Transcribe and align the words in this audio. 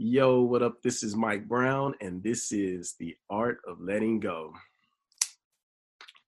Yo, 0.00 0.42
what 0.42 0.62
up? 0.62 0.80
This 0.80 1.02
is 1.02 1.16
Mike 1.16 1.48
Brown, 1.48 1.92
and 2.00 2.22
this 2.22 2.52
is 2.52 2.94
The 3.00 3.16
Art 3.30 3.58
of 3.66 3.80
Letting 3.80 4.20
Go. 4.20 4.52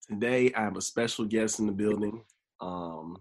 Today, 0.09 0.53
I 0.57 0.63
have 0.63 0.77
a 0.77 0.81
special 0.81 1.25
guest 1.25 1.61
in 1.61 1.67
the 1.67 1.73
building. 1.73 2.25
Um, 2.61 3.17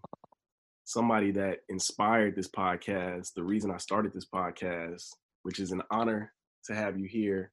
somebody 0.86 1.30
that 1.34 1.60
inspired 1.70 2.36
this 2.36 2.48
podcast, 2.48 3.36
the 3.36 3.44
reason 3.44 3.70
I 3.70 3.78
started 3.78 4.12
this 4.12 4.26
podcast, 4.26 5.10
which 5.44 5.60
is 5.60 5.72
an 5.72 5.84
honor 5.92 6.34
to 6.66 6.74
have 6.74 6.98
you 6.98 7.08
here. 7.08 7.52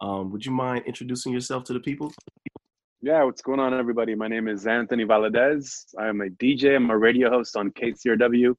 Um, 0.00 0.32
would 0.32 0.46
you 0.46 0.52
mind 0.52 0.84
introducing 0.86 1.30
yourself 1.30 1.64
to 1.64 1.74
the 1.74 1.80
people? 1.80 2.10
Yeah, 3.02 3.22
what's 3.24 3.42
going 3.42 3.60
on, 3.60 3.74
everybody? 3.74 4.14
My 4.14 4.28
name 4.28 4.48
is 4.48 4.66
Anthony 4.66 5.04
Valadez. 5.04 5.94
I 5.98 6.08
am 6.08 6.22
a 6.22 6.30
DJ. 6.30 6.74
I'm 6.74 6.88
a 6.88 6.96
radio 6.96 7.28
host 7.28 7.54
on 7.54 7.70
KCRW, 7.72 8.54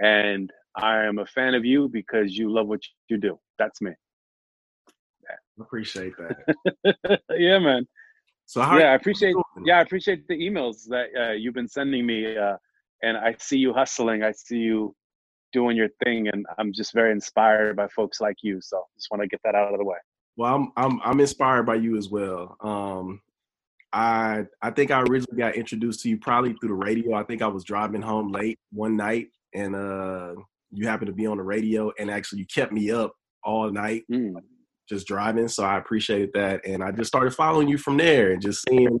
and 0.00 0.52
I 0.76 1.04
am 1.04 1.18
a 1.18 1.26
fan 1.26 1.54
of 1.54 1.64
you 1.64 1.88
because 1.88 2.36
you 2.36 2.52
love 2.52 2.66
what 2.66 2.80
you 3.08 3.18
do. 3.18 3.38
That's 3.58 3.80
me. 3.80 3.92
Yeah. 5.22 5.64
Appreciate 5.64 6.14
that. 6.18 7.20
yeah, 7.30 7.58
man. 7.58 7.86
So 8.46 8.60
yeah, 8.60 8.90
I 8.90 8.94
appreciate. 8.94 9.36
Yeah, 9.64 9.78
I 9.78 9.82
appreciate 9.82 10.26
the 10.26 10.34
emails 10.34 10.88
that 10.88 11.06
uh, 11.16 11.32
you've 11.32 11.54
been 11.54 11.68
sending 11.68 12.04
me, 12.04 12.36
uh, 12.36 12.56
and 13.00 13.16
I 13.16 13.36
see 13.38 13.58
you 13.58 13.72
hustling. 13.72 14.24
I 14.24 14.32
see 14.32 14.58
you 14.58 14.94
doing 15.52 15.76
your 15.76 15.88
thing, 16.04 16.26
and 16.26 16.46
I'm 16.58 16.72
just 16.72 16.92
very 16.92 17.12
inspired 17.12 17.76
by 17.76 17.86
folks 17.88 18.20
like 18.20 18.38
you. 18.42 18.60
So 18.60 18.82
just 18.96 19.08
want 19.10 19.22
to 19.22 19.28
get 19.28 19.40
that 19.44 19.54
out 19.54 19.72
of 19.72 19.78
the 19.78 19.84
way. 19.84 19.98
Well, 20.36 20.52
I'm 20.52 20.72
I'm 20.76 21.00
I'm 21.04 21.20
inspired 21.20 21.64
by 21.64 21.76
you 21.76 21.96
as 21.96 22.08
well. 22.08 22.56
Um, 22.60 23.20
I 23.92 24.46
I 24.62 24.70
think 24.70 24.90
I 24.90 25.02
originally 25.02 25.38
got 25.38 25.54
introduced 25.54 26.00
to 26.02 26.08
you 26.08 26.18
probably 26.18 26.54
through 26.54 26.70
the 26.70 26.74
radio. 26.74 27.14
I 27.14 27.22
think 27.22 27.42
I 27.42 27.46
was 27.46 27.62
driving 27.62 28.02
home 28.02 28.32
late 28.32 28.58
one 28.72 28.96
night, 28.96 29.28
and 29.54 29.76
uh, 29.76 30.34
you 30.70 30.86
happened 30.86 31.08
to 31.08 31.12
be 31.12 31.26
on 31.26 31.36
the 31.36 31.42
radio 31.42 31.92
and 31.98 32.10
actually 32.10 32.40
you 32.40 32.46
kept 32.46 32.72
me 32.72 32.90
up 32.90 33.12
all 33.44 33.70
night 33.70 34.04
mm. 34.10 34.32
just 34.88 35.06
driving. 35.06 35.48
So 35.48 35.64
I 35.64 35.78
appreciated 35.78 36.30
that. 36.34 36.66
And 36.66 36.82
I 36.82 36.92
just 36.92 37.08
started 37.08 37.34
following 37.34 37.68
you 37.68 37.78
from 37.78 37.96
there 37.96 38.32
and 38.32 38.42
just 38.42 38.64
seeing 38.68 39.00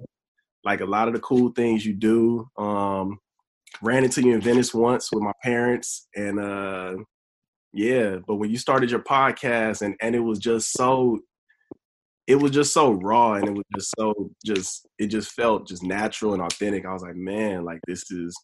like 0.64 0.80
a 0.80 0.86
lot 0.86 1.08
of 1.08 1.14
the 1.14 1.20
cool 1.20 1.52
things 1.52 1.84
you 1.84 1.94
do. 1.94 2.46
Um, 2.58 3.18
ran 3.82 4.04
into 4.04 4.22
you 4.22 4.34
in 4.34 4.40
Venice 4.40 4.74
once 4.74 5.10
with 5.12 5.22
my 5.22 5.32
parents 5.42 6.08
and 6.16 6.40
uh 6.40 6.94
yeah, 7.72 8.16
but 8.26 8.36
when 8.36 8.50
you 8.50 8.58
started 8.58 8.90
your 8.90 9.02
podcast 9.02 9.82
and 9.82 9.94
and 10.00 10.14
it 10.14 10.20
was 10.20 10.38
just 10.38 10.72
so 10.72 11.18
it 12.26 12.36
was 12.36 12.50
just 12.50 12.72
so 12.72 12.92
raw 12.92 13.34
and 13.34 13.48
it 13.48 13.52
was 13.52 13.64
just 13.76 13.92
so 13.98 14.30
just 14.44 14.86
it 14.98 15.06
just 15.06 15.32
felt 15.32 15.68
just 15.68 15.82
natural 15.82 16.32
and 16.34 16.42
authentic. 16.42 16.84
I 16.84 16.92
was 16.92 17.02
like, 17.02 17.16
man, 17.16 17.64
like 17.64 17.80
this 17.86 18.10
is 18.10 18.34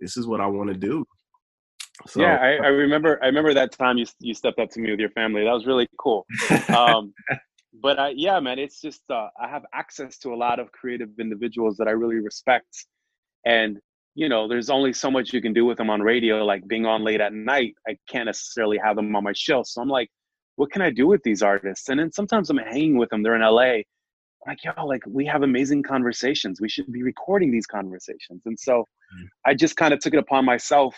this 0.00 0.16
is 0.16 0.26
what 0.26 0.40
I 0.40 0.46
want 0.46 0.68
to 0.70 0.76
do. 0.76 1.04
So, 2.06 2.20
yeah, 2.20 2.36
I, 2.36 2.64
I, 2.64 2.66
remember. 2.84 3.18
I 3.22 3.26
remember 3.26 3.54
that 3.54 3.72
time 3.72 3.98
you 3.98 4.06
you 4.20 4.34
stepped 4.34 4.58
up 4.58 4.70
to 4.70 4.80
me 4.80 4.90
with 4.90 5.00
your 5.00 5.10
family. 5.10 5.44
That 5.44 5.52
was 5.52 5.66
really 5.66 5.88
cool. 5.98 6.26
Um, 6.68 7.14
but 7.82 7.98
I, 7.98 8.08
yeah, 8.16 8.40
man, 8.40 8.58
it's 8.58 8.80
just 8.80 9.02
uh, 9.10 9.28
I 9.40 9.48
have 9.48 9.64
access 9.74 10.18
to 10.18 10.30
a 10.30 10.36
lot 10.36 10.58
of 10.58 10.72
creative 10.72 11.10
individuals 11.20 11.76
that 11.78 11.88
I 11.88 11.92
really 11.92 12.16
respect, 12.16 12.86
and 13.44 13.78
you 14.14 14.30
know, 14.30 14.48
there's 14.48 14.70
only 14.70 14.94
so 14.94 15.10
much 15.10 15.32
you 15.32 15.42
can 15.42 15.52
do 15.52 15.66
with 15.66 15.76
them 15.76 15.90
on 15.90 16.00
radio. 16.00 16.44
Like 16.44 16.66
being 16.66 16.86
on 16.86 17.04
late 17.04 17.20
at 17.20 17.34
night, 17.34 17.74
I 17.86 17.96
can't 18.08 18.26
necessarily 18.26 18.78
have 18.82 18.96
them 18.96 19.14
on 19.14 19.22
my 19.22 19.34
show. 19.34 19.62
So 19.62 19.82
I'm 19.82 19.88
like, 19.88 20.08
what 20.56 20.72
can 20.72 20.80
I 20.80 20.90
do 20.90 21.06
with 21.06 21.22
these 21.22 21.42
artists? 21.42 21.90
And 21.90 22.00
then 22.00 22.10
sometimes 22.10 22.48
I'm 22.48 22.56
hanging 22.56 22.96
with 22.96 23.10
them. 23.10 23.22
They're 23.22 23.36
in 23.36 23.42
LA. 23.42 23.60
I'm 23.60 23.84
like, 24.48 24.64
yo, 24.64 24.86
like 24.86 25.02
we 25.06 25.26
have 25.26 25.42
amazing 25.42 25.82
conversations. 25.82 26.62
We 26.62 26.68
should 26.68 26.90
be 26.90 27.02
recording 27.02 27.52
these 27.52 27.66
conversations. 27.66 28.40
And 28.46 28.58
so 28.58 28.80
mm. 28.80 29.26
I 29.44 29.52
just 29.52 29.76
kind 29.76 29.92
of 29.92 30.00
took 30.00 30.14
it 30.14 30.18
upon 30.18 30.46
myself 30.46 30.96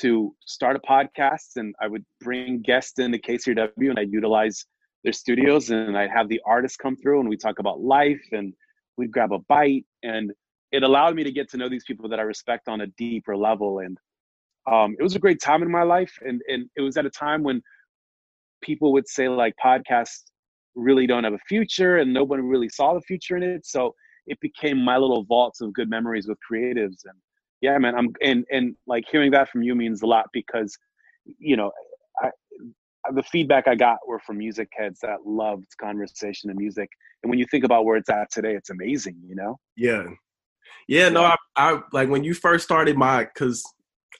to 0.00 0.34
start 0.44 0.76
a 0.76 0.80
podcast 0.80 1.56
and 1.56 1.74
I 1.80 1.86
would 1.86 2.04
bring 2.20 2.62
guests 2.62 2.98
into 2.98 3.18
KCRW 3.18 3.90
and 3.90 3.98
I'd 3.98 4.12
utilize 4.12 4.64
their 5.04 5.12
studios 5.12 5.70
and 5.70 5.96
I'd 5.96 6.10
have 6.10 6.28
the 6.28 6.40
artists 6.46 6.76
come 6.76 6.96
through 6.96 7.20
and 7.20 7.28
we 7.28 7.36
talk 7.36 7.58
about 7.58 7.80
life 7.80 8.22
and 8.32 8.52
we'd 8.96 9.12
grab 9.12 9.32
a 9.32 9.38
bite 9.48 9.84
and 10.02 10.32
it 10.72 10.82
allowed 10.82 11.14
me 11.14 11.22
to 11.22 11.30
get 11.30 11.48
to 11.50 11.56
know 11.56 11.68
these 11.68 11.84
people 11.84 12.08
that 12.08 12.18
I 12.18 12.22
respect 12.22 12.68
on 12.68 12.80
a 12.80 12.86
deeper 12.98 13.36
level 13.36 13.80
and 13.80 13.98
um, 14.70 14.96
it 14.98 15.02
was 15.02 15.14
a 15.14 15.18
great 15.18 15.40
time 15.40 15.62
in 15.62 15.70
my 15.70 15.82
life 15.82 16.12
and, 16.22 16.40
and 16.48 16.68
it 16.76 16.80
was 16.80 16.96
at 16.96 17.06
a 17.06 17.10
time 17.10 17.42
when 17.42 17.62
people 18.62 18.92
would 18.92 19.06
say 19.06 19.28
like 19.28 19.54
podcasts 19.62 20.22
really 20.74 21.06
don't 21.06 21.24
have 21.24 21.34
a 21.34 21.38
future 21.48 21.98
and 21.98 22.12
nobody 22.12 22.42
really 22.42 22.68
saw 22.68 22.94
the 22.94 23.00
future 23.02 23.36
in 23.36 23.42
it 23.42 23.64
so 23.64 23.94
it 24.26 24.40
became 24.40 24.78
my 24.78 24.96
little 24.96 25.24
vaults 25.24 25.60
of 25.60 25.72
good 25.72 25.88
memories 25.88 26.26
with 26.26 26.38
creatives 26.50 27.04
and 27.04 27.14
yeah 27.60 27.78
man 27.78 27.94
i'm 27.94 28.08
and 28.22 28.44
and 28.50 28.74
like 28.86 29.04
hearing 29.10 29.30
that 29.30 29.48
from 29.48 29.62
you 29.62 29.74
means 29.74 30.02
a 30.02 30.06
lot 30.06 30.26
because 30.32 30.76
you 31.38 31.56
know 31.56 31.70
I, 32.22 32.30
the 33.12 33.22
feedback 33.22 33.68
i 33.68 33.74
got 33.74 33.98
were 34.06 34.20
from 34.20 34.38
music 34.38 34.68
heads 34.76 35.00
that 35.00 35.26
loved 35.26 35.68
conversation 35.80 36.50
and 36.50 36.58
music 36.58 36.88
and 37.22 37.30
when 37.30 37.38
you 37.38 37.46
think 37.50 37.64
about 37.64 37.84
where 37.84 37.96
it's 37.96 38.10
at 38.10 38.30
today 38.30 38.54
it's 38.54 38.70
amazing 38.70 39.16
you 39.26 39.34
know? 39.34 39.58
Yeah. 39.76 40.04
Yeah 40.88 41.08
no 41.08 41.24
i, 41.24 41.36
I 41.56 41.80
like 41.92 42.08
when 42.08 42.24
you 42.24 42.34
first 42.34 42.64
started 42.64 42.96
my 42.96 43.24
because 43.24 43.64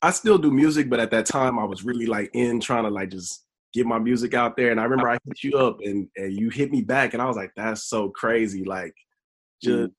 i 0.02 0.10
still 0.10 0.38
do 0.38 0.50
music 0.50 0.88
but 0.88 1.00
at 1.00 1.10
that 1.10 1.26
time 1.26 1.58
i 1.58 1.64
was 1.64 1.84
really 1.84 2.06
like 2.06 2.30
in 2.34 2.60
trying 2.60 2.84
to 2.84 2.90
like 2.90 3.10
just 3.10 3.44
get 3.72 3.86
my 3.86 3.98
music 3.98 4.34
out 4.34 4.56
there 4.56 4.70
and 4.70 4.80
i 4.80 4.84
remember 4.84 5.10
i 5.10 5.18
hit 5.24 5.42
you 5.42 5.58
up 5.58 5.78
and, 5.82 6.08
and 6.16 6.32
you 6.32 6.48
hit 6.48 6.70
me 6.70 6.80
back 6.80 7.12
and 7.12 7.20
i 7.20 7.26
was 7.26 7.36
like 7.36 7.50
that's 7.56 7.84
so 7.84 8.08
crazy 8.10 8.64
like 8.64 8.94
just 9.62 9.90
mm 9.90 9.92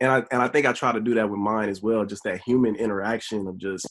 and 0.00 0.10
I 0.10 0.22
and 0.30 0.42
I 0.42 0.48
think 0.48 0.66
I 0.66 0.72
try 0.72 0.92
to 0.92 1.00
do 1.00 1.14
that 1.14 1.28
with 1.28 1.38
mine 1.38 1.68
as 1.68 1.82
well. 1.82 2.04
Just 2.04 2.24
that 2.24 2.40
human 2.42 2.76
interaction 2.76 3.46
of 3.46 3.58
just 3.58 3.88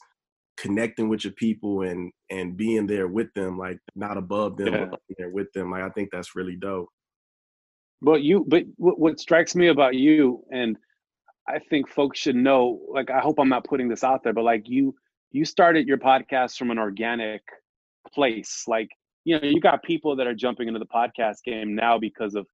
connecting 0.57 1.09
with 1.09 1.23
your 1.23 1.33
people 1.33 1.83
and 1.83 2.11
and 2.29 2.57
being 2.57 2.87
there 2.87 3.07
with 3.07 3.33
them, 3.33 3.57
like 3.57 3.79
not 3.95 4.17
above 4.17 4.57
them, 4.57 4.73
yeah. 4.73 4.85
but 4.85 4.99
there 5.17 5.29
with 5.29 5.51
them. 5.53 5.71
Like 5.71 5.83
I 5.83 5.89
think 5.89 6.09
that's 6.11 6.35
really 6.35 6.55
dope. 6.55 6.89
But 8.01 8.21
you, 8.21 8.45
but 8.47 8.63
what 8.77 9.19
strikes 9.19 9.55
me 9.55 9.67
about 9.67 9.95
you, 9.95 10.43
and 10.51 10.77
I 11.47 11.59
think 11.59 11.89
folks 11.89 12.19
should 12.19 12.35
know. 12.35 12.79
Like 12.89 13.09
I 13.09 13.19
hope 13.19 13.39
I'm 13.39 13.49
not 13.49 13.65
putting 13.65 13.89
this 13.89 14.03
out 14.03 14.23
there, 14.23 14.33
but 14.33 14.43
like 14.43 14.63
you, 14.67 14.93
you 15.31 15.45
started 15.45 15.87
your 15.87 15.97
podcast 15.97 16.57
from 16.57 16.69
an 16.69 16.77
organic 16.77 17.41
place. 18.13 18.63
Like 18.67 18.89
you 19.25 19.39
know, 19.39 19.47
you 19.47 19.59
got 19.59 19.83
people 19.83 20.15
that 20.15 20.27
are 20.27 20.35
jumping 20.35 20.67
into 20.67 20.79
the 20.79 20.85
podcast 20.85 21.43
game 21.43 21.75
now 21.75 21.97
because 21.97 22.35
of 22.35 22.45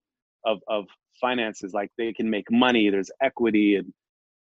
of 0.46 0.60
of 0.68 0.86
finances 1.24 1.74
like 1.74 1.90
they 1.98 2.12
can 2.12 2.30
make 2.30 2.46
money 2.52 2.90
there's 2.90 3.10
equity 3.22 3.78
and 3.78 3.88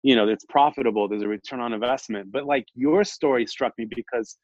you 0.02 0.16
know 0.16 0.26
it's 0.26 0.46
profitable 0.48 1.06
there's 1.06 1.22
a 1.22 1.28
return 1.28 1.60
on 1.60 1.74
investment. 1.74 2.32
But 2.32 2.46
like 2.46 2.66
your 2.74 3.04
story 3.04 3.46
struck 3.46 3.72
me 3.78 3.86
because 3.94 4.38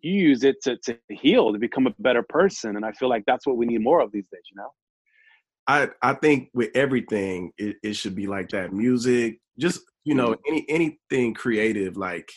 you 0.00 0.14
use 0.30 0.44
it 0.44 0.56
to, 0.62 0.78
to 0.86 0.96
heal 1.10 1.52
to 1.52 1.58
become 1.58 1.86
a 1.86 1.94
better 1.98 2.24
person 2.38 2.76
and 2.76 2.84
i 2.84 2.92
feel 2.92 3.08
like 3.08 3.24
that's 3.26 3.46
what 3.46 3.56
we 3.56 3.66
need 3.66 3.82
more 3.82 4.00
of 4.00 4.12
these 4.12 4.28
days 4.32 4.46
you 4.50 4.56
know? 4.60 4.70
I 5.66 5.88
i 6.10 6.14
think 6.14 6.48
with 6.54 6.70
everything 6.74 7.52
it, 7.58 7.76
it 7.82 7.94
should 7.94 8.14
be 8.14 8.26
like 8.26 8.48
that. 8.50 8.72
Music 8.72 9.38
just 9.58 9.80
you 10.04 10.14
know 10.14 10.30
mm-hmm. 10.30 10.54
any 10.54 10.66
anything 10.78 11.34
creative 11.34 11.96
like 11.96 12.28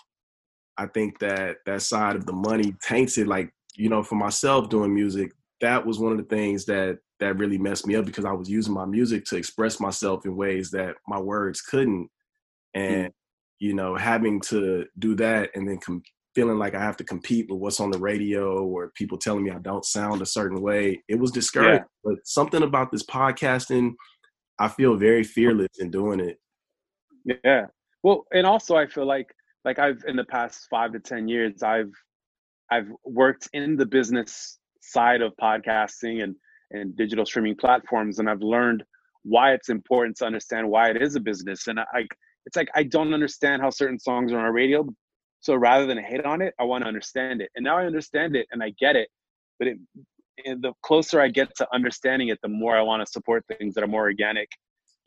i 0.77 0.85
think 0.87 1.19
that 1.19 1.57
that 1.67 1.81
side 1.83 2.15
of 2.15 2.25
the 2.25 2.37
money 2.49 2.75
taints 2.89 3.17
it. 3.17 3.27
Like 3.27 3.49
you 3.75 3.89
know 3.89 4.03
for 4.03 4.15
myself 4.15 4.69
doing 4.69 4.93
music 4.93 5.31
that 5.61 5.85
was 5.85 5.99
one 5.99 6.11
of 6.11 6.17
the 6.17 6.35
things 6.35 6.65
that 6.65 6.97
that 7.21 7.37
really 7.37 7.57
messed 7.57 7.87
me 7.87 7.95
up 7.95 8.05
because 8.05 8.25
I 8.25 8.33
was 8.33 8.49
using 8.49 8.73
my 8.73 8.85
music 8.85 9.23
to 9.25 9.37
express 9.37 9.79
myself 9.79 10.25
in 10.25 10.35
ways 10.35 10.69
that 10.71 10.95
my 11.07 11.19
words 11.19 11.61
couldn't. 11.61 12.09
And, 12.73 13.07
mm. 13.07 13.13
you 13.59 13.73
know, 13.73 13.95
having 13.95 14.41
to 14.41 14.85
do 14.99 15.15
that 15.15 15.51
and 15.55 15.67
then 15.67 15.77
com- 15.77 16.03
feeling 16.35 16.57
like 16.57 16.75
I 16.75 16.81
have 16.81 16.97
to 16.97 17.03
compete 17.03 17.49
with 17.49 17.59
what's 17.59 17.79
on 17.79 17.91
the 17.91 17.99
radio 17.99 18.63
or 18.63 18.91
people 18.95 19.17
telling 19.17 19.43
me 19.43 19.51
I 19.51 19.59
don't 19.59 19.85
sound 19.85 20.21
a 20.21 20.25
certain 20.25 20.61
way, 20.61 21.01
it 21.07 21.19
was 21.19 21.31
discouraging. 21.31 21.83
Yeah. 21.83 21.83
But 22.03 22.15
something 22.25 22.63
about 22.63 22.91
this 22.91 23.05
podcasting, 23.05 23.93
I 24.59 24.67
feel 24.67 24.95
very 24.95 25.23
fearless 25.23 25.79
in 25.79 25.91
doing 25.91 26.19
it. 26.19 26.37
Yeah. 27.43 27.65
Well, 28.03 28.25
and 28.33 28.47
also 28.47 28.75
I 28.75 28.87
feel 28.87 29.05
like 29.05 29.27
like 29.63 29.77
I've 29.77 30.03
in 30.07 30.15
the 30.15 30.23
past 30.23 30.67
five 30.71 30.91
to 30.93 30.99
ten 30.99 31.27
years, 31.27 31.61
I've 31.61 31.91
I've 32.71 32.87
worked 33.05 33.49
in 33.53 33.75
the 33.75 33.85
business 33.85 34.57
side 34.81 35.21
of 35.21 35.33
podcasting 35.39 36.23
and 36.23 36.35
and 36.71 36.95
digital 36.95 37.25
streaming 37.25 37.55
platforms 37.55 38.19
and 38.19 38.29
i've 38.29 38.41
learned 38.41 38.83
why 39.23 39.53
it's 39.53 39.69
important 39.69 40.17
to 40.17 40.25
understand 40.25 40.67
why 40.67 40.89
it 40.89 40.99
is 40.99 41.15
a 41.15 41.19
business. 41.19 41.67
And 41.67 41.79
i 41.79 42.07
it's 42.45 42.55
like 42.55 42.69
i 42.75 42.83
don't 42.83 43.13
understand 43.13 43.61
how 43.61 43.69
certain 43.69 43.99
songs 43.99 44.31
are 44.31 44.39
on 44.39 44.45
a 44.45 44.51
radio 44.51 44.87
so 45.41 45.55
rather 45.55 45.85
than 45.85 45.97
hate 45.97 46.25
on 46.25 46.41
it 46.41 46.53
i 46.59 46.63
want 46.63 46.83
to 46.83 46.87
understand 46.87 47.41
it. 47.41 47.49
And 47.55 47.63
now 47.63 47.77
i 47.77 47.85
understand 47.85 48.35
it 48.35 48.47
and 48.51 48.63
i 48.63 48.73
get 48.79 48.95
it 48.95 49.09
but 49.59 49.67
it 49.67 49.77
and 50.45 50.61
the 50.61 50.73
closer 50.81 51.21
i 51.21 51.27
get 51.27 51.55
to 51.57 51.67
understanding 51.73 52.29
it 52.29 52.39
the 52.41 52.49
more 52.49 52.75
i 52.75 52.81
want 52.81 53.05
to 53.05 53.11
support 53.11 53.43
things 53.47 53.75
that 53.75 53.83
are 53.83 53.87
more 53.87 54.03
organic 54.03 54.49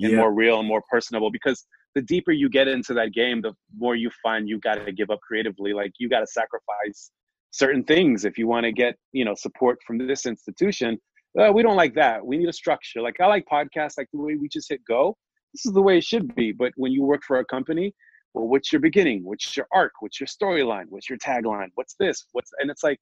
and 0.00 0.12
yeah. 0.12 0.18
more 0.18 0.32
real 0.32 0.58
and 0.58 0.68
more 0.68 0.82
personable 0.90 1.30
because 1.30 1.66
the 1.94 2.02
deeper 2.02 2.32
you 2.32 2.48
get 2.48 2.68
into 2.68 2.94
that 2.94 3.12
game 3.12 3.40
the 3.40 3.52
more 3.76 3.94
you 3.94 4.10
find 4.22 4.48
you 4.48 4.58
got 4.58 4.84
to 4.84 4.92
give 4.92 5.10
up 5.10 5.20
creatively. 5.20 5.72
Like 5.72 5.92
you 5.98 6.08
got 6.08 6.20
to 6.20 6.26
sacrifice 6.26 7.10
certain 7.50 7.84
things 7.84 8.24
if 8.24 8.36
you 8.36 8.48
want 8.48 8.64
to 8.64 8.72
get 8.72 8.96
you 9.12 9.24
know 9.24 9.34
support 9.34 9.78
from 9.86 9.98
this 9.98 10.26
institution 10.26 10.98
uh, 11.38 11.52
we 11.52 11.62
don't 11.62 11.76
like 11.76 11.94
that. 11.94 12.24
We 12.24 12.36
need 12.38 12.48
a 12.48 12.52
structure. 12.52 13.00
Like 13.00 13.20
I 13.20 13.26
like 13.26 13.46
podcasts, 13.50 13.98
like 13.98 14.08
the 14.12 14.20
way 14.20 14.36
we 14.36 14.48
just 14.48 14.68
hit 14.68 14.80
go. 14.86 15.16
This 15.52 15.66
is 15.66 15.72
the 15.72 15.82
way 15.82 15.98
it 15.98 16.04
should 16.04 16.34
be. 16.34 16.52
But 16.52 16.72
when 16.76 16.92
you 16.92 17.02
work 17.02 17.22
for 17.26 17.38
a 17.38 17.44
company, 17.44 17.94
well, 18.34 18.48
what's 18.48 18.72
your 18.72 18.80
beginning? 18.80 19.24
What's 19.24 19.56
your 19.56 19.66
arc? 19.72 19.92
What's 20.00 20.20
your 20.20 20.26
storyline? 20.26 20.86
What's 20.88 21.08
your 21.08 21.18
tagline? 21.18 21.68
What's 21.74 21.94
this? 21.98 22.26
What's 22.32 22.50
and 22.60 22.70
it's 22.70 22.82
like 22.82 22.98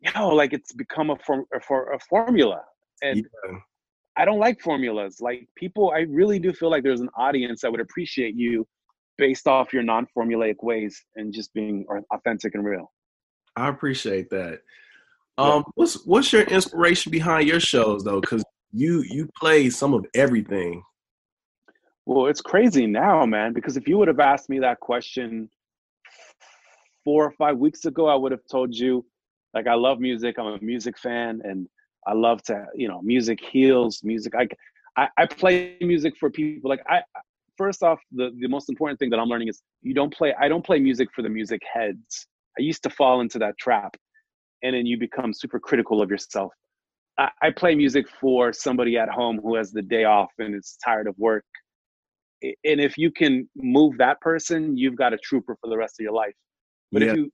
you 0.00 0.10
know, 0.14 0.28
like 0.28 0.52
it's 0.52 0.72
become 0.72 1.10
a 1.10 1.16
form 1.16 1.44
for 1.66 1.92
a 1.92 2.00
formula, 2.00 2.62
and 3.02 3.18
yeah. 3.18 3.58
I 4.16 4.24
don't 4.24 4.38
like 4.38 4.60
formulas. 4.60 5.18
Like 5.20 5.46
people, 5.56 5.92
I 5.94 6.00
really 6.00 6.38
do 6.38 6.52
feel 6.52 6.70
like 6.70 6.82
there's 6.82 7.00
an 7.00 7.10
audience 7.16 7.60
that 7.60 7.70
would 7.70 7.80
appreciate 7.80 8.34
you 8.34 8.66
based 9.18 9.46
off 9.46 9.72
your 9.72 9.82
non-formulaic 9.82 10.56
ways 10.62 11.04
and 11.16 11.32
just 11.32 11.52
being 11.52 11.84
authentic 12.12 12.54
and 12.54 12.64
real. 12.64 12.90
I 13.56 13.68
appreciate 13.68 14.30
that. 14.30 14.60
Um, 15.40 15.64
what's 15.74 16.04
what's 16.04 16.32
your 16.32 16.42
inspiration 16.42 17.10
behind 17.10 17.48
your 17.48 17.60
shows 17.60 18.04
though? 18.04 18.20
Because 18.20 18.44
you 18.72 19.02
you 19.08 19.28
play 19.36 19.70
some 19.70 19.94
of 19.94 20.04
everything. 20.14 20.82
Well, 22.04 22.26
it's 22.26 22.40
crazy 22.40 22.86
now, 22.86 23.24
man. 23.24 23.52
Because 23.52 23.76
if 23.76 23.88
you 23.88 23.96
would 23.98 24.08
have 24.08 24.20
asked 24.20 24.50
me 24.50 24.58
that 24.60 24.80
question 24.80 25.48
four 27.04 27.24
or 27.24 27.30
five 27.32 27.56
weeks 27.56 27.84
ago, 27.86 28.06
I 28.06 28.14
would 28.14 28.32
have 28.32 28.46
told 28.50 28.74
you, 28.74 29.06
like, 29.54 29.66
I 29.66 29.74
love 29.74 29.98
music. 29.98 30.38
I'm 30.38 30.46
a 30.46 30.58
music 30.60 30.98
fan, 30.98 31.40
and 31.44 31.66
I 32.06 32.12
love 32.12 32.42
to, 32.44 32.66
you 32.74 32.88
know, 32.88 33.00
music 33.00 33.38
heals. 33.40 34.02
Music. 34.04 34.34
I, 34.34 34.48
I, 34.96 35.08
I 35.16 35.26
play 35.26 35.76
music 35.80 36.14
for 36.20 36.30
people. 36.30 36.68
Like, 36.68 36.82
I 36.86 37.00
first 37.56 37.82
off, 37.82 38.00
the 38.12 38.30
the 38.38 38.48
most 38.48 38.68
important 38.68 38.98
thing 38.98 39.08
that 39.10 39.18
I'm 39.18 39.28
learning 39.28 39.48
is 39.48 39.62
you 39.80 39.94
don't 39.94 40.12
play. 40.12 40.34
I 40.38 40.48
don't 40.48 40.64
play 40.64 40.80
music 40.80 41.08
for 41.14 41.22
the 41.22 41.30
music 41.30 41.62
heads. 41.72 42.26
I 42.58 42.62
used 42.62 42.82
to 42.82 42.90
fall 42.90 43.22
into 43.22 43.38
that 43.38 43.56
trap 43.58 43.96
and 44.62 44.74
then 44.74 44.86
you 44.86 44.98
become 44.98 45.32
super 45.32 45.58
critical 45.58 46.02
of 46.02 46.10
yourself. 46.10 46.52
I, 47.18 47.30
I 47.42 47.50
play 47.50 47.74
music 47.74 48.06
for 48.20 48.52
somebody 48.52 48.96
at 48.98 49.08
home 49.08 49.40
who 49.42 49.56
has 49.56 49.72
the 49.72 49.82
day 49.82 50.04
off 50.04 50.30
and 50.38 50.54
is 50.54 50.76
tired 50.84 51.06
of 51.06 51.14
work. 51.18 51.44
And 52.42 52.80
if 52.80 52.96
you 52.96 53.10
can 53.10 53.48
move 53.54 53.98
that 53.98 54.20
person, 54.20 54.76
you've 54.76 54.96
got 54.96 55.12
a 55.12 55.18
trooper 55.18 55.56
for 55.60 55.68
the 55.68 55.76
rest 55.76 55.96
of 56.00 56.04
your 56.04 56.12
life. 56.12 56.34
But 56.92 57.02
yeah. 57.02 57.10
if 57.10 57.16
you 57.16 57.32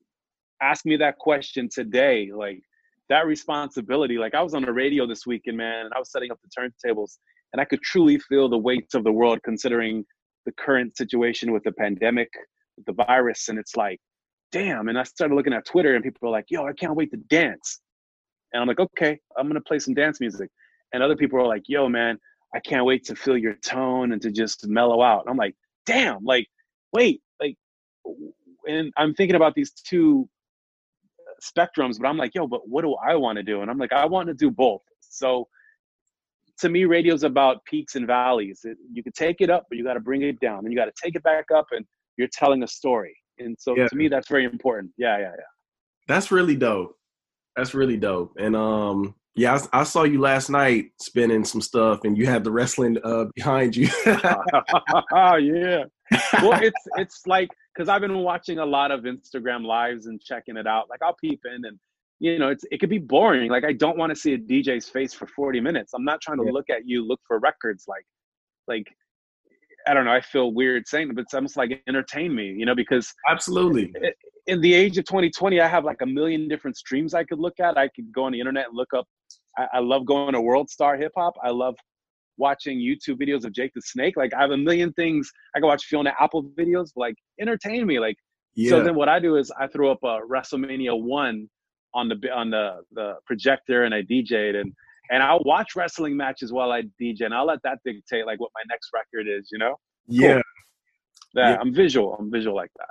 ask 0.60 0.84
me 0.84 0.96
that 0.96 1.18
question 1.18 1.68
today, 1.72 2.30
like 2.34 2.60
that 3.08 3.26
responsibility, 3.26 4.18
like 4.18 4.34
I 4.34 4.42
was 4.42 4.54
on 4.54 4.62
the 4.62 4.72
radio 4.72 5.06
this 5.06 5.26
weekend, 5.26 5.56
man, 5.56 5.86
and 5.86 5.92
I 5.94 5.98
was 5.98 6.10
setting 6.10 6.32
up 6.32 6.40
the 6.42 6.50
turntables, 6.60 7.18
and 7.52 7.60
I 7.60 7.64
could 7.64 7.80
truly 7.82 8.18
feel 8.18 8.48
the 8.48 8.58
weight 8.58 8.94
of 8.94 9.04
the 9.04 9.12
world 9.12 9.38
considering 9.44 10.04
the 10.44 10.52
current 10.52 10.96
situation 10.96 11.52
with 11.52 11.62
the 11.62 11.72
pandemic, 11.72 12.28
the 12.86 12.92
virus. 12.92 13.48
And 13.48 13.58
it's 13.58 13.76
like, 13.76 14.00
damn. 14.52 14.88
And 14.88 14.98
I 14.98 15.02
started 15.02 15.34
looking 15.34 15.52
at 15.52 15.64
Twitter 15.64 15.94
and 15.94 16.04
people 16.04 16.20
were 16.22 16.30
like, 16.32 16.46
yo, 16.48 16.66
I 16.66 16.72
can't 16.72 16.94
wait 16.94 17.10
to 17.10 17.16
dance. 17.16 17.80
And 18.52 18.60
I'm 18.60 18.68
like, 18.68 18.80
okay, 18.80 19.18
I'm 19.36 19.48
gonna 19.48 19.60
play 19.60 19.78
some 19.78 19.94
dance 19.94 20.20
music. 20.20 20.50
And 20.92 21.02
other 21.02 21.16
people 21.16 21.38
are 21.38 21.46
like, 21.46 21.64
yo, 21.66 21.88
man, 21.88 22.18
I 22.54 22.60
can't 22.60 22.84
wait 22.84 23.04
to 23.06 23.16
feel 23.16 23.36
your 23.36 23.54
tone 23.54 24.12
and 24.12 24.22
to 24.22 24.30
just 24.30 24.66
mellow 24.66 25.02
out. 25.02 25.22
And 25.22 25.30
I'm 25.30 25.36
like, 25.36 25.54
damn, 25.84 26.24
like, 26.24 26.46
wait, 26.92 27.20
like, 27.40 27.56
and 28.68 28.92
I'm 28.96 29.14
thinking 29.14 29.36
about 29.36 29.54
these 29.54 29.72
two 29.72 30.28
uh, 31.20 31.32
spectrums, 31.42 31.98
but 32.00 32.08
I'm 32.08 32.16
like, 32.16 32.34
yo, 32.34 32.46
but 32.46 32.68
what 32.68 32.82
do 32.82 32.94
I 32.94 33.14
want 33.16 33.36
to 33.36 33.42
do? 33.42 33.62
And 33.62 33.70
I'm 33.70 33.78
like, 33.78 33.92
I 33.92 34.06
want 34.06 34.28
to 34.28 34.34
do 34.34 34.50
both. 34.50 34.82
So 35.00 35.48
to 36.60 36.68
me, 36.68 36.84
radio's 36.84 37.24
about 37.24 37.64
peaks 37.64 37.96
and 37.96 38.06
valleys. 38.06 38.60
It, 38.64 38.78
you 38.92 39.02
can 39.02 39.12
take 39.12 39.40
it 39.40 39.50
up, 39.50 39.66
but 39.68 39.76
you 39.76 39.84
got 39.84 39.94
to 39.94 40.00
bring 40.00 40.22
it 40.22 40.40
down, 40.40 40.60
and 40.60 40.72
you 40.72 40.78
got 40.78 40.86
to 40.86 40.94
take 41.02 41.14
it 41.14 41.22
back 41.22 41.46
up, 41.54 41.66
and 41.72 41.84
you're 42.16 42.28
telling 42.32 42.62
a 42.62 42.68
story 42.68 43.14
and 43.38 43.56
so 43.58 43.76
yeah. 43.76 43.86
to 43.88 43.96
me 43.96 44.08
that's 44.08 44.28
very 44.28 44.44
important. 44.44 44.92
Yeah 44.96 45.18
yeah 45.18 45.32
yeah. 45.36 45.44
That's 46.08 46.30
really 46.30 46.56
dope. 46.56 46.96
That's 47.56 47.74
really 47.74 47.96
dope. 47.96 48.32
And 48.38 48.56
um 48.56 49.14
yeah 49.34 49.58
I, 49.72 49.80
I, 49.80 49.84
saw 49.84 50.04
you 50.04 50.20
last 50.20 50.48
night 50.48 50.92
spinning 51.00 51.44
some 51.44 51.60
stuff 51.60 52.00
and 52.04 52.16
you 52.16 52.26
had 52.26 52.44
the 52.44 52.50
wrestling 52.50 52.98
uh 53.04 53.26
behind 53.34 53.76
you. 53.76 53.88
Oh 55.12 55.36
yeah. 55.36 55.84
Well 56.42 56.60
it's 56.62 56.82
it's 56.96 57.26
like 57.26 57.48
because 57.74 57.88
i've 57.88 58.00
been 58.00 58.18
watching 58.18 58.58
a 58.58 58.66
lot 58.66 58.90
of 58.90 59.00
instagram 59.00 59.64
lives 59.64 60.06
and 60.06 60.20
checking 60.20 60.56
it 60.56 60.66
out. 60.66 60.88
Like 60.88 61.00
i'll 61.02 61.16
peep 61.20 61.40
in 61.44 61.64
and 61.64 61.78
you 62.18 62.38
know 62.38 62.48
it's 62.48 62.64
it 62.70 62.80
could 62.80 62.90
be 62.90 62.98
boring. 62.98 63.50
Like 63.50 63.64
i 63.64 63.72
don't 63.72 63.98
want 63.98 64.10
to 64.10 64.16
see 64.16 64.34
a 64.34 64.38
dj's 64.38 64.88
face 64.88 65.12
for 65.12 65.26
40 65.26 65.60
minutes. 65.60 65.92
I'm 65.94 66.04
not 66.04 66.20
trying 66.20 66.38
to 66.38 66.44
yeah. 66.46 66.52
look 66.52 66.70
at 66.70 66.86
you 66.86 67.06
look 67.06 67.20
for 67.26 67.38
records 67.38 67.84
like 67.88 68.04
like 68.68 68.86
I 69.86 69.94
don't 69.94 70.04
know. 70.04 70.12
I 70.12 70.20
feel 70.20 70.52
weird 70.52 70.86
saying 70.86 71.10
it, 71.10 71.14
but 71.14 71.22
it's 71.22 71.34
almost 71.34 71.56
like 71.56 71.82
entertain 71.86 72.34
me, 72.34 72.46
you 72.46 72.66
know, 72.66 72.74
because 72.74 73.12
absolutely 73.28 73.92
in 74.46 74.60
the 74.60 74.74
age 74.74 74.96
of 74.98 75.04
2020, 75.04 75.60
I 75.60 75.66
have 75.66 75.84
like 75.84 76.02
a 76.02 76.06
million 76.06 76.48
different 76.48 76.76
streams 76.76 77.14
I 77.14 77.24
could 77.24 77.38
look 77.38 77.58
at. 77.60 77.76
I 77.76 77.88
could 77.88 78.12
go 78.12 78.24
on 78.24 78.32
the 78.32 78.40
internet 78.40 78.66
and 78.68 78.76
look 78.76 78.92
up. 78.94 79.06
I, 79.58 79.66
I 79.74 79.78
love 79.80 80.06
going 80.06 80.32
to 80.32 80.40
World 80.40 80.70
Star 80.70 80.96
Hip 80.96 81.12
Hop. 81.16 81.34
I 81.42 81.50
love 81.50 81.74
watching 82.38 82.78
YouTube 82.78 83.20
videos 83.20 83.44
of 83.44 83.52
Jake 83.52 83.72
the 83.74 83.82
Snake. 83.82 84.16
Like 84.16 84.34
I 84.34 84.40
have 84.40 84.50
a 84.50 84.56
million 84.56 84.92
things. 84.92 85.30
I 85.54 85.60
can 85.60 85.66
watch 85.66 85.84
Fiona 85.84 86.12
Apple 86.20 86.44
videos. 86.58 86.90
Like 86.96 87.16
entertain 87.40 87.86
me. 87.86 87.98
Like 87.98 88.16
yeah. 88.54 88.70
so. 88.70 88.82
Then 88.82 88.94
what 88.94 89.08
I 89.08 89.18
do 89.18 89.36
is 89.36 89.50
I 89.58 89.66
throw 89.66 89.90
up 89.90 90.00
a 90.04 90.20
WrestleMania 90.20 91.00
one 91.00 91.48
on 91.94 92.08
the 92.08 92.30
on 92.32 92.50
the 92.50 92.82
the 92.92 93.14
projector 93.26 93.84
and 93.84 93.94
I 93.94 94.02
DJ 94.02 94.50
it 94.50 94.54
and 94.54 94.72
and 95.10 95.22
I'll 95.22 95.42
watch 95.44 95.76
wrestling 95.76 96.16
matches 96.16 96.52
while 96.52 96.72
I 96.72 96.82
DJ, 97.00 97.22
and 97.22 97.34
I'll 97.34 97.46
let 97.46 97.62
that 97.64 97.78
dictate 97.84 98.26
like 98.26 98.40
what 98.40 98.50
my 98.54 98.62
next 98.68 98.90
record 98.94 99.26
is. 99.28 99.48
You 99.52 99.58
know? 99.58 99.76
Yeah. 100.06 100.34
Cool. 100.34 100.42
Yeah, 101.34 101.50
yeah. 101.50 101.56
I'm 101.60 101.74
visual. 101.74 102.16
I'm 102.18 102.30
visual 102.30 102.56
like 102.56 102.70
that. 102.78 102.88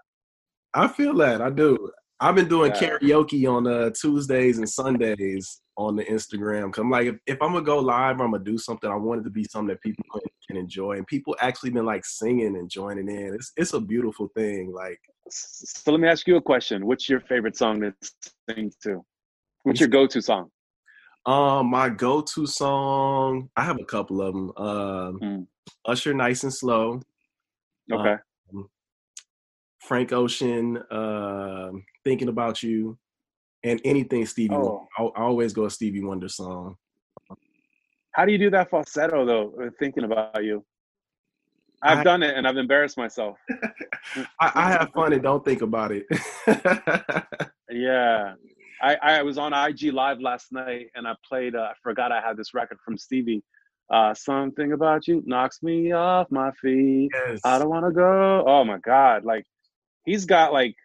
I 0.73 0.87
feel 0.87 1.13
that. 1.15 1.41
I 1.41 1.49
do. 1.49 1.91
I've 2.19 2.35
been 2.35 2.47
doing 2.47 2.71
yeah. 2.71 2.97
karaoke 2.97 3.51
on 3.51 3.67
uh, 3.67 3.89
Tuesdays 3.89 4.57
and 4.57 4.69
Sundays 4.69 5.61
on 5.77 5.95
the 5.97 6.05
Instagram. 6.05 6.71
Cause 6.71 6.81
I'm 6.81 6.89
like, 6.89 7.07
if, 7.07 7.15
if 7.27 7.41
I'm 7.41 7.51
gonna 7.53 7.65
go 7.65 7.79
live, 7.79 8.21
I'm 8.21 8.31
gonna 8.31 8.43
do 8.43 8.57
something. 8.57 8.89
I 8.89 8.95
want 8.95 9.21
it 9.21 9.23
to 9.25 9.29
be 9.29 9.43
something 9.43 9.69
that 9.69 9.81
people 9.81 10.03
can, 10.13 10.21
can 10.47 10.57
enjoy, 10.57 10.93
and 10.93 11.07
people 11.07 11.35
actually 11.41 11.71
been 11.71 11.85
like 11.85 12.05
singing 12.05 12.55
and 12.55 12.69
joining 12.69 13.09
in. 13.09 13.33
It's 13.33 13.51
it's 13.57 13.73
a 13.73 13.81
beautiful 13.81 14.29
thing. 14.35 14.71
Like, 14.73 14.99
so 15.29 15.91
let 15.91 15.99
me 15.99 16.07
ask 16.07 16.25
you 16.27 16.37
a 16.37 16.41
question. 16.41 16.85
What's 16.85 17.09
your 17.09 17.19
favorite 17.19 17.57
song 17.57 17.81
to 17.81 17.93
sing 18.49 18.71
to? 18.83 19.03
What's 19.63 19.79
your 19.79 19.89
go-to 19.89 20.21
song? 20.21 20.51
Um, 21.25 21.71
my 21.71 21.89
go-to 21.89 22.45
song, 22.45 23.49
I 23.55 23.63
have 23.63 23.79
a 23.79 23.85
couple 23.85 24.21
of 24.21 24.33
them. 24.33 24.51
Um, 24.57 25.19
mm. 25.19 25.47
Usher, 25.85 26.13
"Nice 26.13 26.43
and 26.43 26.53
Slow." 26.53 27.01
Okay. 27.91 28.15
Um, 28.53 28.69
Frank 29.79 30.13
Ocean, 30.13 30.77
uh, 30.91 31.71
"Thinking 32.03 32.27
About 32.27 32.61
You," 32.61 32.97
and 33.63 33.81
anything 33.83 34.25
Stevie. 34.25 34.53
Oh. 34.53 34.87
I, 34.97 35.03
I 35.03 35.21
always 35.23 35.53
go 35.53 35.65
a 35.65 35.69
Stevie 35.69 36.03
Wonder 36.03 36.29
song. 36.29 36.77
How 38.11 38.23
do 38.25 38.31
you 38.31 38.37
do 38.37 38.49
that 38.51 38.69
falsetto 38.69 39.25
though? 39.25 39.69
Thinking 39.79 40.05
about 40.05 40.43
you. 40.43 40.63
I've 41.81 41.99
I, 41.99 42.03
done 42.03 42.23
it 42.23 42.35
and 42.37 42.47
I've 42.47 42.57
embarrassed 42.57 42.97
myself. 42.97 43.37
I, 44.39 44.51
I, 44.55 44.71
have 44.71 44.91
fun 44.93 45.11
and 45.11 45.21
don't 45.21 45.43
think 45.43 45.61
about 45.61 45.91
it. 45.91 46.05
yeah. 47.69 48.35
I, 48.81 48.95
I 48.95 49.23
was 49.23 49.37
on 49.37 49.53
IG 49.53 49.93
Live 49.93 50.19
last 50.19 50.51
night 50.51 50.87
and 50.95 51.07
I 51.07 51.13
played. 51.27 51.55
Uh, 51.55 51.69
I 51.71 51.73
forgot 51.81 52.11
I 52.11 52.21
had 52.21 52.37
this 52.37 52.53
record 52.53 52.77
from 52.83 52.97
Stevie. 52.97 53.43
Uh, 53.91 54.13
something 54.13 54.71
about 54.71 55.07
you 55.07 55.21
knocks 55.25 55.61
me 55.61 55.91
off 55.91 56.27
my 56.31 56.51
feet. 56.61 57.09
Yes. 57.13 57.39
I 57.43 57.59
don't 57.59 57.69
want 57.69 57.85
to 57.85 57.91
go. 57.91 58.43
Oh 58.47 58.63
my 58.63 58.79
god! 58.79 59.23
Like 59.23 59.45
he's 60.05 60.25
got 60.25 60.53
like 60.53 60.75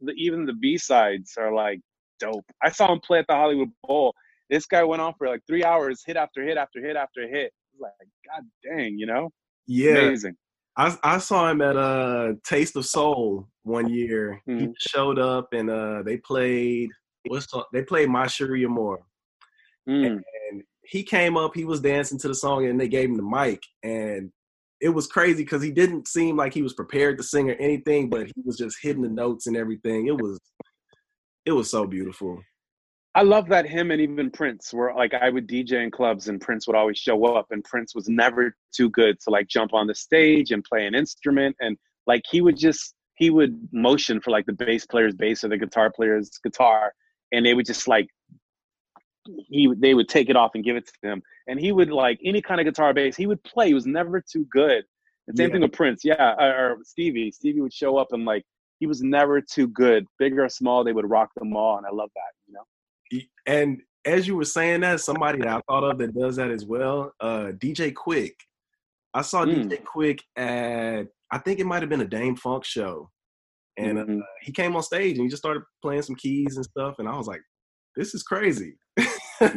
the 0.00 0.12
even 0.12 0.44
the 0.44 0.52
B 0.52 0.76
sides 0.76 1.34
are 1.38 1.52
like 1.52 1.80
dope. 2.18 2.44
I 2.62 2.70
saw 2.70 2.92
him 2.92 3.00
play 3.00 3.20
at 3.20 3.26
the 3.28 3.34
Hollywood 3.34 3.70
Bowl. 3.86 4.14
This 4.50 4.66
guy 4.66 4.82
went 4.82 5.02
on 5.02 5.14
for 5.18 5.28
like 5.28 5.42
three 5.46 5.64
hours, 5.64 6.02
hit 6.04 6.16
after 6.16 6.44
hit 6.44 6.56
after 6.56 6.80
hit 6.80 6.96
after 6.96 7.28
hit. 7.28 7.52
Like 7.78 7.92
god 8.26 8.44
dang, 8.64 8.98
you 8.98 9.06
know? 9.06 9.30
Yeah, 9.66 9.98
amazing. 9.98 10.36
I 10.76 10.96
I 11.02 11.18
saw 11.18 11.50
him 11.50 11.60
at 11.62 11.76
a 11.76 11.80
uh, 11.80 12.32
Taste 12.44 12.76
of 12.76 12.86
Soul 12.86 13.48
one 13.62 13.88
year. 13.88 14.40
Mm-hmm. 14.48 14.66
He 14.66 14.74
showed 14.78 15.18
up 15.18 15.48
and 15.52 15.70
uh, 15.70 16.02
they 16.02 16.18
played 16.18 16.90
what's 17.28 17.46
they 17.72 17.82
played 17.82 18.08
My 18.08 18.26
Cherie 18.26 18.64
Amour. 18.64 19.00
Mm. 19.88 20.06
And 20.06 20.62
he 20.84 21.02
came 21.02 21.36
up, 21.36 21.54
he 21.54 21.64
was 21.64 21.80
dancing 21.80 22.18
to 22.20 22.28
the 22.28 22.34
song, 22.34 22.66
and 22.66 22.80
they 22.80 22.88
gave 22.88 23.08
him 23.08 23.16
the 23.16 23.22
mic. 23.22 23.60
And 23.82 24.30
it 24.80 24.90
was 24.90 25.06
crazy 25.06 25.42
because 25.42 25.62
he 25.62 25.70
didn't 25.70 26.08
seem 26.08 26.36
like 26.36 26.52
he 26.52 26.62
was 26.62 26.74
prepared 26.74 27.18
to 27.18 27.24
sing 27.24 27.50
or 27.50 27.54
anything, 27.54 28.10
but 28.10 28.26
he 28.26 28.42
was 28.44 28.58
just 28.58 28.78
hitting 28.82 29.02
the 29.02 29.08
notes 29.08 29.46
and 29.46 29.56
everything. 29.56 30.06
It 30.06 30.20
was 30.20 30.38
it 31.44 31.52
was 31.52 31.70
so 31.70 31.86
beautiful. 31.86 32.40
I 33.14 33.22
love 33.22 33.48
that 33.48 33.66
him 33.66 33.92
and 33.92 34.00
even 34.00 34.30
Prince 34.30 34.74
were 34.74 34.92
like 34.94 35.14
I 35.14 35.30
would 35.30 35.48
DJ 35.48 35.82
in 35.82 35.90
clubs 35.90 36.28
and 36.28 36.40
Prince 36.40 36.66
would 36.66 36.76
always 36.76 36.98
show 36.98 37.24
up 37.24 37.46
and 37.50 37.64
Prince 37.64 37.94
was 37.94 38.08
never 38.08 38.54
too 38.74 38.90
good 38.90 39.18
to 39.20 39.30
like 39.30 39.48
jump 39.48 39.72
on 39.72 39.86
the 39.86 39.94
stage 39.94 40.50
and 40.50 40.62
play 40.62 40.86
an 40.86 40.94
instrument 40.94 41.56
and 41.60 41.78
like 42.06 42.22
he 42.30 42.42
would 42.42 42.58
just 42.58 42.94
he 43.14 43.30
would 43.30 43.58
motion 43.72 44.20
for 44.20 44.30
like 44.30 44.44
the 44.44 44.52
bass 44.52 44.84
player's 44.84 45.14
bass 45.14 45.42
or 45.42 45.48
the 45.48 45.56
guitar 45.56 45.90
player's 45.90 46.30
guitar 46.44 46.92
and 47.32 47.44
they 47.44 47.54
would 47.54 47.66
just 47.66 47.88
like 47.88 48.08
he 49.48 49.72
they 49.78 49.94
would 49.94 50.08
take 50.08 50.30
it 50.30 50.36
off 50.36 50.52
and 50.54 50.64
give 50.64 50.76
it 50.76 50.88
to 51.02 51.10
him. 51.10 51.22
And 51.48 51.60
he 51.60 51.72
would 51.72 51.90
like 51.90 52.20
any 52.24 52.40
kind 52.40 52.60
of 52.60 52.66
guitar 52.66 52.92
bass 52.94 53.16
he 53.16 53.26
would 53.26 53.42
play. 53.44 53.68
He 53.68 53.74
was 53.74 53.86
never 53.86 54.20
too 54.20 54.46
good. 54.50 54.84
The 55.26 55.36
same 55.36 55.48
yeah. 55.48 55.52
thing 55.54 55.62
with 55.62 55.72
prince. 55.72 56.02
Yeah 56.04 56.34
or, 56.38 56.72
or, 56.72 56.78
stevie. 56.84 57.32
Stevie 57.32 57.60
would 57.60 57.72
show 57.72 57.96
up 57.96 58.08
and 58.12 58.24
like 58.24 58.44
he 58.78 58.86
was 58.86 59.02
never 59.02 59.40
too 59.40 59.68
good. 59.68 60.06
Big 60.18 60.38
or 60.38 60.48
small 60.48 60.84
they 60.84 60.92
would 60.92 61.08
rock 61.08 61.30
them 61.36 61.56
all 61.56 61.78
and 61.78 61.86
i 61.86 61.90
love 61.90 62.10
that 62.14 62.32
you 62.46 62.54
know? 62.54 63.22
And 63.46 63.82
as 64.04 64.26
you 64.26 64.36
were 64.36 64.44
saying 64.44 64.80
that 64.80 65.00
somebody 65.00 65.38
that 65.38 65.48
i 65.48 65.60
thought 65.68 65.84
of 65.84 65.98
that 65.98 66.14
does 66.16 66.36
that 66.36 66.50
as 66.50 66.64
well 66.64 67.12
uh 67.20 67.52
dj 67.58 67.92
Quik. 67.92 68.34
I 69.14 69.22
saw 69.22 69.44
mm. 69.44 69.68
dj 69.68 69.82
Quik 69.82 70.20
at 70.36 71.08
i 71.30 71.38
think 71.38 71.58
it 71.58 71.66
might 71.66 71.82
have 71.82 71.90
been 71.90 72.02
a 72.02 72.06
Dâm-Funk 72.06 72.64
show 72.64 73.10
and 73.76 73.98
uh, 73.98 74.02
mm-hmm. 74.02 74.20
uh, 74.20 74.24
he 74.42 74.52
came 74.52 74.74
on 74.76 74.82
stage 74.82 75.16
and 75.16 75.22
he 75.22 75.28
just 75.28 75.42
started 75.42 75.62
playing 75.82 76.02
some 76.02 76.16
keys 76.16 76.56
and 76.56 76.64
stuff. 76.64 76.96
And 76.98 77.08
I 77.08 77.16
was 77.16 77.26
like, 77.26 77.42
this 77.94 78.14
is 78.14 78.22
crazy. 78.22 78.76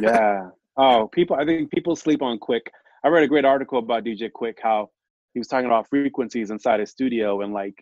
yeah. 0.00 0.48
Oh, 0.76 1.08
people. 1.12 1.36
I 1.36 1.44
think 1.44 1.70
people 1.70 1.96
sleep 1.96 2.22
on 2.22 2.38
Quik. 2.38 2.62
I 3.04 3.08
read 3.08 3.22
a 3.22 3.28
great 3.28 3.44
article 3.44 3.78
about 3.78 4.04
DJ 4.04 4.30
Quik, 4.30 4.54
how 4.62 4.90
he 5.34 5.40
was 5.40 5.48
talking 5.48 5.66
about 5.66 5.88
frequencies 5.88 6.50
inside 6.50 6.80
his 6.80 6.90
studio 6.90 7.40
and 7.42 7.52
like, 7.52 7.74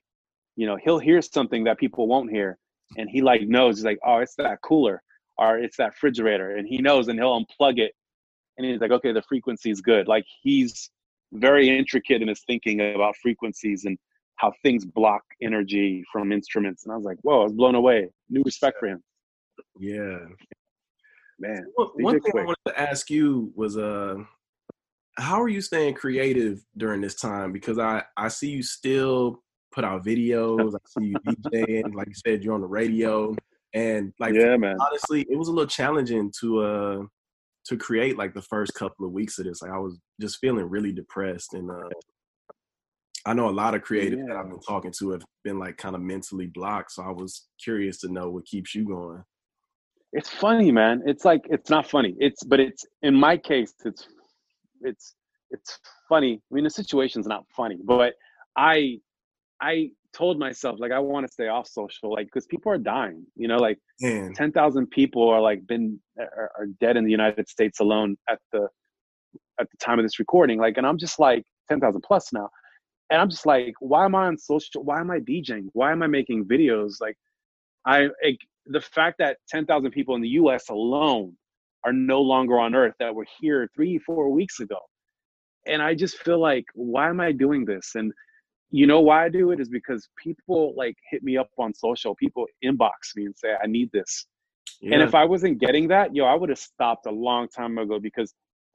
you 0.56 0.66
know, 0.66 0.76
he'll 0.82 0.98
hear 0.98 1.22
something 1.22 1.64
that 1.64 1.78
people 1.78 2.08
won't 2.08 2.30
hear, 2.30 2.58
and 2.96 3.08
he 3.08 3.22
like 3.22 3.42
knows. 3.42 3.76
He's 3.76 3.84
like, 3.84 3.98
oh, 4.04 4.18
it's 4.18 4.34
that 4.38 4.58
cooler 4.62 5.02
or 5.38 5.58
it's 5.58 5.76
that 5.76 5.92
refrigerator, 5.92 6.56
and 6.56 6.66
he 6.66 6.78
knows, 6.78 7.06
and 7.06 7.16
he'll 7.18 7.38
unplug 7.38 7.78
it, 7.78 7.92
and 8.56 8.66
he's 8.66 8.80
like, 8.80 8.90
okay, 8.90 9.12
the 9.12 9.22
frequency 9.22 9.70
is 9.70 9.80
good. 9.80 10.08
Like 10.08 10.24
he's 10.42 10.90
very 11.32 11.68
intricate 11.68 12.22
in 12.22 12.28
his 12.28 12.42
thinking 12.46 12.80
about 12.94 13.14
frequencies 13.22 13.84
and 13.84 13.96
how 14.38 14.52
things 14.62 14.84
block 14.84 15.22
energy 15.42 16.04
from 16.10 16.32
instruments. 16.32 16.84
And 16.84 16.92
I 16.92 16.96
was 16.96 17.04
like, 17.04 17.18
whoa, 17.22 17.40
I 17.40 17.44
was 17.44 17.52
blown 17.52 17.74
away. 17.74 18.08
New 18.30 18.42
respect 18.44 18.78
for 18.78 18.86
him. 18.86 19.02
Yeah. 19.78 20.18
Man. 21.38 21.64
So 21.76 21.92
one 21.96 22.20
thing 22.20 22.32
Quik. 22.32 22.40
I 22.40 22.44
wanted 22.44 22.64
to 22.66 22.80
ask 22.80 23.10
you 23.10 23.52
was 23.54 23.76
uh 23.76 24.16
how 25.16 25.42
are 25.42 25.48
you 25.48 25.60
staying 25.60 25.94
creative 25.94 26.64
during 26.76 27.00
this 27.00 27.16
time? 27.16 27.52
Because 27.52 27.78
I 27.78 28.04
I 28.16 28.28
see 28.28 28.50
you 28.50 28.62
still 28.62 29.42
put 29.72 29.84
out 29.84 30.04
videos. 30.04 30.74
I 30.74 31.00
see 31.00 31.06
you 31.08 31.16
DJing. 31.26 31.94
like 31.94 32.08
you 32.08 32.14
said, 32.14 32.42
you're 32.42 32.54
on 32.54 32.60
the 32.60 32.66
radio, 32.66 33.34
and 33.74 34.12
like 34.20 34.34
yeah, 34.34 34.56
man. 34.56 34.76
Honestly, 34.80 35.26
it 35.28 35.36
was 35.36 35.48
a 35.48 35.52
little 35.52 35.68
challenging 35.68 36.32
to 36.40 36.60
uh 36.60 37.02
to 37.66 37.76
create 37.76 38.16
like 38.16 38.34
the 38.34 38.42
first 38.42 38.74
couple 38.74 39.04
of 39.04 39.12
weeks 39.12 39.38
of 39.38 39.46
this. 39.46 39.62
Like 39.62 39.72
I 39.72 39.78
was 39.78 39.98
just 40.20 40.38
feeling 40.40 40.64
really 40.64 40.92
depressed, 40.92 41.54
and 41.54 41.70
uh 41.70 41.88
I 43.26 43.34
know 43.34 43.48
a 43.48 43.50
lot 43.50 43.74
of 43.74 43.82
creatives 43.82 44.18
yeah. 44.18 44.24
that 44.28 44.36
I've 44.36 44.48
been 44.48 44.60
talking 44.60 44.92
to 44.98 45.10
have 45.10 45.22
been 45.44 45.58
like 45.58 45.76
kind 45.76 45.94
of 45.94 46.00
mentally 46.00 46.46
blocked. 46.46 46.92
So 46.92 47.02
I 47.02 47.10
was 47.10 47.48
curious 47.62 48.00
to 48.00 48.12
know 48.12 48.30
what 48.30 48.46
keeps 48.46 48.74
you 48.74 48.86
going. 48.86 49.22
It's 50.12 50.30
funny, 50.30 50.72
man. 50.72 51.02
It's 51.04 51.24
like 51.24 51.42
it's 51.50 51.68
not 51.68 51.88
funny. 51.88 52.14
It's 52.18 52.42
but 52.42 52.60
it's 52.60 52.84
in 53.02 53.14
my 53.14 53.36
case, 53.36 53.74
it's 53.84 54.08
it's 54.80 55.14
it's 55.50 55.78
funny. 56.08 56.40
I 56.50 56.54
mean, 56.54 56.64
the 56.64 56.70
situation's 56.70 57.26
not 57.26 57.44
funny, 57.54 57.78
but 57.84 58.14
I 58.56 58.98
I 59.60 59.90
told 60.14 60.38
myself 60.38 60.78
like 60.80 60.92
I 60.92 60.98
want 60.98 61.26
to 61.26 61.32
stay 61.32 61.48
off 61.48 61.68
social, 61.68 62.12
like 62.12 62.26
because 62.26 62.46
people 62.46 62.72
are 62.72 62.78
dying. 62.78 63.24
You 63.36 63.48
know, 63.48 63.56
like 63.56 63.78
Man. 64.00 64.32
ten 64.32 64.52
thousand 64.52 64.90
people 64.90 65.28
are 65.28 65.40
like 65.40 65.66
been 65.66 66.00
are, 66.18 66.50
are 66.58 66.66
dead 66.80 66.96
in 66.96 67.04
the 67.04 67.10
United 67.10 67.48
States 67.48 67.80
alone 67.80 68.16
at 68.28 68.38
the 68.52 68.68
at 69.60 69.68
the 69.70 69.76
time 69.78 69.98
of 69.98 70.04
this 70.04 70.18
recording. 70.18 70.58
Like, 70.58 70.76
and 70.76 70.86
I'm 70.86 70.98
just 70.98 71.18
like 71.18 71.44
ten 71.68 71.80
thousand 71.80 72.02
plus 72.02 72.32
now, 72.32 72.48
and 73.10 73.20
I'm 73.20 73.30
just 73.30 73.46
like, 73.46 73.74
why 73.80 74.04
am 74.04 74.14
I 74.14 74.26
on 74.26 74.38
social? 74.38 74.84
Why 74.84 75.00
am 75.00 75.10
I 75.10 75.18
DJing? 75.18 75.68
Why 75.72 75.92
am 75.92 76.02
I 76.02 76.06
making 76.06 76.44
videos? 76.44 76.94
Like, 77.00 77.16
I 77.86 78.08
like, 78.24 78.38
the 78.66 78.80
fact 78.80 79.16
that 79.18 79.38
ten 79.48 79.64
thousand 79.64 79.92
people 79.92 80.14
in 80.14 80.20
the 80.20 80.28
U.S. 80.30 80.68
alone 80.68 81.36
are 81.84 81.92
no 81.92 82.20
longer 82.20 82.58
on 82.58 82.74
Earth 82.74 82.94
that 82.98 83.14
were 83.14 83.26
here 83.40 83.68
three, 83.74 83.98
four 83.98 84.30
weeks 84.30 84.60
ago. 84.60 84.78
And 85.66 85.80
I 85.82 85.94
just 85.94 86.18
feel 86.18 86.40
like, 86.40 86.64
why 86.74 87.08
am 87.08 87.20
I 87.20 87.32
doing 87.32 87.64
this? 87.64 87.92
And 87.94 88.12
you 88.70 88.86
know 88.86 89.00
why 89.00 89.24
I 89.24 89.28
do 89.28 89.50
it 89.52 89.60
is 89.60 89.68
because 89.68 90.08
people 90.22 90.74
like 90.76 90.96
hit 91.10 91.22
me 91.22 91.36
up 91.36 91.48
on 91.58 91.72
social. 91.72 92.14
People 92.14 92.46
inbox 92.64 93.16
me 93.16 93.26
and 93.26 93.36
say, 93.36 93.54
I 93.62 93.66
need 93.66 93.90
this. 93.92 94.26
Yeah. 94.80 94.94
And 94.94 95.02
if 95.02 95.14
I 95.14 95.24
wasn't 95.24 95.58
getting 95.58 95.88
that, 95.88 96.14
yo, 96.14 96.26
I 96.26 96.34
would 96.34 96.50
have 96.50 96.58
stopped 96.58 97.06
a 97.06 97.10
long 97.10 97.48
time 97.48 97.78
ago 97.78 97.98
because 97.98 98.34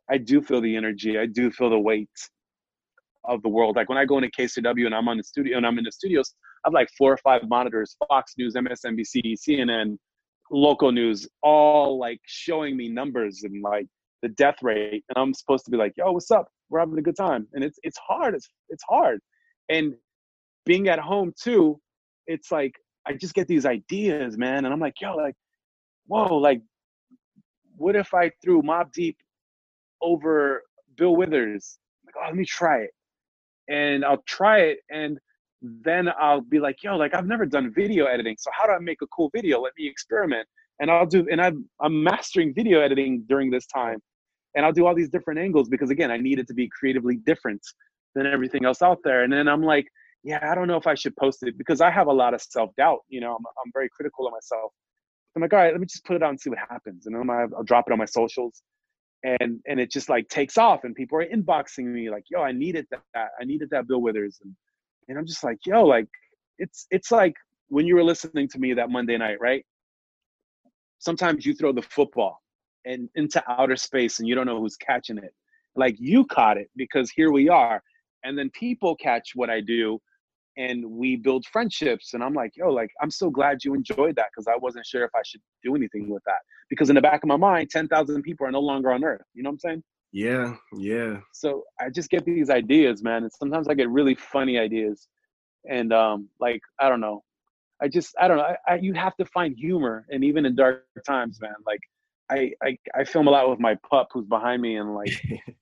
I 0.10 0.18
do 0.18 0.42
feel 0.42 0.62
the 0.62 0.76
energy. 0.76 1.18
I 1.18 1.28
do 1.28 1.52
feel 1.52 1.70
the 1.70 1.80
weight 1.80 2.10
of 3.26 3.42
the 3.42 3.50
world. 3.50 3.76
Like 3.76 3.90
when 3.90 3.98
I 3.98 4.06
go 4.06 4.18
into 4.18 4.30
KCRW 4.30 4.86
and 4.86 4.96
I'm 4.96 5.08
on 5.08 5.18
the 5.18 5.24
studio 5.24 5.58
and 5.58 5.66
I'm 5.66 5.78
in 5.78 5.84
the 5.84 5.92
studios, 5.92 6.34
I 6.64 6.68
have 6.68 6.74
like 6.74 6.90
four 6.98 7.14
or 7.14 7.18
five 7.18 7.42
monitors, 7.48 7.96
Fox 8.08 8.34
News, 8.38 8.56
MSNBC, 8.56 9.36
CNN, 9.48 9.98
local 10.52 10.92
news 10.92 11.28
all 11.42 11.98
like 11.98 12.20
showing 12.26 12.78
me 12.78 12.90
numbers 12.90 13.44
and 13.44 13.62
like 13.64 13.88
the 14.22 14.30
death 14.30 14.58
rate. 14.62 15.04
And 15.10 15.18
i'm 15.18 15.34
supposed 15.34 15.66
to 15.66 15.72
be 15.72 15.78
like 15.78 15.94
yo 15.98 16.12
what's 16.12 16.32
up? 16.32 16.48
We're 16.70 16.80
having 16.80 16.98
a 16.98 17.02
good 17.02 17.18
time. 17.18 17.48
And 17.54 17.64
it's 17.64 17.80
it's 17.84 17.98
hard. 17.98 18.36
It's 18.36 18.50
it's 18.70 18.84
hard. 18.88 19.20
And 19.70 19.96
being 20.66 20.88
at 20.90 21.00
home 21.00 21.34
too 21.42 21.80
it's 22.26 22.52
like 22.52 22.74
i 23.06 23.14
just 23.14 23.34
get 23.34 23.48
these 23.48 23.66
ideas 23.66 24.38
man. 24.38 24.66
And 24.66 24.74
i'm 24.74 24.80
like 24.80 25.00
yo 25.02 25.16
like 25.16 25.36
whoa 26.08 26.36
like 26.36 26.62
what 27.76 27.96
if 27.96 28.14
i 28.14 28.30
threw 28.44 28.62
Mobb 28.62 28.92
Deep 28.94 29.18
over 30.02 30.64
bill 30.98 31.16
withers? 31.16 31.80
Like 32.06 32.16
oh 32.22 32.28
let 32.28 32.36
me 32.36 32.46
try 32.46 32.80
it 32.82 32.92
and 33.70 34.04
i'll 34.04 34.24
try 34.28 34.60
it 34.60 34.80
and 34.90 35.20
then 35.64 36.10
I'll 36.20 36.42
be 36.42 36.60
like, 36.60 36.84
yo, 36.84 36.98
like 36.98 37.16
I've 37.16 37.26
never 37.26 37.46
done 37.46 37.72
video 37.74 38.06
editing. 38.06 38.36
So 38.38 38.52
how 38.54 38.66
do 38.66 38.74
I 38.74 38.80
make 38.80 39.02
a 39.02 39.08
cool 39.08 39.30
video? 39.34 39.62
Let 39.62 39.74
me 39.78 39.88
experiment. 39.88 40.48
And 40.80 40.92
I'll 40.92 41.06
do, 41.06 41.26
and 41.32 41.42
I'm, 41.42 41.70
I'm 41.80 42.04
mastering 42.04 42.54
video 42.54 42.82
editing 42.82 43.24
during 43.28 43.50
this 43.50 43.66
time. 43.68 44.00
And 44.56 44.66
I'll 44.66 44.74
do 44.74 44.86
all 44.86 44.94
these 44.94 45.10
different 45.10 45.40
angles 45.40 45.70
because 45.70 45.90
again, 45.90 46.12
I 46.12 46.18
need 46.18 46.38
it 46.38 46.48
to 46.48 46.54
be 46.54 46.70
creatively 46.78 47.16
different 47.16 47.62
than 48.14 48.28
everything 48.28 48.66
else 48.66 48.82
out 48.82 49.00
there. 49.04 49.24
And 49.24 49.32
then 49.32 49.48
I'm 49.48 49.64
like, 49.64 49.88
yeah, 50.24 50.40
I 50.42 50.54
don't 50.54 50.68
know 50.68 50.78
if 50.78 50.86
I 50.86 50.96
should 50.96 51.16
post 51.16 51.44
it 51.44 51.58
because 51.58 51.82
I 51.82 51.90
have 51.90 52.08
a 52.08 52.14
lot 52.14 52.34
of 52.34 52.42
self 52.42 52.70
doubt. 52.78 53.00
You 53.10 53.22
know, 53.22 53.32
I'm, 53.32 53.44
I'm 53.66 53.72
very 53.74 53.90
critical 53.96 54.28
of 54.28 54.34
myself. 54.34 54.72
I'm 55.36 55.42
like, 55.42 55.54
all 55.54 55.60
right, 55.60 55.72
let 55.72 55.80
me 55.80 55.88
just 55.88 56.06
put 56.06 56.16
it 56.16 56.24
out 56.24 56.30
and 56.30 56.40
see 56.40 56.50
what 56.50 56.60
happens. 56.60 57.08
And 57.08 57.16
then 57.16 57.30
I'll, 57.30 57.48
I'll 57.58 57.64
drop 57.64 57.86
it 57.88 57.94
on 57.94 57.98
my 57.98 58.06
socials 58.06 58.62
and 59.24 59.60
and 59.68 59.80
it 59.80 59.92
just 59.92 60.10
like 60.10 60.28
takes 60.30 60.58
off 60.58 60.84
and 60.84 60.96
people 60.96 61.18
are 61.18 61.26
inboxing 61.26 61.86
me 61.86 62.10
like 62.10 62.26
yo 62.30 62.42
i 62.42 62.52
needed 62.52 62.86
that 62.92 63.30
i 63.40 63.46
needed 63.46 63.70
that 63.70 63.88
bill 63.88 64.02
withers 64.02 64.40
and 64.44 64.54
and 65.08 65.18
i'm 65.18 65.26
just 65.26 65.44
like 65.44 65.58
yo 65.66 65.84
like 65.84 66.08
it's 66.60 66.88
it's 66.92 67.12
like 67.12 67.34
when 67.70 67.88
you 67.88 67.96
were 67.96 68.04
listening 68.04 68.48
to 68.48 68.60
me 68.60 68.74
that 68.74 68.90
monday 68.90 69.18
night 69.18 69.38
right? 69.40 69.66
Sometimes 71.00 71.46
you 71.46 71.54
throw 71.54 71.74
the 71.74 71.82
football 71.82 72.42
and 72.86 73.10
into 73.16 73.44
outer 73.50 73.76
space 73.76 74.20
and 74.20 74.28
you 74.28 74.36
don't 74.36 74.46
know 74.46 74.60
who's 74.62 74.78
catching 74.78 75.18
it. 75.18 75.34
Like 75.76 75.98
you 76.00 76.26
caught 76.26 76.58
it 76.58 76.70
because 76.78 77.12
here 77.12 77.30
we 77.30 77.50
are 77.50 77.84
and 78.24 78.38
then 78.38 78.50
people 78.52 78.96
catch 78.96 79.32
what 79.36 79.50
i 79.50 79.60
do 79.60 80.00
and 80.58 80.86
we 80.86 81.16
build 81.16 81.46
friendships 81.46 82.14
and 82.14 82.24
i'm 82.24 82.34
like 82.34 82.52
yo 82.56 82.70
like 82.70 82.92
i'm 83.02 83.12
so 83.12 83.30
glad 83.30 83.64
you 83.64 83.74
enjoyed 83.74 84.16
that 84.16 84.28
because 84.32 84.48
i 84.48 84.56
wasn't 84.58 84.86
sure 84.86 85.04
if 85.04 85.12
i 85.16 85.22
should 85.26 85.42
do 85.64 85.76
anything 85.76 86.10
with 86.10 86.24
that 86.26 86.40
because 86.70 86.90
in 86.90 86.96
the 86.96 87.02
back 87.02 87.24
of 87.24 87.28
my 87.28 87.38
mind 87.38 87.70
10000 87.72 88.22
people 88.22 88.46
are 88.46 88.52
no 88.52 88.60
longer 88.60 88.92
on 88.92 89.04
earth 89.04 89.26
you 89.34 89.42
know 89.44 89.50
what 89.50 89.54
i'm 89.54 89.60
saying 89.60 89.84
yeah, 90.14 90.54
yeah. 90.78 91.18
So 91.34 91.64
I 91.82 91.90
just 91.90 92.12
get 92.12 92.24
these 92.24 92.52
ideas, 92.52 93.02
man, 93.02 93.24
and 93.24 93.32
sometimes 93.34 93.68
I 93.68 93.74
get 93.74 93.90
really 93.90 94.14
funny 94.14 94.60
ideas, 94.60 95.08
and 95.68 95.92
um, 95.92 96.30
like 96.40 96.62
I 96.80 96.88
don't 96.88 97.02
know, 97.02 97.24
I 97.82 97.88
just 97.88 98.16
I 98.22 98.28
don't 98.28 98.38
know. 98.38 98.44
I, 98.44 98.74
I, 98.74 98.76
you 98.76 98.94
have 98.94 99.16
to 99.18 99.26
find 99.26 99.58
humor, 99.58 100.06
and 100.10 100.24
even 100.24 100.46
in 100.46 100.56
dark 100.56 100.86
times, 101.06 101.40
man. 101.42 101.56
Like 101.66 101.80
I 102.30 102.52
I 102.64 102.78
I 102.94 103.04
film 103.06 103.28
a 103.28 103.32
lot 103.32 103.50
with 103.50 103.60
my 103.60 103.76
pup 103.90 104.10
who's 104.14 104.28
behind 104.28 104.62
me, 104.62 104.78
and 104.78 104.94
like 104.94 105.20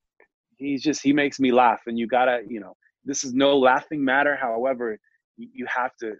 he's 0.57 0.83
just 0.83 1.01
he 1.01 1.13
makes 1.13 1.39
me 1.39 1.53
laugh, 1.53 1.79
and 1.88 1.98
you 1.98 2.05
gotta 2.05 2.41
you 2.45 2.60
know 2.60 2.75
this 3.05 3.24
is 3.24 3.34
no 3.34 3.58
laughing 3.58 4.03
matter. 4.03 4.36
However, 4.36 4.98
you, 5.38 5.50
you 5.53 5.65
have 5.65 5.96
to 5.98 6.13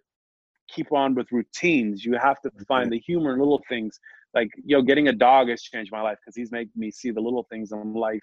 keep 0.68 0.92
on 0.92 1.16
with 1.16 1.32
routines. 1.32 2.04
You 2.06 2.18
have 2.22 2.42
to 2.42 2.52
find 2.68 2.92
the 2.92 3.00
humor 3.00 3.34
in 3.34 3.40
little 3.40 3.62
things. 3.70 4.00
Like 4.34 4.50
yo 4.64 4.82
getting 4.82 5.10
a 5.10 5.14
dog 5.14 5.50
has 5.50 5.62
changed 5.62 5.92
my 5.92 6.02
life 6.02 6.18
because 6.24 6.36
he's 6.36 6.52
made 6.52 6.70
me 6.76 6.92
see 6.92 7.12
the 7.12 7.20
little 7.20 7.46
things 7.50 7.72
in 7.72 7.94
life. 7.94 8.20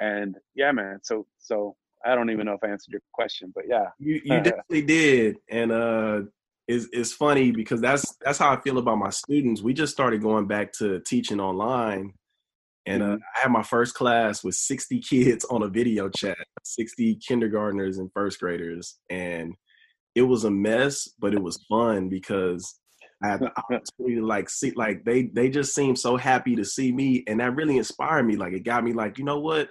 And 0.00 0.36
yeah 0.54 0.72
man 0.72 0.98
so 1.02 1.24
so 1.38 1.76
i 2.04 2.16
don't 2.16 2.28
even 2.28 2.46
know 2.46 2.54
if 2.54 2.64
i 2.64 2.68
answered 2.68 2.90
your 2.92 3.00
question 3.12 3.52
but 3.54 3.64
yeah. 3.68 3.86
You, 3.98 4.20
you 4.24 4.40
definitely 4.40 4.82
did. 4.82 5.36
And 5.48 5.72
uh 5.72 6.22
it's, 6.66 6.88
it's 6.92 7.12
funny 7.12 7.50
because 7.50 7.80
that's 7.80 8.16
that's 8.22 8.38
how 8.38 8.50
i 8.50 8.60
feel 8.60 8.78
about 8.78 8.98
my 8.98 9.10
students. 9.10 9.62
We 9.62 9.72
just 9.72 9.92
started 9.92 10.20
going 10.22 10.46
back 10.46 10.72
to 10.74 11.00
teaching 11.00 11.40
online 11.40 12.12
and 12.86 13.02
uh, 13.02 13.06
mm-hmm. 13.06 13.22
i 13.36 13.40
had 13.40 13.50
my 13.50 13.62
first 13.62 13.94
class 13.94 14.44
with 14.44 14.54
60 14.54 15.00
kids 15.00 15.44
on 15.46 15.62
a 15.62 15.68
video 15.68 16.08
chat 16.08 16.36
60 16.64 17.16
kindergartners 17.26 17.98
and 17.98 18.10
first 18.12 18.40
graders 18.40 18.98
and 19.10 19.54
it 20.14 20.22
was 20.22 20.44
a 20.44 20.50
mess 20.50 21.08
but 21.18 21.34
it 21.34 21.42
was 21.42 21.64
fun 21.68 22.08
because 22.08 22.78
I 23.22 23.28
had 23.28 23.40
the 23.40 23.50
opportunity 23.58 24.16
to 24.16 24.26
like 24.26 24.50
see 24.50 24.72
like 24.72 25.04
they 25.04 25.30
they 25.32 25.48
just 25.48 25.74
seemed 25.74 25.98
so 25.98 26.16
happy 26.16 26.56
to 26.56 26.64
see 26.64 26.92
me 26.92 27.24
and 27.26 27.40
that 27.40 27.54
really 27.54 27.78
inspired 27.78 28.24
me. 28.24 28.36
Like 28.36 28.52
it 28.52 28.64
got 28.64 28.84
me 28.84 28.92
like, 28.92 29.18
you 29.18 29.24
know 29.24 29.40
what? 29.40 29.68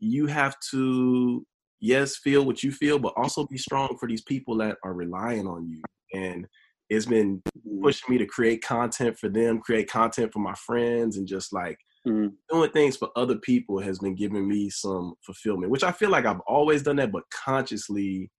You 0.00 0.26
have 0.26 0.56
to 0.70 1.46
yes, 1.84 2.16
feel 2.16 2.44
what 2.44 2.62
you 2.62 2.72
feel, 2.72 2.98
but 2.98 3.12
also 3.16 3.46
be 3.46 3.58
strong 3.58 3.96
for 3.98 4.08
these 4.08 4.22
people 4.22 4.56
that 4.56 4.78
are 4.84 4.94
relying 4.94 5.46
on 5.46 5.68
you. 5.68 5.82
And 6.14 6.46
it's 6.88 7.06
been 7.06 7.42
mm-hmm. 7.46 7.82
pushing 7.82 8.10
me 8.10 8.18
to 8.18 8.26
create 8.26 8.62
content 8.62 9.18
for 9.18 9.28
them, 9.28 9.60
create 9.60 9.90
content 9.90 10.32
for 10.32 10.38
my 10.38 10.54
friends, 10.54 11.16
and 11.16 11.26
just 11.26 11.52
like 11.52 11.78
mm-hmm. 12.06 12.28
doing 12.50 12.70
things 12.70 12.96
for 12.96 13.10
other 13.16 13.36
people 13.36 13.78
has 13.80 13.98
been 13.98 14.14
giving 14.14 14.46
me 14.48 14.70
some 14.70 15.14
fulfillment, 15.24 15.70
which 15.70 15.84
I 15.84 15.92
feel 15.92 16.10
like 16.10 16.26
I've 16.26 16.40
always 16.46 16.82
done 16.82 16.96
that, 16.96 17.12
but 17.12 17.24
consciously 17.30 18.30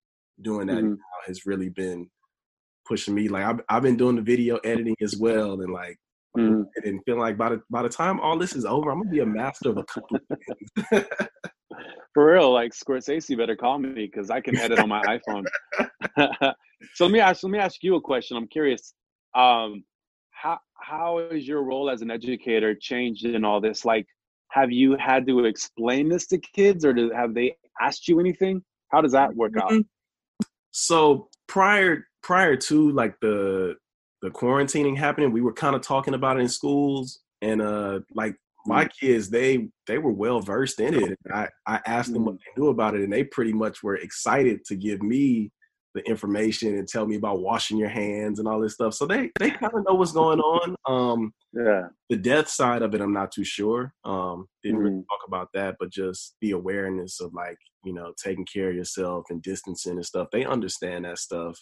doing 0.42 0.68
that 0.68 0.78
mm-hmm. 0.78 0.90
now 0.90 1.26
has 1.28 1.46
really 1.46 1.70
been 1.70 2.10
pushing 2.88 3.16
me. 3.16 3.28
Like 3.28 3.44
I've, 3.44 3.62
I've 3.70 3.84
been 3.84 3.98
doing 3.98 4.16
the 4.16 4.22
video 4.22 4.58
editing 4.58 4.96
as 5.02 5.18
well, 5.18 5.62
and 5.62 5.74
like 5.74 5.98
mm. 6.38 6.66
and 6.84 7.02
feeling 7.06 7.22
like 7.22 7.38
by 7.38 7.50
the 7.50 7.62
by 7.70 7.82
the 7.82 7.90
time 7.90 8.20
all 8.20 8.38
this 8.38 8.56
is 8.56 8.66
over, 8.66 8.92
I'm 8.92 9.00
gonna 9.00 9.12
be 9.12 9.20
a 9.20 9.26
master 9.26 9.70
of 9.70 9.78
a 9.78 9.84
couple 9.84 10.20
things. 10.30 11.06
For 12.14 12.32
real, 12.32 12.54
like 12.54 12.72
Scorsese 12.72 13.38
better 13.38 13.58
call 13.58 13.78
me 13.78 13.94
because 13.94 14.30
I 14.30 14.40
can 14.40 14.58
edit 14.58 14.80
on 14.80 14.88
my 14.88 15.02
iPhone. 15.02 15.44
so 16.94 17.06
let 17.06 17.12
me 17.12 17.20
ask 17.20 17.44
let 17.44 17.52
me 17.52 17.60
ask 17.60 17.84
you 17.84 17.96
a 17.96 18.02
question. 18.02 18.38
I'm 18.38 18.48
curious. 18.48 18.94
Um, 19.36 19.84
how 20.36 20.60
how 20.76 21.20
is 21.20 21.48
your 21.48 21.64
role 21.64 21.90
as 21.90 22.02
an 22.02 22.12
educator 22.12 22.76
changed 22.76 23.26
in 23.26 23.44
all 23.44 23.60
this? 23.60 23.86
Like, 23.86 24.06
have 24.50 24.72
you 24.72 24.96
had 24.98 25.26
to 25.28 25.46
explain 25.46 26.10
this 26.10 26.28
to 26.28 26.38
kids, 26.38 26.86
or 26.86 26.94
do, 26.94 27.12
have 27.12 27.34
they 27.34 27.56
asked 27.82 28.08
you 28.08 28.20
anything? 28.20 28.64
How 28.90 29.02
does 29.02 29.14
that 29.14 29.36
work 29.36 29.54
out? 29.58 29.72
Mm-hmm. 29.72 29.82
So 30.72 31.30
prior 31.48 32.06
prior 32.22 32.56
to 32.56 32.92
like 32.92 33.16
the 33.22 33.76
the 34.22 34.30
quarantining 34.30 34.98
happening, 34.98 35.32
we 35.32 35.42
were 35.42 35.54
kind 35.54 35.76
of 35.76 35.82
talking 35.82 36.14
about 36.14 36.38
it 36.38 36.42
in 36.42 36.50
schools, 36.50 37.22
and 37.42 37.62
uh, 37.62 38.02
like 38.14 38.36
my 38.66 38.86
mm-hmm. 38.86 39.06
kids, 39.06 39.30
they 39.30 39.70
they 39.88 39.98
were 39.98 40.12
well 40.12 40.42
versed 40.42 40.80
in 40.80 40.94
it. 40.96 41.18
I 41.34 41.48
I 41.66 41.80
asked 41.86 42.14
them 42.14 42.26
what 42.26 42.36
mm. 42.36 42.40
they 42.40 42.62
knew 42.62 42.70
about 42.70 42.96
it, 42.96 43.02
and 43.02 43.12
they 43.12 43.24
pretty 43.24 43.54
much 43.54 43.84
were 43.84 43.96
excited 43.96 44.66
to 44.66 44.76
give 44.76 45.02
me 45.02 45.52
the 45.96 46.02
information 46.02 46.78
and 46.78 46.88
tell 46.88 47.08
me 47.08 47.16
about 47.16 47.40
washing 47.40 47.78
your 47.78 47.90
hands 47.90 48.38
and 48.38 48.48
all 48.48 48.60
this 48.60 48.74
stuff. 48.74 48.94
So 48.94 49.08
they 49.08 49.32
they 49.40 49.50
kind 49.50 49.74
of 49.74 49.86
know 49.88 49.96
what's 49.96 50.12
going 50.12 50.40
on. 50.40 50.76
Um, 50.86 51.34
yeah. 51.54 51.88
The 52.10 52.18
death 52.18 52.50
side 52.50 52.82
of 52.82 52.94
it, 52.94 53.02
I'm 53.02 53.14
not 53.14 53.32
too 53.32 53.46
sure. 53.46 53.94
Um, 54.04 54.48
didn't 54.62 54.80
mm 54.80 54.84
really 54.84 55.04
talk 55.10 55.22
about 55.28 55.48
that, 55.54 55.78
but 55.80 55.90
just 55.90 56.36
the 56.42 56.52
awareness 56.52 57.22
of 57.22 57.34
like 57.34 57.58
you 57.84 57.94
know 57.94 58.14
taking 58.22 58.46
care 58.46 58.70
of 58.70 58.76
yourself 58.76 59.26
and 59.30 59.42
distancing 59.42 59.94
and 59.94 60.06
stuff. 60.06 60.28
They 60.32 60.46
understand 60.46 61.06
that 61.06 61.18
stuff, 61.18 61.58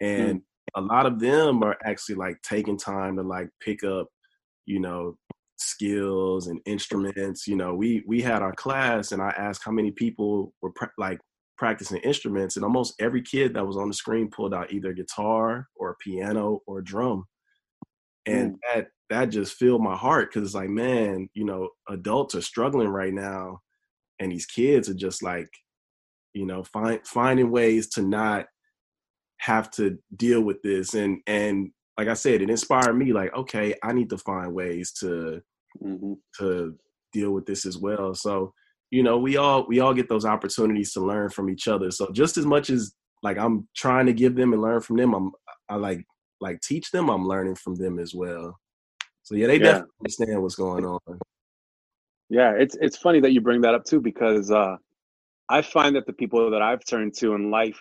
and 0.00 0.38
mm 0.38 0.42
a 0.74 0.80
lot 0.80 1.06
of 1.06 1.20
them 1.20 1.62
are 1.62 1.76
actually 1.84 2.16
like 2.16 2.36
taking 2.42 2.76
time 2.76 3.16
to 3.16 3.22
like 3.22 3.48
pick 3.60 3.84
up, 3.84 4.08
you 4.66 4.80
know, 4.80 5.16
skills 5.56 6.48
and 6.48 6.60
instruments. 6.66 7.46
You 7.46 7.56
know, 7.56 7.74
we 7.74 8.02
we 8.06 8.20
had 8.20 8.42
our 8.42 8.52
class, 8.52 9.12
and 9.12 9.22
I 9.22 9.30
asked 9.38 9.62
how 9.64 9.72
many 9.72 9.90
people 9.90 10.52
were 10.60 10.72
pre- 10.72 10.88
like 10.98 11.20
practicing 11.56 11.98
instruments, 11.98 12.56
and 12.56 12.64
almost 12.64 12.94
every 13.00 13.22
kid 13.22 13.54
that 13.54 13.66
was 13.66 13.76
on 13.76 13.88
the 13.88 13.94
screen 13.94 14.30
pulled 14.30 14.54
out 14.54 14.72
either 14.72 14.90
a 14.90 14.94
guitar 14.94 15.68
or 15.76 15.90
a 15.90 15.96
piano 15.96 16.60
or 16.66 16.78
a 16.78 16.84
drum, 16.84 17.24
and 18.26 18.52
mm. 18.52 18.56
that 18.74 18.88
that 19.08 19.26
just 19.26 19.54
filled 19.54 19.82
my 19.82 19.96
heart 19.96 20.30
because 20.30 20.46
it's 20.46 20.54
like, 20.54 20.68
man, 20.68 21.28
you 21.34 21.44
know, 21.44 21.68
adults 21.88 22.34
are 22.34 22.42
struggling 22.42 22.88
right 22.88 23.14
now, 23.14 23.60
and 24.18 24.32
these 24.32 24.46
kids 24.46 24.88
are 24.88 24.94
just 24.94 25.22
like, 25.22 25.48
you 26.34 26.46
know, 26.46 26.64
find 26.64 27.00
finding 27.06 27.50
ways 27.50 27.88
to 27.90 28.02
not 28.02 28.46
have 29.38 29.70
to 29.72 29.98
deal 30.16 30.42
with 30.42 30.62
this, 30.62 30.94
and 30.94 31.20
and 31.26 31.70
like 31.98 32.08
I 32.08 32.14
said, 32.14 32.42
it 32.42 32.50
inspired 32.50 32.94
me. 32.94 33.12
Like, 33.12 33.34
okay, 33.34 33.74
I 33.82 33.92
need 33.92 34.10
to 34.10 34.18
find 34.18 34.52
ways 34.52 34.92
to 35.00 35.40
mm-hmm. 35.82 36.14
to 36.38 36.74
deal 37.12 37.30
with 37.30 37.46
this 37.46 37.64
as 37.64 37.78
well. 37.78 38.14
So 38.14 38.52
you 38.90 39.02
know 39.02 39.18
we 39.18 39.36
all 39.36 39.66
we 39.66 39.80
all 39.80 39.94
get 39.94 40.08
those 40.08 40.24
opportunities 40.24 40.92
to 40.92 41.00
learn 41.00 41.30
from 41.30 41.50
each 41.50 41.68
other. 41.68 41.90
So 41.90 42.10
just 42.12 42.36
as 42.36 42.46
much 42.46 42.70
as 42.70 42.94
like 43.22 43.38
i'm 43.38 43.66
trying 43.74 44.06
to 44.06 44.12
give 44.12 44.36
them 44.36 44.52
and 44.52 44.62
learn 44.62 44.80
from 44.80 44.96
them 44.96 45.14
i'm 45.14 45.32
i 45.68 45.74
like 45.74 46.04
like 46.40 46.60
teach 46.60 46.90
them 46.90 47.08
i'm 47.08 47.26
learning 47.26 47.56
from 47.56 47.74
them 47.74 47.98
as 47.98 48.14
well. 48.14 48.58
So 49.22 49.34
yeah 49.34 49.48
they 49.48 49.54
yeah. 49.54 49.64
definitely 49.64 49.92
understand 50.00 50.42
what's 50.42 50.54
going 50.54 50.84
on. 50.84 51.00
Yeah 52.28 52.52
it's 52.56 52.76
it's 52.80 52.96
funny 52.96 53.20
that 53.20 53.32
you 53.32 53.40
bring 53.40 53.62
that 53.62 53.74
up 53.74 53.84
too 53.84 54.00
because 54.00 54.50
uh 54.50 54.76
i 55.48 55.62
find 55.62 55.96
that 55.96 56.06
the 56.06 56.12
people 56.12 56.50
that 56.50 56.62
i've 56.62 56.84
turned 56.84 57.14
to 57.18 57.34
in 57.34 57.50
life 57.50 57.80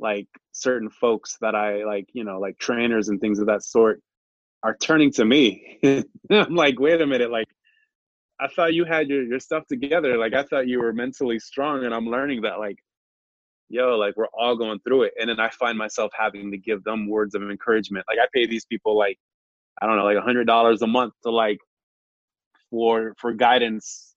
like 0.00 0.26
certain 0.52 0.90
folks 0.90 1.36
that 1.40 1.54
i 1.54 1.84
like 1.84 2.08
you 2.12 2.24
know 2.24 2.38
like 2.40 2.58
trainers 2.58 3.08
and 3.08 3.20
things 3.20 3.38
of 3.38 3.46
that 3.46 3.62
sort 3.62 4.00
are 4.64 4.76
turning 4.80 5.12
to 5.12 5.24
me. 5.24 5.78
I'm 6.30 6.54
like 6.54 6.80
wait 6.80 7.00
a 7.00 7.06
minute 7.06 7.30
like 7.30 7.46
I 8.40 8.48
thought 8.48 8.74
you 8.74 8.84
had 8.84 9.08
your, 9.08 9.22
your 9.22 9.40
stuff 9.40 9.66
together. 9.66 10.16
Like 10.16 10.34
I 10.34 10.42
thought 10.42 10.66
you 10.66 10.80
were 10.80 10.92
mentally 10.92 11.38
strong 11.38 11.84
and 11.84 11.94
I'm 11.94 12.06
learning 12.06 12.42
that 12.42 12.58
like, 12.58 12.78
yo, 13.68 13.96
like 13.96 14.16
we're 14.16 14.26
all 14.38 14.56
going 14.56 14.80
through 14.80 15.04
it. 15.04 15.14
And 15.20 15.30
then 15.30 15.40
I 15.40 15.50
find 15.50 15.78
myself 15.78 16.10
having 16.18 16.50
to 16.50 16.58
give 16.58 16.82
them 16.84 17.08
words 17.08 17.34
of 17.34 17.42
encouragement. 17.42 18.04
Like 18.08 18.18
I 18.18 18.26
pay 18.34 18.46
these 18.46 18.64
people 18.64 18.96
like, 18.98 19.18
I 19.80 19.86
don't 19.86 19.96
know, 19.96 20.04
like 20.04 20.16
a 20.16 20.22
hundred 20.22 20.46
dollars 20.46 20.82
a 20.82 20.86
month 20.86 21.14
to 21.24 21.30
like 21.30 21.58
for 22.70 23.14
for 23.20 23.32
guidance 23.32 24.14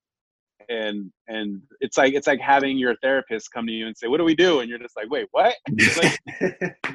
and 0.70 1.12
and 1.28 1.62
it's 1.80 1.98
like 1.98 2.14
it's 2.14 2.28
like 2.28 2.40
having 2.40 2.78
your 2.78 2.96
therapist 3.02 3.52
come 3.52 3.68
to 3.68 3.72
you 3.72 3.88
and 3.88 3.96
say, 3.96 4.08
What 4.08 4.18
do 4.18 4.24
we 4.24 4.36
do? 4.36 4.60
And 4.60 4.70
you're 4.70 4.80
just 4.80 4.96
like, 4.96 5.10
Wait, 5.10 5.28
what? 5.32 5.56
like 5.98 6.20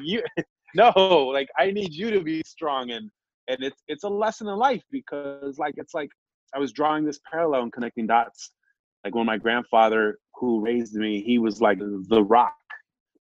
you 0.01 0.21
no, 0.75 0.91
like 1.33 1.47
I 1.57 1.71
need 1.71 1.93
you 1.93 2.11
to 2.11 2.21
be 2.21 2.43
strong 2.45 2.91
and 2.91 3.09
and 3.47 3.57
it's 3.61 3.81
it's 3.87 4.03
a 4.03 4.09
lesson 4.09 4.47
in 4.47 4.57
life 4.57 4.83
because 4.91 5.57
like 5.57 5.73
it's 5.77 5.93
like 5.93 6.09
I 6.55 6.59
was 6.59 6.71
drawing 6.71 7.05
this 7.05 7.19
parallel 7.29 7.63
and 7.63 7.73
connecting 7.73 8.07
dots. 8.07 8.51
Like 9.03 9.15
when 9.15 9.25
my 9.25 9.37
grandfather, 9.37 10.19
who 10.35 10.61
raised 10.61 10.95
me, 10.95 11.21
he 11.21 11.39
was 11.39 11.61
like 11.61 11.79
the 11.79 12.23
rock, 12.23 12.55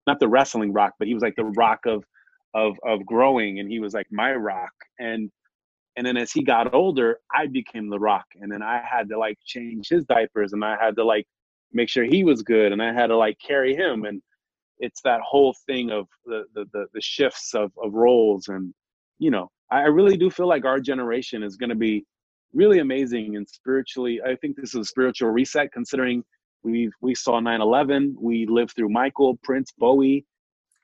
not 0.07 0.21
the 0.21 0.29
wrestling 0.29 0.73
rock, 0.73 0.95
but 0.99 1.09
he 1.09 1.15
was 1.15 1.23
like 1.23 1.37
the 1.37 1.45
rock 1.45 1.81
of 1.87 2.05
of 2.55 2.77
of 2.87 3.05
growing, 3.07 3.59
and 3.59 3.71
he 3.71 3.81
was 3.81 3.95
like 3.95 4.07
my 4.11 4.33
rock. 4.33 4.73
And 4.99 5.31
and 5.97 6.07
then 6.07 6.17
as 6.17 6.33
he 6.33 6.43
got 6.43 6.73
older, 6.75 7.19
I 7.35 7.47
became 7.47 7.89
the 7.89 7.99
rock, 7.99 8.27
and 8.41 8.51
then 8.51 8.63
I 8.63 8.83
had 8.89 9.09
to 9.11 9.19
like 9.19 9.39
change 9.45 9.89
his 9.89 10.05
diapers, 10.05 10.53
and 10.53 10.65
I 10.65 10.77
had 10.81 10.97
to 10.97 11.05
like 11.05 11.27
make 11.73 11.89
sure 11.89 12.05
he 12.05 12.25
was 12.25 12.43
good, 12.43 12.73
and 12.73 12.83
I 12.83 12.93
had 12.93 13.09
to 13.09 13.17
like 13.17 13.39
carry 13.45 13.75
him, 13.75 14.05
and 14.05 14.23
it's 14.79 15.01
that 15.03 15.21
whole 15.23 15.55
thing 15.67 15.91
of 15.91 16.07
the 16.27 16.45
the 16.55 16.67
the, 16.73 16.87
the 16.95 17.01
shifts 17.01 17.55
of 17.55 17.73
of 17.83 17.95
roles, 17.95 18.49
and 18.49 18.73
you 19.19 19.31
know, 19.31 19.49
I 19.71 19.83
really 19.83 20.17
do 20.17 20.31
feel 20.31 20.49
like 20.49 20.65
our 20.65 20.81
generation 20.81 21.43
is 21.43 21.57
going 21.57 21.71
to 21.71 21.77
be 21.77 22.05
really 22.55 22.79
amazing 22.81 23.37
and 23.37 23.49
spiritually 23.49 24.21
i 24.27 24.35
think 24.37 24.57
this 24.57 24.75
is 24.75 24.81
a 24.81 24.85
spiritual 24.85 25.31
reset 25.31 25.73
considering 25.73 26.23
we 26.63 26.91
we 27.01 27.15
saw 27.15 27.41
9-11 27.41 28.15
we 28.21 28.47
lived 28.47 28.75
through 28.77 28.89
michael 28.89 29.39
prince 29.43 29.73
bowie 29.79 30.25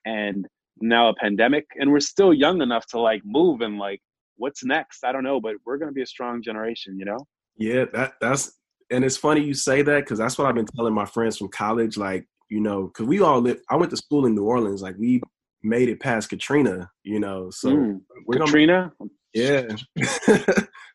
and 0.05 0.47
now 0.81 1.09
a 1.09 1.15
pandemic 1.15 1.67
and 1.79 1.91
we're 1.91 2.01
still 2.01 2.33
young 2.33 2.63
enough 2.63 2.87
to 2.87 3.01
like 3.01 3.23
move 3.25 3.61
and 3.61 3.79
like 3.79 4.01
what's 4.37 4.65
next? 4.65 5.05
I 5.05 5.13
don't 5.13 5.25
know 5.25 5.41
but 5.41 5.57
we're 5.67 5.79
going 5.79 5.89
to 5.89 5.95
be 5.95 6.03
a 6.03 6.07
strong 6.07 6.43
generation 6.43 6.99
you 6.99 7.05
know? 7.05 7.19
Yeah 7.57 7.87
that 7.93 8.15
that's 8.21 8.53
and 8.91 9.05
it's 9.05 9.17
funny 9.17 9.43
you 9.43 9.55
say 9.55 9.83
that 9.83 10.01
because 10.01 10.19
that's 10.19 10.39
what 10.39 10.47
i've 10.47 10.55
been 10.55 10.67
telling 10.67 10.95
my 10.95 11.05
friends 11.05 11.37
from 11.37 11.49
college 11.49 11.97
like 11.97 12.27
you 12.49 12.61
know 12.61 12.85
because 12.87 13.07
we 13.07 13.21
all 13.21 13.41
live 13.41 13.61
i 13.71 13.77
went 13.77 13.91
to 13.91 13.97
school 13.97 14.27
in 14.27 14.35
new 14.35 14.45
orleans 14.45 14.81
like 14.81 14.97
we 14.99 15.21
made 15.63 15.89
it 15.89 16.01
past 16.01 16.31
katrina 16.31 16.89
you 17.03 17.19
know 17.19 17.51
so 17.51 17.69
mm, 17.69 18.01
we're 18.27 18.39
katrina? 18.39 18.93
gonna, 18.99 19.11
yeah 19.35 19.63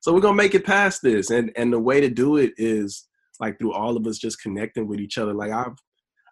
so 0.01 0.13
we're 0.13 0.19
gonna 0.19 0.35
make 0.35 0.55
it 0.55 0.65
past 0.65 1.01
this 1.01 1.29
and 1.29 1.51
and 1.55 1.71
the 1.71 1.79
way 1.79 2.01
to 2.01 2.09
do 2.09 2.37
it 2.37 2.53
is 2.57 3.07
like 3.39 3.57
through 3.57 3.73
all 3.73 3.95
of 3.95 4.05
us 4.07 4.17
just 4.17 4.41
connecting 4.41 4.87
with 4.87 4.99
each 4.99 5.17
other 5.17 5.33
like 5.33 5.51
i've 5.51 5.75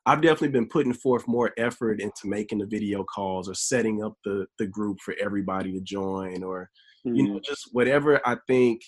i've 0.05 0.21
definitely 0.21 0.47
been 0.47 0.67
putting 0.67 0.93
forth 0.93 1.27
more 1.27 1.51
effort 1.57 2.01
into 2.01 2.25
making 2.25 2.57
the 2.57 2.65
video 2.65 3.03
calls 3.03 3.47
or 3.47 3.53
setting 3.53 4.03
up 4.03 4.13
the 4.25 4.45
the 4.57 4.67
group 4.67 4.97
for 5.03 5.15
everybody 5.21 5.71
to 5.71 5.81
join 5.81 6.43
or 6.43 6.69
mm-hmm. 7.05 7.15
you 7.15 7.23
know 7.23 7.33
mm-hmm. 7.35 7.43
just 7.43 7.69
whatever 7.71 8.19
i 8.25 8.35
think 8.47 8.81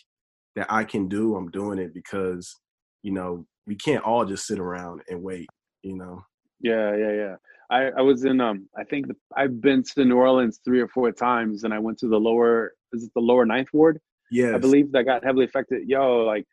that 0.56 0.68
i 0.70 0.84
can 0.84 1.08
do 1.08 1.36
i'm 1.36 1.52
doing 1.52 1.80
it 1.80 1.94
because 1.94 2.56
you 3.04 3.12
know 3.12 3.46
we 3.68 3.76
can't 3.76 4.04
all 4.04 4.26
just 4.26 4.48
sit 4.48 4.60
around 4.60 5.02
and 5.10 5.22
wait 5.22 5.48
you 5.84 5.96
know 5.96 6.20
yeah 6.62 6.96
yeah 6.96 7.12
yeah 7.12 7.36
I, 7.74 7.82
I 8.00 8.02
was 8.02 8.24
in 8.26 8.40
um 8.40 8.70
I 8.78 8.84
think 8.84 9.08
the, 9.08 9.16
I've 9.36 9.60
been 9.62 9.84
to 9.84 10.06
New 10.06 10.18
Orleans 10.18 10.60
three 10.64 10.80
or 10.80 10.88
four 10.88 11.12
times 11.12 11.64
and 11.64 11.74
I 11.74 11.80
went 11.80 11.98
to 12.00 12.08
the 12.08 12.20
lower 12.20 12.74
is 12.94 13.04
it 13.04 13.12
the 13.16 13.22
lower 13.22 13.46
ninth 13.46 13.70
ward 13.74 14.00
yeah, 14.34 14.56
I 14.56 14.58
believe 14.58 14.92
that 14.94 15.04
got 15.04 15.24
heavily 15.24 15.46
affected. 15.46 15.88
Yo, 15.88 16.24
like, 16.26 16.46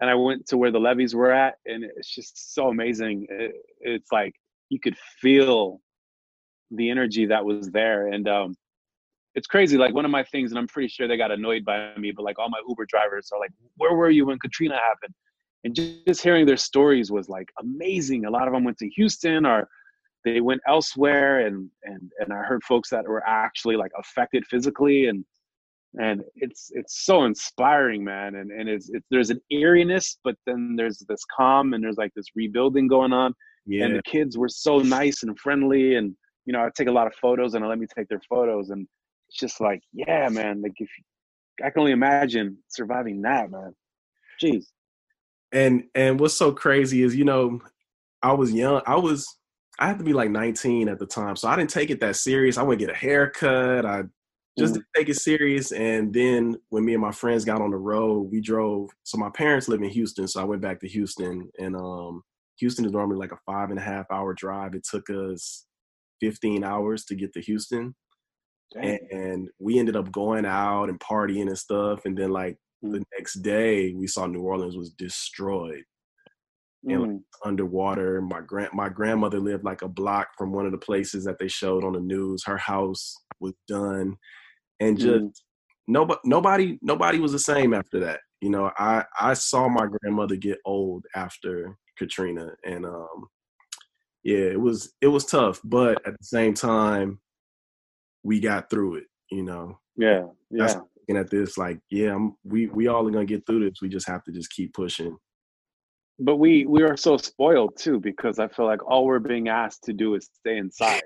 and 0.00 0.08
I 0.08 0.14
went 0.14 0.46
to 0.48 0.56
where 0.56 0.70
the 0.70 0.78
levees 0.78 1.12
were 1.12 1.32
at, 1.32 1.56
and 1.66 1.82
it's 1.82 2.14
just 2.14 2.54
so 2.54 2.68
amazing. 2.68 3.26
It, 3.28 3.52
it's 3.80 4.12
like 4.12 4.34
you 4.68 4.78
could 4.78 4.96
feel 5.20 5.80
the 6.70 6.88
energy 6.88 7.26
that 7.26 7.44
was 7.44 7.68
there, 7.70 8.06
and 8.06 8.28
um, 8.28 8.54
it's 9.34 9.48
crazy. 9.48 9.76
Like 9.76 9.92
one 9.92 10.04
of 10.04 10.12
my 10.12 10.22
things, 10.22 10.52
and 10.52 10.58
I'm 10.58 10.68
pretty 10.68 10.86
sure 10.86 11.08
they 11.08 11.16
got 11.16 11.32
annoyed 11.32 11.64
by 11.64 11.96
me, 11.96 12.12
but 12.12 12.22
like 12.22 12.38
all 12.38 12.48
my 12.48 12.60
Uber 12.68 12.86
drivers 12.86 13.30
are 13.32 13.40
like, 13.40 13.50
"Where 13.76 13.94
were 13.94 14.10
you 14.10 14.26
when 14.26 14.38
Katrina 14.38 14.76
happened?" 14.76 15.14
And 15.64 15.74
just, 15.74 16.06
just 16.06 16.22
hearing 16.22 16.46
their 16.46 16.56
stories 16.56 17.10
was 17.10 17.28
like 17.28 17.50
amazing. 17.60 18.24
A 18.24 18.30
lot 18.30 18.46
of 18.46 18.54
them 18.54 18.62
went 18.62 18.78
to 18.78 18.88
Houston 18.90 19.44
or 19.44 19.68
they 20.26 20.40
went 20.40 20.60
elsewhere, 20.66 21.46
and 21.46 21.70
and 21.84 22.10
and 22.18 22.32
I 22.32 22.42
heard 22.42 22.62
folks 22.64 22.90
that 22.90 23.06
were 23.06 23.22
actually 23.26 23.76
like 23.76 23.92
affected 23.98 24.44
physically 24.46 25.06
and 25.06 25.24
and 25.98 26.22
it's 26.34 26.70
it's 26.74 27.04
so 27.04 27.24
inspiring 27.24 28.04
man 28.04 28.34
and 28.34 28.50
and 28.50 28.68
it's, 28.68 28.90
it's 28.90 29.06
there's 29.10 29.30
an 29.30 29.40
eeriness 29.50 30.18
but 30.24 30.34
then 30.46 30.74
there's 30.76 30.98
this 31.08 31.22
calm 31.34 31.72
and 31.72 31.82
there's 31.82 31.96
like 31.96 32.12
this 32.14 32.26
rebuilding 32.34 32.86
going 32.86 33.12
on. 33.12 33.32
Yeah. 33.68 33.86
and 33.86 33.96
the 33.96 34.02
kids 34.02 34.38
were 34.38 34.48
so 34.48 34.78
nice 34.78 35.22
and 35.24 35.36
friendly 35.40 35.96
and 35.96 36.14
you 36.44 36.52
know 36.52 36.60
i 36.60 36.68
take 36.76 36.88
a 36.88 36.92
lot 36.92 37.08
of 37.08 37.14
photos 37.14 37.54
and 37.54 37.64
i 37.64 37.68
let 37.68 37.78
me 37.78 37.86
take 37.96 38.08
their 38.08 38.20
photos 38.28 38.70
and 38.70 38.86
it's 39.28 39.38
just 39.38 39.60
like 39.60 39.80
yeah 39.92 40.28
man 40.28 40.62
like 40.62 40.72
if 40.76 40.88
i 41.64 41.70
can 41.70 41.80
only 41.80 41.92
imagine 41.92 42.58
surviving 42.68 43.22
that 43.22 43.50
man. 43.50 43.74
Jeez. 44.42 44.66
And 45.52 45.84
and 45.94 46.20
what's 46.20 46.34
so 46.34 46.52
crazy 46.52 47.02
is 47.02 47.16
you 47.16 47.24
know 47.24 47.60
i 48.22 48.32
was 48.32 48.52
young 48.52 48.82
i 48.86 48.96
was 48.96 49.36
i 49.78 49.86
had 49.86 49.98
to 49.98 50.04
be 50.04 50.12
like 50.12 50.30
19 50.30 50.88
at 50.88 50.98
the 50.98 51.06
time 51.06 51.36
so 51.36 51.48
i 51.48 51.56
didn't 51.56 51.70
take 51.70 51.90
it 51.90 52.00
that 52.00 52.16
serious 52.16 52.58
i 52.58 52.62
went 52.62 52.80
get 52.80 52.90
a 52.90 52.94
haircut 52.94 53.84
i 53.84 54.02
just 54.58 54.74
didn't 54.74 54.86
take 54.96 55.08
it 55.08 55.16
serious. 55.16 55.72
And 55.72 56.12
then 56.12 56.56
when 56.70 56.84
me 56.84 56.94
and 56.94 57.02
my 57.02 57.12
friends 57.12 57.44
got 57.44 57.60
on 57.60 57.70
the 57.70 57.76
road, 57.76 58.30
we 58.32 58.40
drove. 58.40 58.88
So 59.02 59.18
my 59.18 59.30
parents 59.30 59.68
live 59.68 59.82
in 59.82 59.90
Houston, 59.90 60.26
so 60.26 60.40
I 60.40 60.44
went 60.44 60.62
back 60.62 60.80
to 60.80 60.88
Houston. 60.88 61.50
And 61.58 61.76
um, 61.76 62.22
Houston 62.58 62.86
is 62.86 62.92
normally 62.92 63.18
like 63.18 63.32
a 63.32 63.38
five 63.44 63.70
and 63.70 63.78
a 63.78 63.82
half 63.82 64.06
hour 64.10 64.32
drive. 64.32 64.74
It 64.74 64.86
took 64.90 65.10
us 65.10 65.66
15 66.20 66.64
hours 66.64 67.04
to 67.06 67.14
get 67.14 67.34
to 67.34 67.40
Houston. 67.40 67.94
and, 68.74 68.98
and, 69.10 69.48
we 69.58 69.78
ended 69.78 69.94
up 69.94 70.10
going 70.10 70.46
out 70.46 70.88
and 70.88 70.98
partying 71.00 71.48
and 71.48 71.58
stuff. 71.58 72.04
And 72.04 72.16
then 72.16 72.30
like 72.30 72.56
mm. 72.84 72.92
the 72.92 73.04
next 73.16 73.42
day, 73.42 73.92
we 73.92 74.06
saw 74.06 74.26
New 74.26 74.42
Orleans 74.42 74.76
was 74.76 74.90
destroyed 74.90 75.84
and 76.86 77.00
like, 77.00 77.10
mm. 77.10 77.20
underwater. 77.44 78.20
My 78.20 78.40
grand 78.40 78.70
my 78.72 78.88
grandmother 78.88 79.38
lived 79.38 79.64
like 79.64 79.82
a 79.82 79.88
block 79.88 80.28
from 80.36 80.52
one 80.52 80.66
of 80.66 80.72
the 80.72 80.78
places 80.78 81.24
that 81.24 81.38
they 81.38 81.48
showed 81.48 81.84
on 81.84 81.92
the 81.92 82.00
news. 82.00 82.44
Her 82.44 82.56
house 82.56 83.14
was 83.40 83.54
done, 83.68 84.16
and 84.80 84.98
just 84.98 85.24
mm. 85.24 85.32
nobody 85.88 86.20
nobody 86.24 86.78
nobody 86.82 87.18
was 87.18 87.32
the 87.32 87.38
same 87.38 87.74
after 87.74 88.00
that. 88.00 88.20
You 88.40 88.50
know, 88.50 88.70
I 88.78 89.04
I 89.18 89.34
saw 89.34 89.68
my 89.68 89.86
grandmother 89.86 90.36
get 90.36 90.58
old 90.64 91.04
after 91.14 91.76
Katrina, 91.98 92.50
and 92.64 92.84
um, 92.84 93.26
yeah, 94.22 94.38
it 94.38 94.60
was 94.60 94.92
it 95.00 95.08
was 95.08 95.26
tough, 95.26 95.60
but 95.64 96.06
at 96.06 96.16
the 96.18 96.24
same 96.24 96.54
time, 96.54 97.20
we 98.22 98.40
got 98.40 98.70
through 98.70 98.96
it. 98.96 99.04
You 99.30 99.42
know. 99.42 99.78
Yeah. 99.96 100.24
Yeah. 100.50 100.66
That's 100.66 100.74
looking 100.74 101.20
at 101.20 101.30
this 101.30 101.56
like, 101.56 101.78
yeah, 101.90 102.14
I'm, 102.14 102.36
we 102.44 102.66
we 102.66 102.88
all 102.88 103.06
are 103.08 103.10
gonna 103.10 103.24
get 103.24 103.46
through 103.46 103.64
this. 103.68 103.80
We 103.80 103.88
just 103.88 104.06
have 104.08 104.22
to 104.24 104.32
just 104.32 104.50
keep 104.50 104.74
pushing 104.74 105.16
but 106.18 106.36
we 106.36 106.64
we 106.66 106.82
are 106.82 106.96
so 106.96 107.16
spoiled 107.16 107.76
too 107.76 108.00
because 108.00 108.38
I 108.38 108.48
feel 108.48 108.66
like 108.66 108.84
all 108.84 109.04
we're 109.04 109.18
being 109.18 109.48
asked 109.48 109.84
to 109.84 109.92
do 109.92 110.14
is 110.14 110.28
stay 110.40 110.56
inside. 110.56 111.02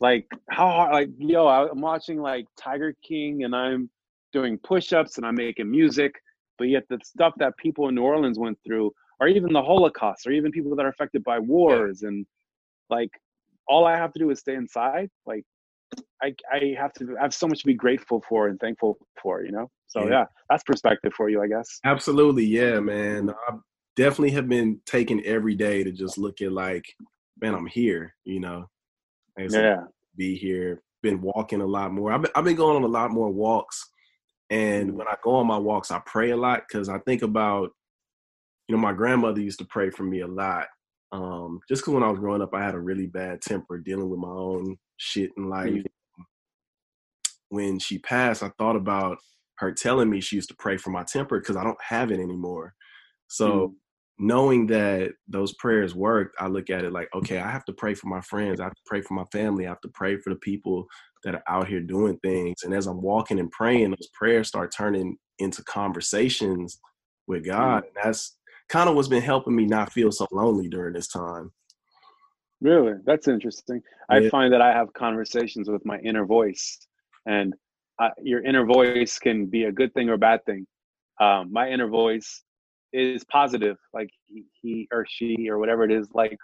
like 0.00 0.26
how 0.50 0.68
hard? 0.68 0.92
Like 0.92 1.08
yo, 1.18 1.46
I'm 1.48 1.80
watching 1.80 2.20
like 2.20 2.46
Tiger 2.58 2.94
King 3.02 3.44
and 3.44 3.54
I'm 3.54 3.90
doing 4.32 4.58
push-ups 4.58 5.16
and 5.16 5.26
I'm 5.26 5.34
making 5.34 5.70
music, 5.70 6.14
but 6.58 6.68
yet 6.68 6.84
the 6.90 6.98
stuff 7.04 7.32
that 7.38 7.56
people 7.56 7.88
in 7.88 7.94
New 7.94 8.02
Orleans 8.02 8.38
went 8.38 8.58
through, 8.66 8.92
or 9.18 9.28
even 9.28 9.52
the 9.52 9.62
Holocaust, 9.62 10.26
or 10.26 10.32
even 10.32 10.52
people 10.52 10.76
that 10.76 10.84
are 10.84 10.90
affected 10.90 11.24
by 11.24 11.38
wars, 11.38 12.02
and 12.02 12.26
like 12.90 13.10
all 13.66 13.86
I 13.86 13.96
have 13.96 14.12
to 14.12 14.18
do 14.18 14.30
is 14.30 14.40
stay 14.40 14.54
inside. 14.54 15.08
Like 15.24 15.44
I 16.22 16.34
I 16.52 16.74
have 16.78 16.92
to 16.94 17.16
I 17.18 17.22
have 17.22 17.34
so 17.34 17.48
much 17.48 17.60
to 17.60 17.66
be 17.66 17.74
grateful 17.74 18.22
for 18.28 18.48
and 18.48 18.60
thankful 18.60 18.98
for, 19.22 19.42
you 19.42 19.52
know. 19.52 19.70
So 19.86 20.02
yeah, 20.02 20.10
yeah 20.10 20.24
that's 20.50 20.64
perspective 20.64 21.12
for 21.14 21.30
you, 21.30 21.40
I 21.42 21.46
guess. 21.46 21.80
Absolutely, 21.84 22.44
yeah, 22.44 22.78
man. 22.80 23.30
Um, 23.48 23.62
Definitely 23.96 24.32
have 24.32 24.48
been 24.48 24.80
taking 24.84 25.24
every 25.24 25.54
day 25.54 25.82
to 25.82 25.90
just 25.90 26.18
look 26.18 26.42
at 26.42 26.52
like, 26.52 26.84
man, 27.40 27.54
I'm 27.54 27.66
here, 27.66 28.14
you 28.24 28.40
know. 28.40 28.68
yeah. 29.38 29.84
Be 30.16 30.36
here. 30.36 30.82
Been 31.02 31.20
walking 31.20 31.60
a 31.60 31.66
lot 31.66 31.92
more. 31.92 32.12
I've 32.12 32.22
been, 32.22 32.30
I've 32.34 32.44
been 32.44 32.56
going 32.56 32.76
on 32.76 32.82
a 32.82 32.88
lot 32.88 33.10
more 33.10 33.30
walks. 33.30 33.88
And 34.50 34.88
mm-hmm. 34.88 34.98
when 34.98 35.08
I 35.08 35.14
go 35.22 35.36
on 35.36 35.46
my 35.46 35.58
walks, 35.58 35.90
I 35.90 36.00
pray 36.04 36.30
a 36.30 36.36
lot 36.36 36.62
because 36.66 36.88
I 36.88 36.98
think 37.00 37.22
about, 37.22 37.70
you 38.68 38.74
know, 38.74 38.80
my 38.80 38.92
grandmother 38.92 39.40
used 39.40 39.58
to 39.60 39.64
pray 39.64 39.90
for 39.90 40.02
me 40.04 40.20
a 40.20 40.26
lot. 40.26 40.66
Um, 41.12 41.60
just 41.68 41.82
because 41.82 41.94
when 41.94 42.02
I 42.02 42.10
was 42.10 42.18
growing 42.18 42.42
up, 42.42 42.54
I 42.54 42.62
had 42.62 42.74
a 42.74 42.80
really 42.80 43.06
bad 43.06 43.40
temper 43.40 43.78
dealing 43.78 44.10
with 44.10 44.18
my 44.18 44.28
own 44.28 44.76
shit 44.98 45.30
in 45.36 45.48
life. 45.48 45.70
Mm-hmm. 45.70 46.22
When 47.48 47.78
she 47.78 47.98
passed, 47.98 48.42
I 48.42 48.50
thought 48.58 48.76
about 48.76 49.18
her 49.58 49.72
telling 49.72 50.10
me 50.10 50.20
she 50.20 50.36
used 50.36 50.48
to 50.50 50.56
pray 50.58 50.76
for 50.76 50.90
my 50.90 51.04
temper 51.04 51.38
because 51.38 51.56
I 51.56 51.64
don't 51.64 51.80
have 51.80 52.10
it 52.10 52.20
anymore. 52.20 52.74
So 53.28 53.48
mm-hmm 53.48 53.74
knowing 54.18 54.66
that 54.66 55.12
those 55.28 55.52
prayers 55.54 55.94
worked, 55.94 56.36
I 56.40 56.46
look 56.46 56.70
at 56.70 56.84
it 56.84 56.92
like, 56.92 57.08
okay, 57.14 57.38
I 57.38 57.50
have 57.50 57.64
to 57.66 57.72
pray 57.72 57.94
for 57.94 58.08
my 58.08 58.20
friends. 58.20 58.60
I 58.60 58.64
have 58.64 58.74
to 58.74 58.82
pray 58.86 59.02
for 59.02 59.14
my 59.14 59.24
family. 59.32 59.66
I 59.66 59.70
have 59.70 59.80
to 59.82 59.88
pray 59.88 60.16
for 60.16 60.30
the 60.30 60.36
people 60.36 60.86
that 61.24 61.34
are 61.34 61.42
out 61.48 61.68
here 61.68 61.80
doing 61.80 62.18
things. 62.22 62.62
And 62.62 62.72
as 62.72 62.86
I'm 62.86 63.02
walking 63.02 63.38
and 63.38 63.50
praying, 63.50 63.90
those 63.90 64.08
prayers 64.14 64.48
start 64.48 64.72
turning 64.74 65.18
into 65.38 65.62
conversations 65.64 66.80
with 67.26 67.44
God. 67.44 67.84
And 67.84 67.92
that's 68.02 68.36
kind 68.68 68.88
of 68.88 68.96
what's 68.96 69.08
been 69.08 69.22
helping 69.22 69.54
me 69.54 69.66
not 69.66 69.92
feel 69.92 70.10
so 70.10 70.26
lonely 70.32 70.68
during 70.68 70.94
this 70.94 71.08
time. 71.08 71.52
Really? 72.60 72.94
That's 73.04 73.28
interesting. 73.28 73.82
Yeah. 74.10 74.16
I 74.16 74.28
find 74.30 74.52
that 74.52 74.62
I 74.62 74.72
have 74.72 74.92
conversations 74.94 75.68
with 75.68 75.84
my 75.84 75.98
inner 75.98 76.24
voice, 76.24 76.78
and 77.26 77.54
I, 78.00 78.10
your 78.22 78.42
inner 78.44 78.64
voice 78.64 79.18
can 79.18 79.46
be 79.46 79.64
a 79.64 79.72
good 79.72 79.92
thing 79.92 80.08
or 80.08 80.14
a 80.14 80.18
bad 80.18 80.44
thing. 80.46 80.66
Um, 81.20 81.52
my 81.52 81.68
inner 81.68 81.88
voice 81.88 82.42
is 82.96 83.24
positive 83.24 83.76
like 83.92 84.08
he, 84.26 84.44
he, 84.60 84.88
or 84.92 85.06
she 85.08 85.48
or 85.48 85.58
whatever 85.58 85.84
it 85.84 85.92
is 85.92 86.08
like 86.14 86.38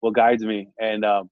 what 0.00 0.14
guides 0.14 0.44
me. 0.44 0.68
And 0.80 1.04
um, 1.04 1.30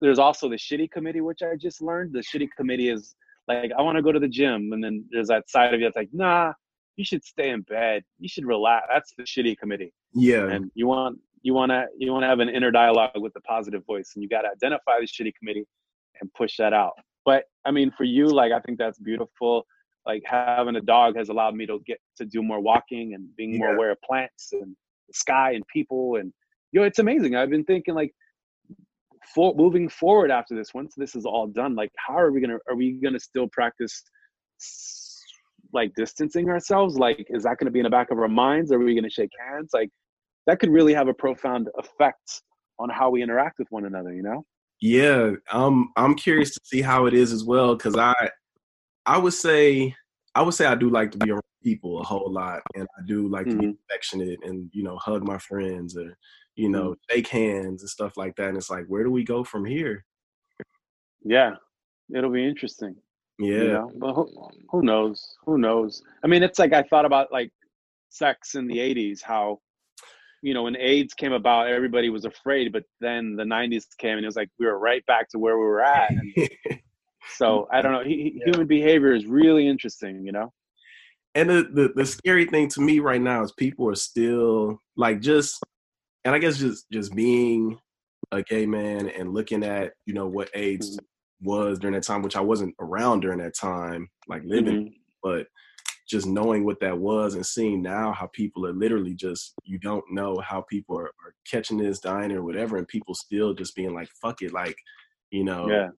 there's 0.00 0.18
also 0.18 0.48
the 0.48 0.56
shitty 0.56 0.90
committee 0.90 1.20
which 1.20 1.42
i 1.42 1.56
just 1.56 1.82
learned. 1.82 2.12
The 2.12 2.20
shitty 2.20 2.48
committee 2.56 2.88
is 2.88 3.14
like 3.48 3.70
i 3.78 3.82
want 3.82 3.96
to 3.96 4.02
go 4.02 4.12
to 4.12 4.18
the 4.18 4.28
gym 4.28 4.72
and 4.72 4.82
then 4.82 5.04
there's 5.10 5.28
that 5.28 5.48
side 5.48 5.72
of 5.72 5.80
you 5.80 5.86
that's 5.86 5.96
like 5.96 6.08
nah 6.12 6.52
you 6.96 7.04
should 7.04 7.22
stay 7.22 7.50
in 7.50 7.60
bed. 7.62 8.02
You 8.18 8.28
should 8.28 8.46
relax 8.46 8.86
that's 8.92 9.12
the 9.16 9.24
shitty 9.24 9.58
committee. 9.58 9.92
Yeah. 10.14 10.48
And 10.48 10.70
you 10.74 10.86
want 10.86 11.18
you 11.42 11.54
want 11.54 11.70
to 11.70 11.86
you 11.96 12.12
want 12.12 12.24
to 12.24 12.28
have 12.28 12.40
an 12.40 12.48
inner 12.48 12.70
dialogue 12.70 13.10
with 13.16 13.34
the 13.34 13.40
positive 13.42 13.84
voice 13.86 14.12
and 14.14 14.22
you 14.22 14.28
got 14.28 14.42
to 14.42 14.48
identify 14.48 14.98
the 15.00 15.06
shitty 15.06 15.34
committee 15.38 15.66
and 16.20 16.32
push 16.34 16.56
that 16.58 16.72
out. 16.72 16.92
But 17.24 17.44
i 17.64 17.70
mean 17.70 17.90
for 17.96 18.04
you 18.04 18.26
like 18.28 18.52
i 18.52 18.60
think 18.60 18.78
that's 18.78 18.98
beautiful 18.98 19.66
like 20.06 20.22
having 20.24 20.76
a 20.76 20.80
dog 20.80 21.16
has 21.16 21.28
allowed 21.28 21.54
me 21.54 21.66
to 21.66 21.80
get 21.86 21.98
to 22.16 22.24
do 22.24 22.42
more 22.42 22.60
walking 22.60 23.14
and 23.14 23.28
being 23.36 23.52
yeah. 23.52 23.58
more 23.58 23.74
aware 23.74 23.90
of 23.90 24.00
plants 24.02 24.50
and 24.52 24.76
the 25.08 25.14
sky 25.14 25.52
and 25.52 25.66
people 25.66 26.16
and 26.16 26.32
you 26.72 26.80
know 26.80 26.86
it's 26.86 26.98
amazing. 26.98 27.34
I've 27.34 27.50
been 27.50 27.64
thinking 27.64 27.94
like 27.94 28.12
for 29.34 29.54
moving 29.56 29.88
forward 29.88 30.30
after 30.30 30.54
this 30.54 30.72
once 30.72 30.94
this 30.96 31.16
is 31.16 31.26
all 31.26 31.48
done 31.48 31.74
like 31.74 31.90
how 31.96 32.16
are 32.16 32.30
we 32.30 32.40
gonna 32.40 32.58
are 32.68 32.76
we 32.76 32.92
gonna 32.92 33.18
still 33.18 33.48
practice 33.48 34.02
like 35.72 35.92
distancing 35.96 36.48
ourselves? 36.48 36.96
Like 36.96 37.26
is 37.28 37.42
that 37.42 37.58
gonna 37.58 37.72
be 37.72 37.80
in 37.80 37.84
the 37.84 37.90
back 37.90 38.10
of 38.10 38.18
our 38.18 38.28
minds? 38.28 38.70
Are 38.72 38.78
we 38.78 38.94
gonna 38.94 39.10
shake 39.10 39.30
hands? 39.50 39.70
Like 39.74 39.90
that 40.46 40.60
could 40.60 40.70
really 40.70 40.94
have 40.94 41.08
a 41.08 41.14
profound 41.14 41.68
effect 41.78 42.42
on 42.78 42.88
how 42.88 43.10
we 43.10 43.22
interact 43.22 43.58
with 43.58 43.68
one 43.70 43.86
another 43.86 44.14
you 44.14 44.22
know? 44.22 44.44
Yeah 44.82 45.30
um 45.52 45.90
i'm 45.96 46.14
curious 46.14 46.50
to 46.50 46.60
see 46.62 46.82
how 46.82 47.06
it 47.06 47.14
is 47.14 47.32
as 47.32 47.44
well 47.44 47.74
because 47.74 47.96
i 47.96 48.12
I 49.06 49.18
would 49.18 49.32
say 49.32 49.94
I 50.34 50.42
would 50.42 50.54
say 50.54 50.66
I 50.66 50.74
do 50.74 50.90
like 50.90 51.10
to 51.12 51.18
be 51.18 51.30
around 51.30 51.42
people 51.62 51.98
a 52.00 52.04
whole 52.04 52.30
lot, 52.30 52.60
and 52.74 52.86
I 52.98 53.02
do 53.06 53.28
like 53.28 53.46
mm-hmm. 53.46 53.52
to 53.52 53.58
be 53.58 53.66
mm-hmm. 53.68 53.90
affectionate 53.90 54.38
and 54.42 54.68
you 54.72 54.82
know 54.82 54.96
hug 54.98 55.26
my 55.26 55.38
friends 55.38 55.96
or 55.96 56.16
you 56.56 56.68
know 56.68 56.90
mm-hmm. 56.90 57.14
shake 57.14 57.28
hands 57.28 57.82
and 57.82 57.90
stuff 57.90 58.16
like 58.16 58.36
that. 58.36 58.48
And 58.48 58.56
it's 58.56 58.70
like, 58.70 58.84
where 58.86 59.02
do 59.02 59.10
we 59.10 59.24
go 59.24 59.44
from 59.44 59.64
here? 59.64 60.04
Yeah, 61.24 61.54
it'll 62.14 62.30
be 62.30 62.46
interesting. 62.46 62.96
Yeah, 63.38 63.58
you 63.58 63.68
know? 63.68 63.90
but 63.96 64.14
who, 64.14 64.50
who 64.70 64.82
knows? 64.82 65.36
Who 65.44 65.58
knows? 65.58 66.02
I 66.22 66.26
mean, 66.26 66.42
it's 66.42 66.58
like 66.58 66.72
I 66.72 66.82
thought 66.82 67.04
about 67.04 67.32
like 67.32 67.50
sex 68.10 68.54
in 68.56 68.66
the 68.66 68.78
'80s, 68.78 69.22
how 69.22 69.60
you 70.42 70.52
know 70.54 70.64
when 70.64 70.76
AIDS 70.76 71.14
came 71.14 71.32
about, 71.32 71.68
everybody 71.68 72.10
was 72.10 72.24
afraid, 72.24 72.72
but 72.72 72.84
then 73.00 73.36
the 73.36 73.44
'90s 73.44 73.84
came 73.98 74.16
and 74.16 74.24
it 74.24 74.28
was 74.28 74.36
like 74.36 74.50
we 74.58 74.66
were 74.66 74.78
right 74.78 75.04
back 75.06 75.28
to 75.30 75.38
where 75.38 75.56
we 75.56 75.64
were 75.64 75.82
at. 75.82 76.10
And, 76.10 76.34
So 77.34 77.68
I 77.72 77.82
don't 77.82 77.92
know. 77.92 78.04
He, 78.04 78.34
yeah. 78.36 78.52
Human 78.52 78.66
behavior 78.66 79.14
is 79.14 79.26
really 79.26 79.66
interesting, 79.66 80.24
you 80.24 80.32
know. 80.32 80.52
And 81.34 81.50
the, 81.50 81.68
the 81.72 81.92
the 81.94 82.06
scary 82.06 82.46
thing 82.46 82.68
to 82.70 82.80
me 82.80 83.00
right 83.00 83.20
now 83.20 83.42
is 83.42 83.52
people 83.52 83.88
are 83.90 83.94
still 83.94 84.80
like 84.96 85.20
just, 85.20 85.62
and 86.24 86.34
I 86.34 86.38
guess 86.38 86.58
just 86.58 86.86
just 86.90 87.14
being 87.14 87.78
a 88.32 88.42
gay 88.42 88.66
man 88.66 89.08
and 89.08 89.34
looking 89.34 89.62
at 89.62 89.92
you 90.06 90.14
know 90.14 90.26
what 90.26 90.50
AIDS 90.54 90.96
mm-hmm. 90.96 91.48
was 91.48 91.78
during 91.78 91.94
that 91.94 92.04
time, 92.04 92.22
which 92.22 92.36
I 92.36 92.40
wasn't 92.40 92.74
around 92.80 93.20
during 93.20 93.38
that 93.40 93.56
time, 93.56 94.08
like 94.28 94.42
living, 94.44 94.86
mm-hmm. 94.86 94.94
but 95.22 95.46
just 96.08 96.26
knowing 96.26 96.64
what 96.64 96.80
that 96.80 96.96
was 96.96 97.34
and 97.34 97.44
seeing 97.44 97.82
now 97.82 98.12
how 98.12 98.28
people 98.32 98.64
are 98.64 98.72
literally 98.72 99.14
just 99.14 99.54
you 99.64 99.78
don't 99.78 100.04
know 100.10 100.38
how 100.38 100.64
people 100.70 100.96
are, 100.96 101.06
are 101.06 101.34
catching 101.50 101.78
this 101.78 101.98
dying 101.98 102.32
or 102.32 102.44
whatever 102.44 102.76
and 102.76 102.86
people 102.86 103.14
still 103.14 103.52
just 103.52 103.74
being 103.74 103.92
like 103.92 104.08
fuck 104.22 104.40
it 104.40 104.52
like 104.52 104.76
you 105.30 105.42
know 105.42 105.68
yeah 105.68 105.88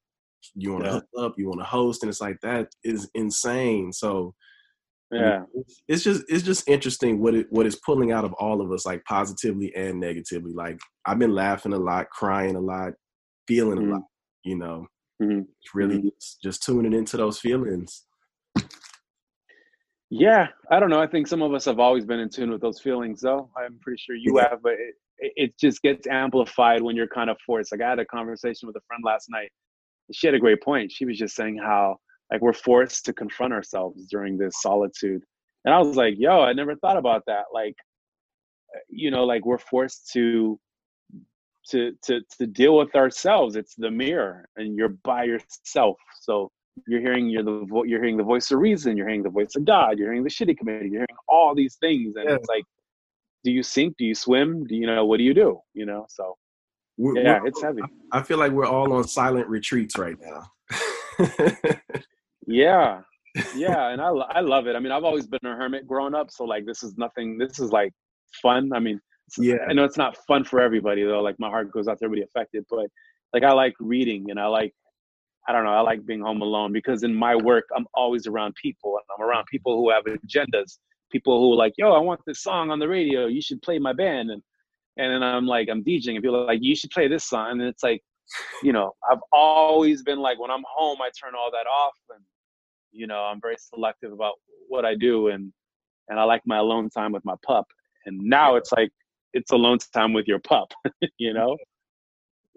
you 0.54 0.72
want 0.72 0.84
to 0.84 0.90
yeah. 0.90 0.94
hook 0.94 1.06
up, 1.18 1.34
you 1.38 1.48
want 1.48 1.60
to 1.60 1.66
host, 1.66 2.02
and 2.02 2.10
it's 2.10 2.20
like 2.20 2.38
that 2.42 2.68
is 2.84 3.08
insane. 3.14 3.92
So 3.92 4.34
yeah, 5.10 5.42
it's 5.86 6.04
just 6.04 6.24
it's 6.28 6.44
just 6.44 6.68
interesting 6.68 7.20
what 7.20 7.34
it 7.34 7.46
what 7.50 7.66
is 7.66 7.76
pulling 7.76 8.12
out 8.12 8.24
of 8.24 8.34
all 8.34 8.60
of 8.60 8.70
us, 8.72 8.84
like 8.84 9.02
positively 9.04 9.74
and 9.74 9.98
negatively. 9.98 10.52
Like 10.52 10.78
I've 11.06 11.18
been 11.18 11.34
laughing 11.34 11.72
a 11.72 11.78
lot, 11.78 12.10
crying 12.10 12.56
a 12.56 12.60
lot, 12.60 12.92
feeling 13.46 13.78
mm-hmm. 13.78 13.92
a 13.92 13.94
lot. 13.94 14.02
You 14.44 14.58
know, 14.58 14.86
mm-hmm. 15.22 15.40
it's 15.40 15.74
really 15.74 15.96
mm-hmm. 15.98 16.08
just, 16.08 16.42
just 16.42 16.62
tuning 16.62 16.92
into 16.92 17.16
those 17.16 17.38
feelings. 17.38 18.04
Yeah, 20.10 20.46
I 20.70 20.80
don't 20.80 20.88
know. 20.88 21.02
I 21.02 21.06
think 21.06 21.26
some 21.26 21.42
of 21.42 21.52
us 21.52 21.66
have 21.66 21.78
always 21.78 22.06
been 22.06 22.20
in 22.20 22.30
tune 22.30 22.50
with 22.50 22.62
those 22.62 22.80
feelings, 22.80 23.20
though. 23.20 23.50
I'm 23.56 23.78
pretty 23.80 24.02
sure 24.02 24.16
you 24.16 24.38
have, 24.38 24.62
but 24.62 24.72
it, 24.72 25.32
it 25.36 25.58
just 25.58 25.82
gets 25.82 26.06
amplified 26.06 26.82
when 26.82 26.96
you're 26.96 27.08
kind 27.08 27.28
of 27.28 27.36
forced. 27.44 27.72
Like 27.72 27.82
I 27.82 27.90
had 27.90 27.98
a 27.98 28.06
conversation 28.06 28.66
with 28.66 28.76
a 28.76 28.80
friend 28.86 29.02
last 29.04 29.26
night 29.28 29.50
she 30.12 30.26
had 30.26 30.34
a 30.34 30.40
great 30.40 30.62
point. 30.62 30.92
She 30.92 31.04
was 31.04 31.18
just 31.18 31.34
saying 31.34 31.58
how 31.58 31.96
like 32.30 32.40
we're 32.40 32.52
forced 32.52 33.04
to 33.06 33.12
confront 33.12 33.52
ourselves 33.52 34.06
during 34.06 34.36
this 34.36 34.60
solitude. 34.60 35.22
And 35.64 35.74
I 35.74 35.78
was 35.78 35.96
like, 35.96 36.14
yo, 36.18 36.42
I 36.42 36.52
never 36.52 36.76
thought 36.76 36.96
about 36.96 37.22
that. 37.26 37.44
Like, 37.52 37.74
you 38.88 39.10
know, 39.10 39.24
like 39.24 39.44
we're 39.44 39.58
forced 39.58 40.10
to 40.12 40.58
to 41.70 41.92
to 42.04 42.20
to 42.38 42.46
deal 42.46 42.76
with 42.76 42.94
ourselves. 42.94 43.56
It's 43.56 43.74
the 43.74 43.90
mirror, 43.90 44.48
and 44.56 44.76
you're 44.76 44.96
by 45.04 45.24
yourself. 45.24 45.96
So 46.20 46.50
you're 46.86 47.00
hearing 47.00 47.28
you're 47.28 47.42
the 47.42 47.66
vo- 47.68 47.84
you're 47.84 48.00
hearing 48.00 48.16
the 48.16 48.22
voice 48.22 48.50
of 48.50 48.60
reason. 48.60 48.96
You're 48.96 49.08
hearing 49.08 49.22
the 49.22 49.30
voice 49.30 49.56
of 49.56 49.64
God. 49.64 49.98
You're 49.98 50.08
hearing 50.08 50.24
the 50.24 50.30
shitty 50.30 50.56
committee. 50.56 50.88
You're 50.90 51.00
hearing 51.00 51.18
all 51.28 51.54
these 51.54 51.76
things, 51.76 52.14
and 52.16 52.28
yeah. 52.28 52.36
it's 52.36 52.48
like, 52.48 52.64
do 53.44 53.50
you 53.50 53.62
sink? 53.62 53.96
Do 53.98 54.04
you 54.04 54.14
swim? 54.14 54.66
Do 54.66 54.74
you 54.76 54.86
know 54.86 55.04
what 55.04 55.18
do 55.18 55.24
you 55.24 55.34
do? 55.34 55.60
You 55.74 55.86
know, 55.86 56.06
so 56.08 56.36
we're, 56.98 57.16
yeah, 57.16 57.40
we're, 57.40 57.46
it's 57.46 57.62
heavy. 57.62 57.80
I 58.12 58.22
feel 58.22 58.38
like 58.38 58.52
we're 58.52 58.66
all 58.66 58.92
on 58.92 59.06
silent 59.06 59.48
retreats 59.48 59.96
right 59.96 60.16
now. 60.20 60.42
yeah, 62.46 63.00
yeah, 63.54 63.88
and 63.88 64.00
I 64.02 64.08
I 64.08 64.40
love 64.40 64.66
it. 64.66 64.76
I 64.76 64.80
mean, 64.80 64.92
I've 64.92 65.04
always 65.04 65.26
been 65.26 65.40
a 65.44 65.54
hermit 65.54 65.86
growing 65.86 66.14
up, 66.14 66.30
so 66.30 66.44
like 66.44 66.66
this 66.66 66.82
is 66.82 66.98
nothing. 66.98 67.38
This 67.38 67.58
is 67.60 67.70
like 67.70 67.92
fun. 68.42 68.70
I 68.74 68.80
mean, 68.80 69.00
yeah, 69.38 69.58
I 69.68 69.72
know 69.72 69.84
it's 69.84 69.96
not 69.96 70.16
fun 70.26 70.44
for 70.44 70.60
everybody 70.60 71.04
though. 71.04 71.20
Like 71.20 71.36
my 71.38 71.48
heart 71.48 71.70
goes 71.72 71.88
out 71.88 71.98
to 71.98 72.04
everybody 72.04 72.24
affected, 72.24 72.64
but 72.68 72.88
like 73.32 73.44
I 73.44 73.52
like 73.52 73.74
reading 73.78 74.30
and 74.30 74.40
I 74.40 74.46
like 74.46 74.74
I 75.48 75.52
don't 75.52 75.64
know, 75.64 75.72
I 75.72 75.80
like 75.80 76.04
being 76.04 76.20
home 76.20 76.42
alone 76.42 76.72
because 76.72 77.04
in 77.04 77.14
my 77.14 77.36
work 77.36 77.64
I'm 77.76 77.86
always 77.94 78.26
around 78.26 78.54
people 78.60 78.96
and 78.96 79.04
I'm 79.16 79.26
around 79.26 79.46
people 79.46 79.76
who 79.76 79.90
have 79.90 80.04
agendas. 80.04 80.78
People 81.10 81.40
who 81.40 81.54
are 81.54 81.56
like, 81.56 81.72
yo, 81.78 81.92
I 81.92 82.00
want 82.00 82.20
this 82.26 82.42
song 82.42 82.70
on 82.70 82.78
the 82.78 82.86
radio. 82.86 83.28
You 83.28 83.40
should 83.40 83.62
play 83.62 83.78
my 83.78 83.94
band. 83.94 84.30
And 84.30 84.42
and 84.98 85.12
then 85.12 85.22
I'm 85.22 85.46
like, 85.46 85.68
I'm 85.70 85.82
DJing 85.82 86.14
and 86.14 86.22
people 86.22 86.36
are 86.36 86.46
like, 86.46 86.60
you 86.62 86.76
should 86.76 86.90
play 86.90 87.08
this 87.08 87.24
song. 87.24 87.52
And 87.52 87.62
it's 87.62 87.82
like, 87.82 88.02
you 88.62 88.72
know, 88.72 88.92
I've 89.10 89.20
always 89.32 90.02
been 90.02 90.18
like 90.18 90.38
when 90.38 90.50
I'm 90.50 90.64
home 90.68 90.98
I 91.00 91.10
turn 91.18 91.34
all 91.34 91.50
that 91.50 91.66
off 91.66 91.94
and 92.10 92.22
you 92.92 93.06
know, 93.06 93.20
I'm 93.20 93.40
very 93.40 93.56
selective 93.58 94.12
about 94.12 94.34
what 94.68 94.84
I 94.84 94.94
do 94.94 95.28
and 95.28 95.52
and 96.08 96.18
I 96.18 96.24
like 96.24 96.42
my 96.46 96.58
alone 96.58 96.90
time 96.90 97.12
with 97.12 97.24
my 97.24 97.34
pup. 97.46 97.66
And 98.06 98.18
now 98.20 98.56
it's 98.56 98.72
like 98.72 98.90
it's 99.32 99.52
alone 99.52 99.78
time 99.92 100.12
with 100.12 100.26
your 100.26 100.38
pup, 100.38 100.72
you 101.18 101.32
know? 101.32 101.56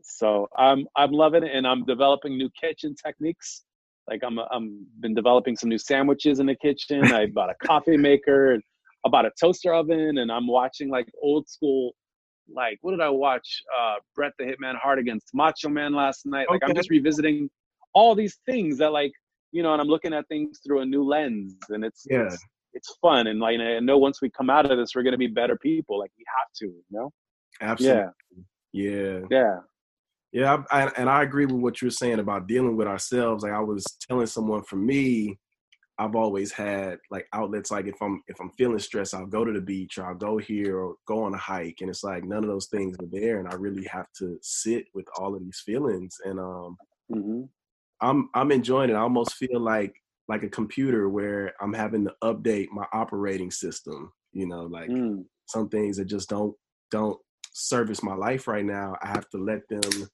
So 0.04 0.48
I'm 0.58 0.88
I'm 0.96 1.12
loving 1.12 1.44
it, 1.44 1.52
and 1.54 1.68
I'm 1.68 1.86
developing 1.86 2.38
new 2.38 2.50
kitchen 2.60 2.96
techniques. 2.96 3.64
Like 4.10 4.22
I'm 4.26 4.40
I'm 4.40 4.86
been 5.00 5.14
developing 5.14 5.56
some 5.56 5.70
new 5.70 5.78
sandwiches 5.78 6.40
in 6.40 6.48
the 6.48 6.56
kitchen. 6.56 7.12
I 7.12 7.28
bought 7.28 7.50
a 7.50 7.66
coffee 7.68 7.98
maker, 7.98 8.54
and 8.54 8.64
I 9.06 9.10
bought 9.10 9.26
a 9.26 9.32
toaster 9.40 9.74
oven, 9.74 10.18
and 10.18 10.32
I'm 10.32 10.48
watching 10.48 10.90
like 10.90 11.08
old 11.22 11.48
school. 11.48 11.94
Like 12.56 12.78
what 12.82 12.92
did 12.92 13.02
I 13.02 13.10
watch? 13.10 13.62
Uh, 13.78 13.96
Bret 14.16 14.34
the 14.38 14.46
Hitman 14.46 14.76
Hart 14.78 15.00
against 15.00 15.30
Macho 15.34 15.70
Man 15.70 15.94
last 15.94 16.26
night. 16.26 16.48
Like 16.50 16.64
okay. 16.64 16.70
I'm 16.70 16.76
just 16.76 16.90
revisiting 16.90 17.50
all 17.94 18.16
these 18.16 18.40
things 18.46 18.78
that 18.78 18.92
like 18.92 19.12
you 19.52 19.64
know, 19.64 19.74
and 19.74 19.82
I'm 19.82 19.88
looking 19.88 20.14
at 20.14 20.28
things 20.28 20.60
through 20.66 20.82
a 20.82 20.86
new 20.86 21.04
lens, 21.04 21.56
and 21.70 21.84
it's 21.84 22.06
yeah. 22.10 22.26
it's, 22.26 22.38
it's 22.74 22.96
fun. 23.02 23.28
And 23.28 23.40
like 23.40 23.60
I 23.60 23.80
know 23.80 23.98
once 23.98 24.22
we 24.22 24.30
come 24.30 24.50
out 24.50 24.70
of 24.70 24.78
this, 24.78 24.96
we're 24.96 25.04
gonna 25.04 25.18
be 25.18 25.28
better 25.28 25.58
people. 25.58 26.00
Like 26.00 26.12
we 26.18 26.24
have 26.38 26.48
to, 26.60 26.66
you 26.66 26.84
know. 26.90 27.12
Absolutely. 27.62 28.04
Yeah. 28.72 28.92
Yeah. 28.92 29.20
Yeah. 29.30 29.56
Yeah, 30.34 30.64
I, 30.72 30.84
I, 30.84 30.92
and 30.96 31.10
I 31.10 31.24
agree 31.24 31.46
with 31.46 31.58
what 31.58 31.82
you're 31.82 31.92
saying 31.92 32.20
about 32.20 32.48
dealing 32.48 32.78
with 32.78 32.88
ourselves. 32.88 33.44
Like 33.44 33.52
I 33.52 33.60
was 33.60 33.84
telling 34.08 34.28
someone, 34.28 34.64
for 34.64 34.78
me, 34.78 35.38
I've 36.02 36.16
always 36.16 36.52
had 36.52 36.98
like 37.12 37.28
outlets. 37.32 37.70
Like 37.70 37.86
if 37.86 38.02
I'm 38.02 38.24
if 38.28 38.40
I'm 38.40 38.50
feeling 38.58 38.80
stressed, 38.80 39.14
I'll 39.14 39.28
go 39.28 39.46
to 39.46 39.54
the 39.54 39.62
beach 39.62 40.00
or 40.00 40.08
I'll 40.08 40.16
go 40.16 40.40
here 40.40 40.80
or 40.80 40.96
go 41.06 41.24
on 41.26 41.36
a 41.36 41.38
hike, 41.38 41.78
and 41.82 41.92
it's 41.92 42.04
like 42.04 42.24
none 42.24 42.44
of 42.44 42.50
those 42.50 42.66
things 42.66 42.98
are 43.00 43.06
there, 43.12 43.38
and 43.38 43.48
I 43.48 43.54
really 43.54 43.86
have 43.86 44.08
to 44.18 44.40
sit 44.42 44.86
with 44.96 45.06
all 45.20 45.36
of 45.36 45.44
these 45.44 45.62
feelings. 45.64 46.18
And 46.26 46.40
um, 46.40 46.78
mm-hmm. 47.14 47.42
I'm 48.02 48.32
I'm 48.34 48.52
enjoying 48.52 48.90
it. 48.90 48.96
I 48.96 49.02
almost 49.02 49.36
feel 49.36 49.60
like 49.60 49.94
like 50.28 50.42
a 50.42 50.50
computer 50.50 51.08
where 51.08 51.54
I'm 51.62 51.74
having 51.74 52.06
to 52.06 52.16
update 52.24 52.70
my 52.72 52.88
operating 52.94 53.52
system. 53.52 54.12
You 54.34 54.48
know, 54.48 54.64
like 54.64 54.90
mm. 54.90 55.24
some 55.46 55.70
things 55.70 55.98
that 55.98 56.06
just 56.06 56.30
don't 56.30 56.56
don't 56.90 57.20
service 57.54 58.02
my 58.02 58.16
life 58.16 58.48
right 58.48 58.66
now. 58.66 58.96
I 59.04 59.08
have 59.10 59.30
to 59.30 59.38
let 59.38 59.70
them 59.70 60.10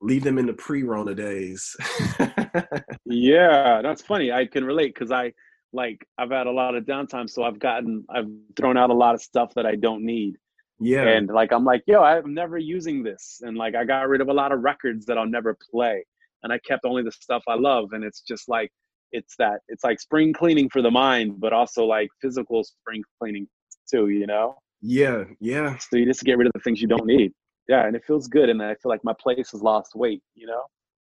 leave 0.00 0.24
them 0.24 0.38
in 0.38 0.46
the 0.46 0.52
pre-Rona 0.52 1.14
days. 1.14 1.76
yeah, 3.04 3.80
that's 3.82 4.02
funny. 4.02 4.32
I 4.32 4.46
can 4.46 4.64
relate 4.64 4.94
because 4.94 5.10
I 5.10 5.32
like 5.72 6.04
I've 6.18 6.30
had 6.30 6.46
a 6.46 6.50
lot 6.50 6.74
of 6.74 6.84
downtime, 6.84 7.28
so 7.28 7.44
I've 7.44 7.58
gotten 7.58 8.04
I've 8.10 8.26
thrown 8.56 8.76
out 8.76 8.90
a 8.90 8.94
lot 8.94 9.14
of 9.14 9.22
stuff 9.22 9.52
that 9.54 9.66
I 9.66 9.76
don't 9.76 10.04
need. 10.04 10.36
Yeah, 10.80 11.06
and 11.06 11.28
like 11.28 11.52
I'm 11.52 11.64
like, 11.64 11.82
yo, 11.86 12.02
I'm 12.02 12.34
never 12.34 12.58
using 12.58 13.02
this, 13.02 13.40
and 13.42 13.56
like 13.56 13.74
I 13.74 13.84
got 13.84 14.08
rid 14.08 14.20
of 14.20 14.28
a 14.28 14.32
lot 14.32 14.52
of 14.52 14.60
records 14.60 15.06
that 15.06 15.18
I'll 15.18 15.26
never 15.26 15.56
play, 15.70 16.04
and 16.42 16.52
I 16.52 16.58
kept 16.58 16.84
only 16.84 17.02
the 17.02 17.12
stuff 17.12 17.42
I 17.48 17.54
love, 17.54 17.92
and 17.92 18.02
it's 18.02 18.22
just 18.22 18.48
like 18.48 18.70
it's 19.12 19.34
that 19.38 19.60
it's 19.68 19.84
like 19.84 20.00
spring 20.00 20.32
cleaning 20.32 20.70
for 20.70 20.82
the 20.82 20.90
mind, 20.90 21.38
but 21.38 21.52
also 21.52 21.84
like 21.84 22.08
physical 22.22 22.64
spring 22.64 23.02
cleaning 23.20 23.46
too, 23.90 24.08
you 24.08 24.26
know. 24.26 24.56
Yeah, 24.80 25.24
yeah. 25.40 25.76
So 25.76 25.96
you 25.96 26.06
just 26.06 26.24
get 26.24 26.38
rid 26.38 26.46
of 26.46 26.52
the 26.54 26.60
things 26.60 26.80
you 26.80 26.88
don't 26.88 27.04
need 27.04 27.32
yeah, 27.70 27.86
and 27.86 27.94
it 27.94 28.04
feels 28.04 28.26
good, 28.26 28.48
and 28.48 28.60
I 28.60 28.74
feel 28.74 28.90
like 28.90 29.04
my 29.04 29.14
place 29.18 29.52
has 29.52 29.62
lost 29.62 29.94
weight. 29.94 30.22
You 30.34 30.48
know. 30.48 30.62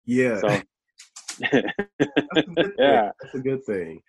Yeah. 0.06 0.40
So. 0.40 0.48
that's 1.50 1.66
yeah, 2.78 3.10
that's 3.20 3.34
a 3.34 3.40
good 3.40 3.62
thing. 3.64 4.00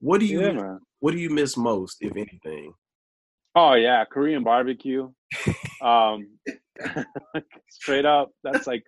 What 0.00 0.20
do 0.20 0.26
you 0.26 0.40
yeah, 0.40 0.76
What 1.00 1.10
do 1.10 1.18
you 1.18 1.28
miss 1.28 1.56
most, 1.56 1.96
if 2.00 2.12
anything? 2.12 2.72
Oh 3.56 3.74
yeah, 3.74 4.04
Korean 4.04 4.44
barbecue. 4.44 5.10
um, 5.82 6.28
straight 7.68 8.06
up, 8.06 8.30
that's 8.44 8.68
like 8.68 8.84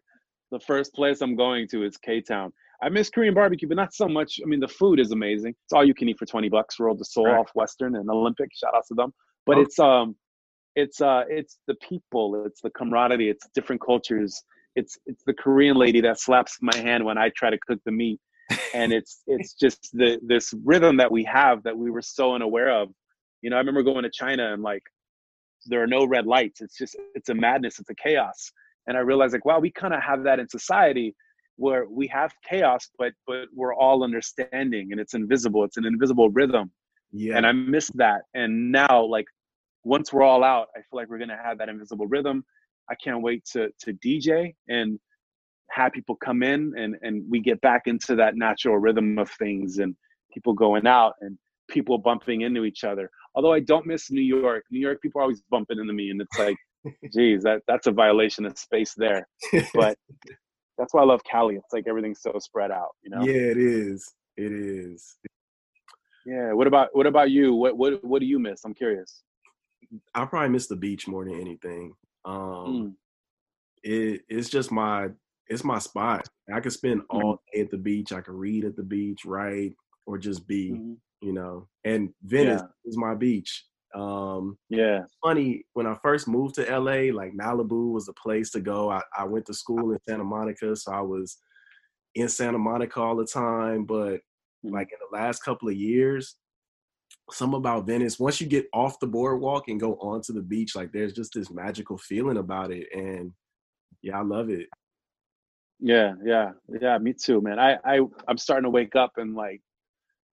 the 0.53 0.61
first 0.61 0.95
place 0.95 1.21
I'm 1.21 1.35
going 1.35 1.67
to 1.69 1.85
is 1.85 1.97
K 1.97 2.21
Town. 2.21 2.53
I 2.81 2.91
miss 2.91 3.11
Korean 3.11 3.35
barbecue, 3.35 3.67
but 3.67 3.77
not 3.77 3.93
so 3.93 4.07
much. 4.07 4.39
I 4.41 4.47
mean, 4.47 4.61
the 4.61 4.69
food 4.69 5.01
is 5.01 5.11
amazing. 5.11 5.55
It's 5.65 5.73
all 5.73 5.85
you 5.85 5.95
can 5.95 6.09
eat 6.09 6.19
for 6.19 6.27
twenty 6.27 6.49
bucks. 6.49 6.79
Road 6.79 6.99
to 6.99 7.05
Seoul 7.05 7.27
right. 7.27 7.41
off 7.41 7.51
Western 7.57 7.97
and 7.97 8.09
Olympic. 8.09 8.51
Shout 8.55 8.75
out 8.77 8.85
to 8.87 8.95
them. 8.95 9.13
But 9.47 9.59
oh. 9.59 9.63
it's 9.63 9.79
um, 9.81 10.15
it's 10.77 11.01
uh 11.01 11.25
it's 11.29 11.59
the 11.67 11.75
people 11.77 12.45
it's 12.47 12.61
the 12.61 12.71
camaraderie 12.71 13.29
it's 13.29 13.47
different 13.55 13.81
cultures 13.81 14.43
it's 14.77 14.99
it's 15.07 15.23
the 15.27 15.35
korean 15.35 15.77
lady 15.77 16.01
that 16.01 16.21
slaps 16.21 16.59
my 16.61 16.77
hand 16.77 17.05
when 17.05 17.19
i 17.19 17.29
try 17.31 17.51
to 17.51 17.59
cook 17.67 17.81
the 17.85 17.93
meat. 17.93 18.21
And 18.75 18.93
it's 18.93 19.23
it's 19.27 19.55
just 19.55 19.91
the 19.93 20.19
this 20.27 20.53
rhythm 20.65 20.97
that 20.97 21.11
we 21.11 21.25
have 21.25 21.63
that 21.65 21.77
we 21.77 21.91
were 21.91 22.03
so 22.03 22.35
unaware 22.35 22.71
of. 22.71 22.89
You 23.43 23.51
know 23.51 23.57
i 23.57 23.59
remember 23.59 23.83
going 23.83 24.03
to 24.03 24.11
china 24.11 24.53
and 24.53 24.63
like 24.63 24.83
there 25.67 25.83
are 25.83 25.87
no 25.87 26.05
red 26.05 26.27
lights. 26.27 26.61
It's 26.61 26.77
just 26.77 26.97
it's 27.15 27.29
a 27.29 27.35
madness. 27.35 27.79
It's 27.79 27.91
a 27.91 27.95
chaos. 27.95 28.51
And 28.87 28.97
i 28.97 29.01
realized 29.01 29.33
like 29.33 29.45
wow 29.45 29.59
we 29.59 29.71
kind 29.71 29.95
of 29.95 30.03
have 30.03 30.25
that 30.25 30.39
in 30.41 30.49
society 30.49 31.15
where 31.57 31.87
we 31.89 32.07
have 32.09 32.33
chaos 32.49 32.89
but 32.99 33.13
but 33.27 33.47
we're 33.55 33.75
all 33.75 34.03
understanding 34.03 34.89
and 34.91 35.01
it's 35.01 35.15
invisible. 35.15 35.65
It's 35.65 35.77
an 35.77 35.87
invisible 35.87 36.31
rhythm. 36.31 36.71
Yeah. 37.13 37.37
And 37.37 37.47
i 37.47 37.53
miss 37.53 37.89
that. 37.95 38.23
And 38.35 38.73
now 38.73 39.05
like 39.05 39.27
once 39.85 40.13
we're 40.13 40.23
all 40.23 40.45
out, 40.45 40.69
I 40.77 40.81
feel 40.81 40.97
like 40.97 41.09
we're 41.09 41.19
gonna 41.19 41.41
have 41.43 41.59
that 41.59 41.69
invisible 41.69 42.07
rhythm. 42.07 42.45
I 42.91 42.95
can't 43.03 43.23
wait 43.23 43.45
to 43.53 43.71
to 43.81 43.93
DJ 43.95 44.55
and 44.69 44.99
have 45.71 45.93
people 45.93 46.17
come 46.17 46.43
in 46.43 46.73
and 46.77 46.97
and 47.03 47.25
we 47.31 47.41
get 47.41 47.61
back 47.61 47.83
into 47.87 48.17
that 48.17 48.37
natural 48.37 48.79
rhythm 48.79 49.19
of 49.19 49.31
things 49.31 49.79
and 49.79 49.95
people 50.33 50.53
going 50.53 50.87
out 50.87 51.15
and 51.21 51.39
people 51.69 51.99
bumping 51.99 52.43
into 52.43 52.65
each 52.65 52.85
other. 52.85 53.11
Although 53.35 53.53
I 53.53 53.61
don't 53.61 53.87
miss 53.87 54.11
New 54.11 54.23
York. 54.23 54.65
New 54.71 54.81
York 54.81 55.01
people 55.01 55.21
are 55.21 55.23
always 55.23 55.43
bumping 55.51 55.79
into 55.79 55.93
me 55.93 56.11
and 56.11 56.21
it's 56.21 56.39
like, 56.39 56.57
geez, 57.13 57.43
that 57.45 57.63
that's 57.67 57.87
a 57.87 57.93
violation 57.93 58.45
of 58.45 58.59
space 58.59 58.95
there. 58.97 59.27
But 59.75 59.97
that's 60.79 60.95
why 60.95 61.03
I 61.03 61.05
love 61.05 61.21
Cali. 61.31 61.57
It's 61.57 61.73
like 61.73 61.85
everything's 61.87 62.23
so 62.23 62.33
spread 62.39 62.71
out, 62.71 62.91
you 63.03 63.11
know? 63.11 63.23
Yeah, 63.23 63.51
it 63.51 63.59
is. 63.59 64.13
It 64.37 64.53
is. 64.53 65.17
Yeah. 66.27 66.53
What 66.53 66.67
about 66.67 66.89
what 66.93 67.07
about 67.07 67.31
you? 67.31 67.55
What 67.55 67.77
what 67.77 68.05
what 68.05 68.21
do 68.21 68.27
you 68.27 68.39
miss? 68.39 68.65
I'm 68.65 68.75
curious. 68.75 69.23
I 70.15 70.25
probably 70.25 70.51
miss 70.51 70.67
the 70.67 70.77
beach 70.77 71.09
more 71.09 71.25
than 71.25 71.41
anything. 71.41 71.95
Um, 72.25 72.35
mm. 72.35 72.93
it, 73.83 74.23
it's 74.29 74.49
just 74.49 74.71
my 74.71 75.09
it's 75.51 75.65
my 75.65 75.79
spot. 75.79 76.29
I 76.55 76.61
could 76.61 76.73
spend 76.73 77.03
all 77.11 77.43
day 77.53 77.61
at 77.61 77.71
the 77.71 77.77
beach. 77.77 78.13
I 78.13 78.21
could 78.21 78.35
read 78.35 78.65
at 78.65 78.77
the 78.77 78.85
beach, 78.85 79.25
write, 79.25 79.75
or 80.07 80.17
just 80.17 80.47
be, 80.47 80.71
mm-hmm. 80.71 80.93
you 81.21 81.33
know. 81.33 81.69
And 81.85 82.11
Venice 82.23 82.63
yeah. 82.63 82.89
is 82.91 82.97
my 82.97 83.15
beach. 83.15 83.65
Um, 83.95 84.57
yeah. 84.69 85.01
Funny 85.23 85.65
when 85.73 85.87
I 85.87 85.97
first 86.03 86.29
moved 86.29 86.55
to 86.55 86.79
LA, 86.79 87.13
like 87.13 87.33
Malibu 87.33 87.93
was 87.93 88.07
the 88.07 88.13
place 88.13 88.51
to 88.53 88.61
go. 88.61 88.91
I, 88.91 89.03
I 89.17 89.25
went 89.25 89.47
to 89.47 89.55
school 89.55 89.91
in 89.91 89.99
Santa 90.09 90.25
Monica, 90.25 90.77
so 90.77 90.93
I 90.93 91.01
was 91.01 91.39
in 92.15 92.29
Santa 92.29 92.59
Monica 92.59 93.01
all 93.01 93.17
the 93.17 93.27
time. 93.27 93.85
But 93.85 94.21
mm-hmm. 94.65 94.73
like 94.73 94.91
in 94.93 94.99
the 95.11 95.17
last 95.17 95.43
couple 95.43 95.69
of 95.69 95.75
years, 95.75 96.37
some 97.33 97.55
about 97.55 97.87
Venice. 97.87 98.19
Once 98.19 98.41
you 98.41 98.47
get 98.47 98.67
off 98.73 99.01
the 99.01 99.07
boardwalk 99.07 99.69
and 99.69 99.81
go 99.81 99.95
onto 99.97 100.33
the 100.33 100.43
beach, 100.43 100.75
like 100.75 100.93
there's 100.93 101.13
just 101.13 101.35
this 101.35 101.51
magical 101.51 101.99
feeling 101.99 102.39
about 102.39 102.71
it, 102.71 102.89
and 102.93 103.33
yeah, 104.03 104.19
I 104.19 104.23
love 104.23 104.51
it. 104.51 104.69
Yeah, 105.79 106.15
yeah, 106.25 106.53
yeah. 106.81 106.99
Me 106.99 107.13
too, 107.13 107.41
man. 107.41 107.59
I 107.59 107.79
I 107.85 108.01
I'm 108.29 108.39
starting 108.39 108.65
to 108.65 108.71
wake 108.71 108.97
up 108.97 109.13
and 109.17 109.35
like 109.35 109.61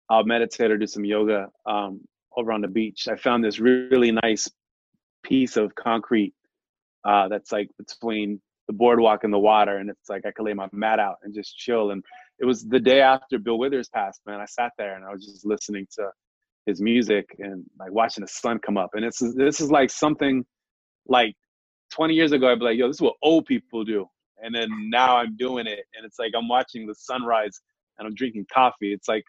I'll 0.09 0.25
meditate 0.25 0.71
or 0.71 0.79
do 0.79 0.87
some 0.87 1.05
yoga 1.05 1.49
um, 1.67 2.01
over 2.37 2.53
on 2.53 2.61
the 2.61 2.69
beach. 2.69 3.09
I 3.09 3.17
found 3.17 3.45
this 3.45 3.59
really 3.59 4.13
nice 4.13 4.51
piece 5.23 5.57
of 5.57 5.75
concrete 5.75 6.35
uh, 7.05 7.29
that's 7.29 7.53
like 7.53 7.71
between 7.79 8.41
the 8.69 8.73
boardwalk 8.73 9.25
and 9.25 9.33
the 9.33 9.39
water, 9.39 9.79
and 9.79 9.91
it's 9.91 10.09
like 10.09 10.27
I 10.27 10.31
could 10.31 10.45
lay 10.45 10.55
my 10.55 10.69
mat 10.73 10.99
out 10.99 11.17
and 11.23 11.35
just 11.35 11.57
chill. 11.57 11.91
And 11.91 12.05
it 12.39 12.45
was 12.45 12.65
the 12.65 12.81
day 12.81 13.01
after 13.01 13.39
Bill 13.39 13.59
Withers 13.59 13.89
passed, 13.89 14.21
man. 14.27 14.41
I 14.41 14.47
sat 14.47 14.73
there 14.79 14.97
and 14.97 15.05
I 15.05 15.13
was 15.13 15.25
just 15.25 15.45
listening 15.45 15.87
to 15.97 16.11
his 16.67 16.81
music 16.81 17.27
and 17.39 17.65
like 17.79 17.93
watching 17.93 18.23
the 18.23 18.29
sun 18.29 18.59
come 18.59 18.77
up. 18.77 18.91
And 18.95 19.05
it's 19.05 19.19
this 19.35 19.61
is 19.61 19.71
like 19.71 19.91
something 19.91 20.45
like 21.07 21.35
20 21.93 22.15
years 22.15 22.33
ago, 22.33 22.51
I'd 22.51 22.59
be 22.59 22.65
like, 22.65 22.79
yo, 22.79 22.87
this 22.87 22.97
is 22.97 23.03
what 23.03 23.15
old 23.23 23.47
people 23.47 23.85
do. 23.85 24.07
And 24.43 24.55
then 24.55 24.69
now 24.91 25.17
I'm 25.17 25.37
doing 25.37 25.67
it. 25.67 25.81
And 25.95 26.05
it's 26.05 26.19
like 26.19 26.33
I'm 26.37 26.49
watching 26.49 26.87
the 26.87 26.95
sunrise 26.95 27.61
and 27.99 28.07
I'm 28.07 28.15
drinking 28.15 28.47
coffee. 28.53 28.93
It's 28.93 29.09
like 29.09 29.25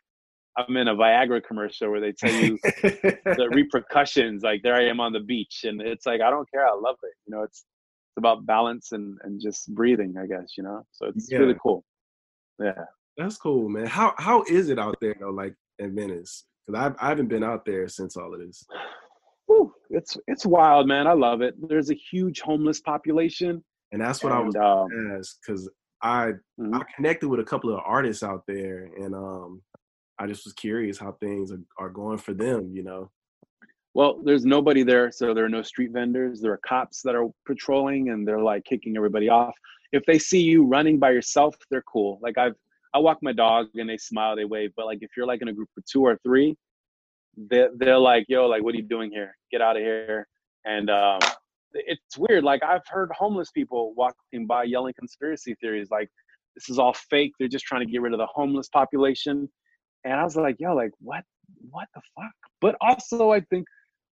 I'm 0.57 0.77
in 0.77 0.87
a 0.87 0.95
Viagra 0.95 1.43
commercial 1.43 1.89
where 1.89 2.01
they 2.01 2.11
tell 2.11 2.33
you 2.33 2.57
the 2.63 3.49
repercussions. 3.51 4.43
Like 4.43 4.61
there 4.63 4.75
I 4.75 4.85
am 4.85 4.99
on 4.99 5.13
the 5.13 5.19
beach. 5.19 5.61
And 5.63 5.81
it's 5.81 6.05
like 6.05 6.21
I 6.21 6.29
don't 6.29 6.49
care. 6.49 6.67
I 6.67 6.73
love 6.73 6.97
it. 7.03 7.13
You 7.25 7.35
know, 7.35 7.43
it's 7.43 7.65
it's 8.13 8.17
about 8.19 8.45
balance 8.45 8.91
and, 8.91 9.17
and 9.23 9.41
just 9.41 9.73
breathing, 9.73 10.15
I 10.21 10.27
guess, 10.27 10.53
you 10.55 10.63
know. 10.63 10.85
So 10.91 11.07
it's 11.07 11.31
yeah. 11.31 11.39
really 11.39 11.55
cool. 11.61 11.83
Yeah. 12.59 12.85
That's 13.17 13.37
cool, 13.37 13.69
man. 13.69 13.87
How 13.87 14.13
how 14.17 14.43
is 14.43 14.69
it 14.69 14.79
out 14.79 14.97
there 15.01 15.15
though, 15.19 15.31
like 15.31 15.55
in 15.79 15.95
Venice? 15.95 16.45
Because 16.65 16.93
I 16.99 17.05
I 17.05 17.09
haven't 17.09 17.27
been 17.27 17.43
out 17.43 17.65
there 17.65 17.87
since 17.87 18.15
all 18.17 18.33
of 18.33 18.39
this. 18.39 18.65
Whew, 19.47 19.73
it's 19.89 20.17
it's 20.27 20.45
wild, 20.45 20.87
man. 20.87 21.07
I 21.07 21.13
love 21.13 21.41
it. 21.41 21.55
There's 21.67 21.91
a 21.91 21.95
huge 21.95 22.41
homeless 22.41 22.81
population, 22.81 23.63
and 23.91 24.01
that's 24.01 24.23
what 24.23 24.31
and, 24.31 24.41
I 24.41 24.45
was 24.45 24.55
um, 24.55 25.17
ask 25.17 25.37
because 25.45 25.69
I 26.01 26.33
mm-hmm. 26.59 26.75
I 26.75 26.81
connected 26.95 27.27
with 27.27 27.39
a 27.39 27.45
couple 27.45 27.73
of 27.73 27.81
artists 27.85 28.23
out 28.23 28.43
there, 28.47 28.89
and 28.97 29.13
um, 29.13 29.61
I 30.19 30.27
just 30.27 30.45
was 30.45 30.53
curious 30.53 30.97
how 30.97 31.13
things 31.13 31.51
are, 31.51 31.61
are 31.77 31.89
going 31.89 32.17
for 32.17 32.33
them. 32.33 32.71
You 32.73 32.83
know. 32.83 33.11
Well, 33.95 34.21
there's 34.23 34.43
nobody 34.45 34.81
there, 34.81 35.11
so 35.11 35.33
there 35.33 35.45
are 35.45 35.49
no 35.49 35.61
street 35.61 35.91
vendors. 35.91 36.41
There 36.41 36.51
are 36.51 36.59
cops 36.67 37.01
that 37.03 37.15
are 37.15 37.27
patrolling, 37.45 38.09
and 38.09 38.27
they're 38.27 38.41
like 38.41 38.65
kicking 38.65 38.97
everybody 38.97 39.29
off. 39.29 39.53
If 39.91 40.03
they 40.05 40.17
see 40.17 40.41
you 40.41 40.65
running 40.65 40.97
by 40.97 41.11
yourself, 41.11 41.55
they're 41.69 41.83
cool. 41.83 42.19
Like 42.21 42.37
I've 42.37 42.55
I 42.93 42.99
walk 42.99 43.19
my 43.21 43.33
dog, 43.33 43.67
and 43.75 43.89
they 43.89 43.97
smile, 43.97 44.35
they 44.35 44.45
wave. 44.45 44.71
But 44.75 44.85
like 44.85 44.99
if 45.01 45.11
you're 45.17 45.25
like 45.27 45.41
in 45.41 45.47
a 45.47 45.53
group 45.53 45.69
of 45.77 45.83
two 45.85 46.01
or 46.01 46.17
three, 46.23 46.55
they 47.37 47.67
they're 47.75 47.99
like, 47.99 48.25
"Yo, 48.27 48.47
like 48.47 48.63
what 48.63 48.73
are 48.73 48.77
you 48.77 48.83
doing 48.83 49.11
here? 49.11 49.35
Get 49.51 49.61
out 49.61 49.77
of 49.77 49.83
here!" 49.83 50.27
And 50.65 50.89
um, 50.89 51.19
it's 51.73 52.17
weird. 52.17 52.43
Like 52.43 52.63
I've 52.63 52.85
heard 52.87 53.11
homeless 53.17 53.51
people 53.51 53.93
walking 53.95 54.45
by 54.47 54.63
yelling 54.63 54.93
conspiracy 54.97 55.55
theories, 55.61 55.89
like 55.91 56.09
this 56.55 56.69
is 56.69 56.79
all 56.79 56.93
fake. 56.93 57.33
They're 57.39 57.47
just 57.47 57.65
trying 57.65 57.85
to 57.85 57.91
get 57.91 58.01
rid 58.01 58.13
of 58.13 58.19
the 58.19 58.27
homeless 58.27 58.69
population. 58.69 59.49
And 60.03 60.13
I 60.13 60.23
was 60.23 60.35
like, 60.35 60.57
yo, 60.59 60.75
like 60.75 60.91
what, 60.99 61.23
what 61.69 61.87
the 61.95 62.01
fuck? 62.15 62.33
But 62.61 62.75
also, 62.81 63.31
I 63.31 63.39
think 63.41 63.65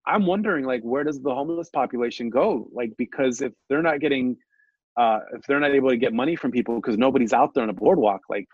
I'm 0.07 0.27
wondering, 0.27 0.65
like, 0.65 0.83
where 0.83 1.05
does 1.05 1.21
the 1.21 1.35
homeless 1.35 1.71
population 1.71 2.31
go? 2.31 2.69
Like, 2.73 2.93
because 2.97 3.41
if 3.41 3.53
they're 3.69 3.83
not 3.83 4.01
getting, 4.01 4.37
uh, 4.97 5.21
if 5.35 5.43
they're 5.47 5.61
not 5.61 5.73
able 5.73 5.91
to 5.91 5.97
get 5.97 6.13
money 6.13 6.37
from 6.37 6.51
people 6.51 6.77
because 6.77 6.97
nobody's 6.97 7.33
out 7.33 7.55
there 7.55 7.63
on 7.63 7.71
a 7.71 7.75
boardwalk, 7.75 8.23
like, 8.29 8.47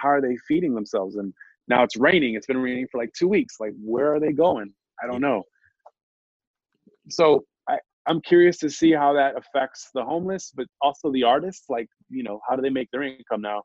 how 0.00 0.08
are 0.08 0.20
they 0.20 0.36
feeding 0.48 0.74
themselves? 0.74 1.16
And 1.16 1.32
now 1.68 1.82
it's 1.82 1.96
raining. 1.96 2.34
It's 2.34 2.46
been 2.46 2.58
raining 2.58 2.86
for 2.90 2.98
like 2.98 3.12
two 3.12 3.28
weeks. 3.28 3.56
Like, 3.60 3.72
where 3.82 4.14
are 4.14 4.20
they 4.20 4.32
going? 4.32 4.72
I 5.02 5.06
don't 5.06 5.20
know. 5.20 5.42
So 7.08 7.44
I'm 8.06 8.20
curious 8.22 8.58
to 8.58 8.70
see 8.70 8.92
how 8.92 9.12
that 9.14 9.36
affects 9.36 9.90
the 9.94 10.02
homeless, 10.02 10.52
but 10.54 10.66
also 10.80 11.12
the 11.12 11.22
artists. 11.22 11.66
Like, 11.68 11.88
you 12.08 12.22
know, 12.22 12.40
how 12.48 12.56
do 12.56 12.62
they 12.62 12.70
make 12.70 12.90
their 12.90 13.02
income 13.02 13.42
now? 13.42 13.62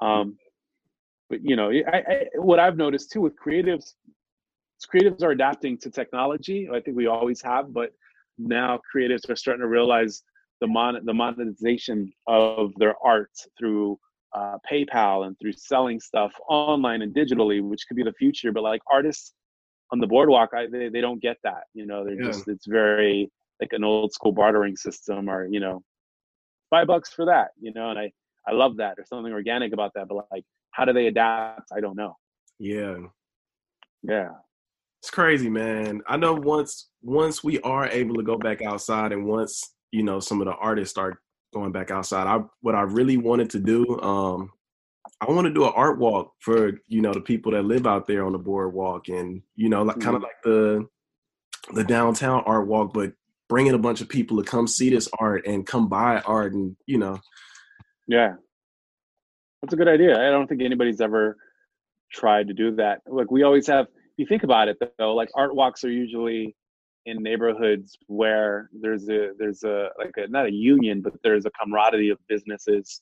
Um, 0.00 0.36
but 1.28 1.40
you 1.42 1.56
know, 1.56 1.70
I, 1.70 1.96
I, 1.96 2.24
what 2.36 2.60
I've 2.60 2.76
noticed 2.76 3.10
too 3.12 3.20
with 3.20 3.34
creatives, 3.36 3.94
creatives 4.92 5.22
are 5.22 5.32
adapting 5.32 5.78
to 5.78 5.90
technology. 5.90 6.68
I 6.72 6.80
think 6.80 6.96
we 6.96 7.06
always 7.06 7.42
have, 7.42 7.72
but 7.72 7.90
now 8.38 8.78
creatives 8.94 9.28
are 9.28 9.36
starting 9.36 9.62
to 9.62 9.68
realize 9.68 10.22
the 10.60 10.66
mon 10.66 11.04
the 11.04 11.12
monetization 11.12 12.12
of 12.26 12.72
their 12.76 12.94
art 13.04 13.32
through 13.58 13.98
uh, 14.34 14.58
PayPal 14.70 15.26
and 15.26 15.38
through 15.38 15.52
selling 15.52 16.00
stuff 16.00 16.32
online 16.48 17.02
and 17.02 17.14
digitally, 17.14 17.62
which 17.62 17.86
could 17.86 17.96
be 17.96 18.02
the 18.02 18.12
future. 18.12 18.52
But 18.52 18.62
like 18.62 18.82
artists 18.90 19.32
on 19.92 20.00
the 20.00 20.06
boardwalk, 20.06 20.50
I, 20.54 20.66
they 20.66 20.88
they 20.88 21.00
don't 21.00 21.22
get 21.22 21.36
that. 21.44 21.64
You 21.74 21.86
know, 21.86 22.04
they're 22.04 22.20
yeah. 22.20 22.26
just 22.26 22.48
it's 22.48 22.66
very 22.66 23.30
like 23.60 23.72
an 23.72 23.84
old 23.84 24.12
school 24.12 24.32
bartering 24.32 24.76
system 24.76 25.28
or 25.28 25.46
you 25.46 25.60
know 25.60 25.82
five 26.70 26.86
bucks 26.86 27.12
for 27.12 27.24
that 27.26 27.48
you 27.60 27.72
know 27.72 27.90
and 27.90 27.98
i 27.98 28.10
i 28.46 28.52
love 28.52 28.76
that 28.76 28.94
there's 28.96 29.08
something 29.08 29.32
organic 29.32 29.72
about 29.72 29.92
that 29.94 30.08
but 30.08 30.26
like 30.32 30.44
how 30.72 30.84
do 30.84 30.92
they 30.92 31.06
adapt 31.06 31.70
i 31.74 31.80
don't 31.80 31.96
know 31.96 32.14
yeah 32.58 32.96
yeah 34.02 34.30
it's 35.02 35.10
crazy 35.10 35.48
man 35.48 36.00
i 36.08 36.16
know 36.16 36.34
once 36.34 36.88
once 37.02 37.42
we 37.42 37.60
are 37.60 37.88
able 37.88 38.14
to 38.14 38.22
go 38.22 38.36
back 38.36 38.62
outside 38.62 39.12
and 39.12 39.24
once 39.24 39.74
you 39.92 40.02
know 40.02 40.20
some 40.20 40.40
of 40.40 40.46
the 40.46 40.54
artists 40.54 40.90
start 40.90 41.18
going 41.52 41.72
back 41.72 41.90
outside. 41.90 42.26
I 42.26 42.42
what 42.60 42.74
i 42.74 42.82
really 42.82 43.16
wanted 43.16 43.50
to 43.50 43.58
do 43.58 44.00
um 44.00 44.50
I 45.20 45.30
want 45.30 45.46
to 45.46 45.54
do 45.54 45.64
an 45.64 45.72
art 45.74 45.98
walk 45.98 46.34
for 46.40 46.72
you 46.88 47.00
know 47.00 47.12
the 47.12 47.20
people 47.20 47.52
that 47.52 47.64
live 47.64 47.86
out 47.86 48.06
there 48.06 48.24
on 48.26 48.32
the 48.32 48.38
boardwalk, 48.38 49.08
and 49.08 49.42
you 49.54 49.68
know, 49.68 49.82
like 49.82 49.96
mm-hmm. 49.96 50.04
kind 50.04 50.16
of 50.16 50.22
like 50.22 50.42
the 50.44 50.86
the 51.72 51.84
downtown 51.84 52.42
art 52.44 52.66
walk, 52.66 52.92
but 52.92 53.12
bringing 53.48 53.74
a 53.74 53.78
bunch 53.78 54.00
of 54.00 54.08
people 54.08 54.36
to 54.36 54.48
come 54.48 54.66
see 54.66 54.90
this 54.90 55.08
art 55.18 55.46
and 55.46 55.66
come 55.66 55.88
buy 55.88 56.20
art 56.20 56.52
and 56.52 56.76
you 56.86 56.98
know. 56.98 57.18
Yeah. 58.06 58.34
That's 59.62 59.72
a 59.72 59.76
good 59.76 59.88
idea. 59.88 60.14
I 60.14 60.30
don't 60.30 60.46
think 60.46 60.62
anybody's 60.62 61.00
ever 61.00 61.36
tried 62.12 62.48
to 62.48 62.54
do 62.54 62.76
that. 62.76 63.00
Like 63.06 63.30
we 63.30 63.42
always 63.42 63.66
have 63.66 63.86
you 64.16 64.26
think 64.26 64.44
about 64.44 64.68
it 64.68 64.78
though 64.98 65.14
like 65.14 65.28
art 65.34 65.54
walks 65.54 65.84
are 65.84 65.90
usually 65.90 66.56
in 67.06 67.22
neighborhoods 67.22 67.96
where 68.06 68.68
there's 68.72 69.08
a 69.08 69.30
there's 69.38 69.62
a 69.64 69.88
like 69.98 70.12
a 70.16 70.28
not 70.28 70.46
a 70.46 70.52
union 70.52 71.00
but 71.00 71.14
there's 71.22 71.46
a 71.46 71.50
camaraderie 71.50 72.10
of 72.10 72.18
businesses 72.28 73.00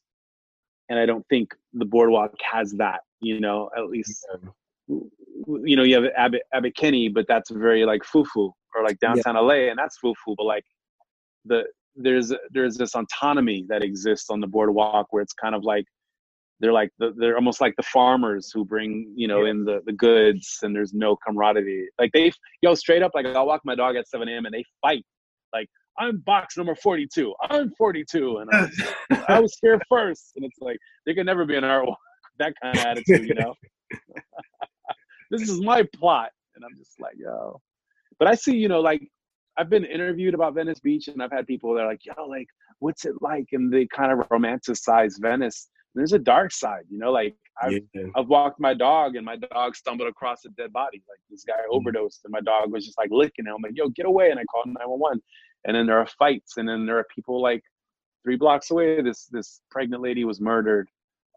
and 0.89 0.99
i 0.99 1.07
don't 1.07 1.27
think 1.29 1.55
the 1.73 1.85
boardwalk 1.85 2.33
has 2.41 2.73
that 2.73 3.01
you 3.21 3.41
know 3.41 3.69
at 3.77 3.89
least 3.89 4.27
you 4.89 5.77
know 5.77 5.83
you 5.83 5.95
have 5.95 6.05
abbot, 6.17 6.43
abbot 6.53 6.75
kinney 6.77 7.09
but 7.09 7.27
that's 7.27 7.51
very 7.51 7.85
like 7.85 8.05
foo-foo 8.05 8.53
or 8.75 8.83
like 8.83 8.99
downtown 8.99 9.35
yeah. 9.35 9.41
LA, 9.41 9.55
and 9.71 9.79
that's 9.79 9.99
foo. 9.99 10.15
But 10.27 10.45
like 10.45 10.65
the 11.45 11.65
there's 11.97 12.33
there's 12.51 12.77
this 12.77 12.95
autonomy 12.95 13.65
that 13.69 13.83
exists 13.83 14.31
on 14.31 14.41
the 14.41 14.47
boardwalk 14.47 15.07
where 15.11 15.23
it's 15.23 15.33
kind 15.33 15.55
of 15.55 15.63
like 15.63 15.87
they're 16.61 16.73
like 16.73 16.91
the, 16.99 17.13
they're 17.17 17.37
almost 17.37 17.61
like 17.61 17.75
the 17.77 17.83
farmers 17.83 18.51
who 18.53 18.65
bring 18.65 19.13
you 19.17 19.29
know 19.29 19.45
yeah. 19.45 19.51
in 19.51 19.65
the 19.65 19.81
the 19.87 19.93
goods, 19.93 20.59
and 20.63 20.75
there's 20.75 20.93
no 20.93 21.17
camaraderie. 21.17 21.89
Like 21.99 22.13
they 22.13 22.33
yo 22.63 22.75
straight 22.75 23.03
up 23.03 23.13
like 23.15 23.27
I'll 23.27 23.47
walk 23.47 23.63
my 23.65 23.75
dog 23.75 23.97
at 23.97 24.09
7 24.09 24.29
a.m. 24.29 24.47
and 24.47 24.55
they 24.55 24.65
fight 24.81 25.05
like 25.53 25.69
I'm 25.99 26.19
box 26.19 26.57
number 26.57 26.75
42. 26.75 27.35
I'm 27.51 27.71
42, 27.79 28.39
and 28.39 28.51
I 28.51 28.61
was, 28.63 28.83
I 29.29 29.41
was 29.41 29.59
here 29.63 29.81
first. 29.89 30.33
And 30.37 30.45
it's 30.45 30.59
like 30.61 30.79
there 31.07 31.15
can 31.15 31.27
never 31.27 31.45
be 31.45 31.57
an 31.57 31.65
art 31.65 31.87
walk 31.87 31.99
that 32.39 32.55
kind 32.61 32.77
of 32.77 32.85
attitude, 32.85 33.29
you 33.29 33.35
know. 33.35 33.55
this 35.31 35.43
is 35.49 35.61
my 35.61 35.87
plot, 35.95 36.31
and 36.55 36.65
I'm 36.65 36.77
just 36.77 37.01
like, 37.01 37.15
yo, 37.17 37.61
but 38.19 38.29
I 38.29 38.35
see, 38.35 38.57
you 38.57 38.69
know, 38.69 38.81
like 38.81 39.03
I've 39.57 39.71
been 39.71 39.85
interviewed 39.85 40.35
about 40.35 40.55
Venice 40.55 40.81
Beach, 40.81 41.09
and 41.09 41.23
I've 41.23 41.33
had 41.33 41.47
people 41.47 41.75
that 41.75 41.83
are 41.83 41.87
like, 41.87 42.05
"Yo, 42.05 42.27
like, 42.27 42.49
what's 42.81 43.05
it 43.05 43.15
like?" 43.21 43.47
And 43.53 43.73
they 43.73 43.87
kind 43.87 44.13
of 44.13 44.29
romanticize 44.29 45.15
Venice. 45.21 45.69
There's 45.95 46.13
a 46.13 46.19
dark 46.19 46.53
side, 46.53 46.85
you 46.89 46.99
know. 46.99 47.13
Like 47.13 47.35
I've, 47.63 47.81
yeah. 47.95 48.07
I've 48.17 48.29
walked 48.29 48.61
my 48.61 48.75
dog, 48.75 49.17
and 49.17 49.25
my 49.25 49.37
dog 49.37 49.77
stumbled 49.77 50.09
across 50.09 50.45
a 50.45 50.49
dead 50.51 50.73
body. 50.73 51.03
Like 51.09 51.19
this 51.31 51.45
guy 51.45 51.55
mm-hmm. 51.55 51.77
overdosed, 51.77 52.21
and 52.25 52.33
my 52.33 52.41
dog 52.41 52.73
was 52.73 52.85
just 52.85 52.99
like 52.99 53.11
licking 53.11 53.47
him. 53.47 53.55
I'm 53.57 53.63
like, 53.63 53.77
"Yo, 53.77 53.89
get 53.89 54.07
away!" 54.07 54.31
And 54.31 54.41
I 54.41 54.45
called 54.45 54.67
911. 54.67 55.23
And 55.67 55.77
then 55.77 55.87
there 55.87 55.99
are 55.99 56.07
fights, 56.19 56.57
and 56.57 56.69
then 56.69 56.85
there 56.85 56.99
are 56.99 57.07
people 57.15 57.41
like 57.41 57.63
three 58.25 58.37
blocks 58.37 58.71
away. 58.71 59.01
This 59.03 59.27
this 59.27 59.61
pregnant 59.71 60.03
lady 60.03 60.25
was 60.25 60.41
murdered, 60.41 60.89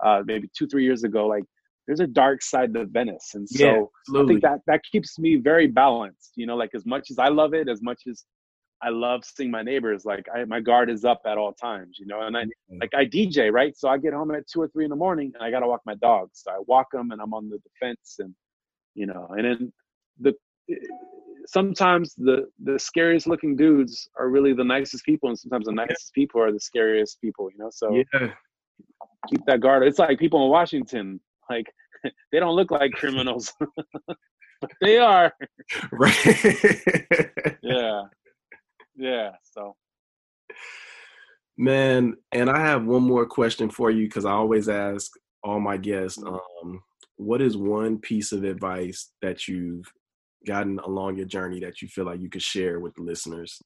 uh, 0.03 0.23
maybe 0.25 0.49
two 0.57 0.67
three 0.67 0.83
years 0.83 1.03
ago. 1.03 1.27
Like 1.27 1.43
there's 1.87 1.99
a 1.99 2.07
dark 2.07 2.41
side 2.41 2.73
to 2.73 2.85
Venice. 2.85 3.31
And 3.33 3.47
so 3.47 3.91
yeah, 4.11 4.21
I 4.21 4.25
think 4.25 4.41
that 4.41 4.59
that 4.67 4.81
keeps 4.91 5.17
me 5.17 5.37
very 5.37 5.67
balanced. 5.67 6.33
You 6.35 6.47
know, 6.47 6.55
like 6.55 6.71
as 6.75 6.85
much 6.85 7.09
as 7.11 7.19
I 7.19 7.29
love 7.29 7.53
it, 7.53 7.69
as 7.69 7.81
much 7.81 8.01
as 8.09 8.25
I 8.81 8.89
love 8.89 9.23
seeing 9.25 9.49
my 9.49 9.63
neighbors, 9.63 10.05
like 10.05 10.27
I, 10.33 10.45
my 10.45 10.59
guard 10.59 10.89
is 10.89 11.03
up 11.03 11.21
at 11.25 11.37
all 11.37 11.53
times, 11.53 11.97
you 11.99 12.05
know, 12.05 12.21
and 12.21 12.37
I, 12.37 12.45
like 12.79 12.93
I 12.93 13.05
DJ, 13.05 13.51
right? 13.51 13.75
So 13.75 13.89
I 13.89 13.97
get 13.97 14.13
home 14.13 14.31
at 14.31 14.47
two 14.47 14.61
or 14.61 14.67
three 14.67 14.83
in 14.83 14.89
the 14.89 14.95
morning 14.95 15.31
and 15.33 15.43
I 15.43 15.49
got 15.49 15.61
to 15.61 15.67
walk 15.67 15.81
my 15.85 15.95
dogs. 15.95 16.41
So 16.43 16.51
I 16.51 16.59
walk 16.67 16.91
them 16.91 17.11
and 17.11 17.19
I'm 17.19 17.33
on 17.33 17.49
the 17.49 17.57
defense 17.59 18.17
and, 18.19 18.35
you 18.93 19.07
know, 19.07 19.27
and 19.31 19.45
then 19.45 19.73
the, 20.19 20.33
sometimes 21.47 22.13
the, 22.15 22.49
the 22.63 22.77
scariest 22.77 23.25
looking 23.25 23.55
dudes 23.55 24.09
are 24.19 24.29
really 24.29 24.53
the 24.53 24.63
nicest 24.63 25.03
people. 25.05 25.29
And 25.29 25.39
sometimes 25.39 25.65
the 25.65 25.71
nicest 25.71 26.13
people 26.13 26.41
are 26.41 26.51
the 26.51 26.59
scariest 26.59 27.19
people, 27.19 27.49
you 27.51 27.57
know? 27.57 27.71
So 27.71 27.95
yeah. 27.95 28.29
keep 29.27 29.43
that 29.47 29.61
guard. 29.61 29.83
It's 29.83 29.99
like 29.99 30.19
people 30.19 30.43
in 30.43 30.51
Washington, 30.51 31.19
like 31.49 31.65
they 32.31 32.39
don't 32.39 32.55
look 32.55 32.69
like 32.69 32.91
criminals, 32.91 33.53
but 34.61 34.71
they 34.81 34.99
are. 34.99 35.33
Right. 35.91 36.15
yeah. 37.61 38.03
Yeah. 38.97 39.31
So. 39.43 39.75
Man, 41.57 42.15
and 42.31 42.49
I 42.49 42.59
have 42.59 42.85
one 42.85 43.03
more 43.03 43.25
question 43.25 43.69
for 43.69 43.89
you 43.89 44.05
because 44.07 44.25
I 44.25 44.31
always 44.31 44.69
ask 44.69 45.11
all 45.43 45.59
my 45.59 45.77
guests, 45.77 46.19
mm-hmm. 46.19 46.35
um, 46.67 46.81
what 47.15 47.41
is 47.41 47.55
one 47.57 47.97
piece 47.99 48.31
of 48.31 48.43
advice 48.43 49.11
that 49.21 49.47
you've 49.47 49.85
gotten 50.45 50.79
along 50.79 51.17
your 51.17 51.25
journey 51.25 51.59
that 51.61 51.81
you 51.81 51.87
feel 51.87 52.05
like 52.05 52.19
you 52.19 52.29
could 52.29 52.41
share 52.41 52.79
with 52.79 52.93
the 52.95 53.03
listeners? 53.03 53.61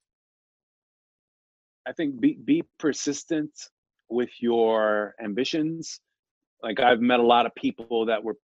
I 1.87 1.93
think 1.93 2.19
be 2.21 2.37
be 2.45 2.63
persistent 2.77 3.51
with 4.09 4.29
your 4.39 5.15
ambitions 5.23 5.99
like 6.63 6.79
I've 6.79 7.01
met 7.01 7.19
a 7.19 7.23
lot 7.23 7.45
of 7.45 7.55
people 7.55 8.05
that 8.05 8.23
were 8.23 8.37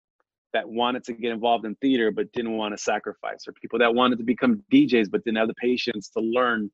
that 0.54 0.68
wanted 0.70 1.04
to 1.06 1.14
get 1.14 1.32
involved 1.32 1.66
in 1.66 1.76
theater 1.76 2.12
but 2.12 2.32
didn't 2.34 2.58
want 2.58 2.76
to 2.76 2.84
sacrifice, 2.84 3.48
or 3.48 3.54
people 3.54 3.80
that 3.80 3.94
wanted 3.94 4.18
to 4.20 4.24
become 4.26 4.64
DJs 4.72 5.12
but 5.12 5.24
didn't 5.24 5.38
have 5.38 5.48
the 5.48 5.56
patience 5.56 6.10
to 6.10 6.22
learn 6.22 6.72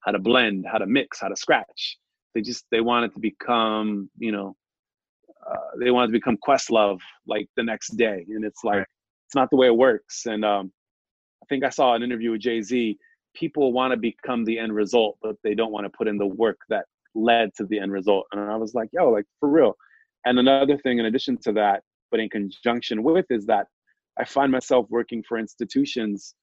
how 0.00 0.12
to 0.12 0.18
blend, 0.18 0.66
how 0.70 0.78
to 0.78 0.86
mix, 0.86 1.20
how 1.20 1.28
to 1.28 1.36
scratch. 1.36 1.98
They 2.34 2.42
just 2.42 2.64
they 2.70 2.80
wanted 2.80 3.14
to 3.14 3.20
become, 3.20 4.10
you 4.18 4.32
know, 4.32 4.56
uh, 5.48 5.56
they 5.80 5.90
wanted 5.90 6.08
to 6.08 6.12
become 6.12 6.38
Questlove 6.46 7.00
like 7.26 7.48
the 7.56 7.62
next 7.64 7.96
day, 7.96 8.26
and 8.28 8.44
it's 8.44 8.64
like 8.64 8.86
it's 9.26 9.34
not 9.34 9.50
the 9.50 9.56
way 9.56 9.68
it 9.68 9.76
works. 9.76 10.26
And 10.26 10.44
um, 10.44 10.72
I 11.42 11.46
think 11.48 11.64
I 11.64 11.70
saw 11.70 11.94
an 11.94 12.02
interview 12.02 12.32
with 12.32 12.42
Jay 12.42 12.62
Z. 12.62 12.98
People 13.34 13.72
want 13.72 13.92
to 13.92 13.96
become 13.98 14.44
the 14.44 14.58
end 14.58 14.74
result, 14.74 15.18
but 15.22 15.36
they 15.44 15.54
don't 15.54 15.72
want 15.72 15.86
to 15.86 15.90
put 15.90 16.08
in 16.08 16.18
the 16.18 16.26
work 16.26 16.58
that 16.70 16.86
led 17.14 17.54
to 17.56 17.66
the 17.66 17.78
end 17.80 17.92
result. 17.92 18.26
And 18.32 18.40
I 18.40 18.56
was 18.56 18.74
like, 18.74 18.90
yo, 18.92 19.10
like 19.10 19.26
for 19.40 19.48
real, 19.50 19.76
And 20.26 20.38
another 20.38 20.78
thing, 20.78 20.98
in 20.98 21.06
addition 21.06 21.38
to 21.44 21.52
that, 21.54 21.82
but 22.10 22.20
in 22.20 22.28
conjunction 22.28 23.02
with, 23.02 23.26
is 23.30 23.46
that 23.46 23.66
I 24.18 24.24
find 24.24 24.50
myself 24.50 24.86
working 24.88 25.22
for 25.22 25.38
institutions 25.38 26.34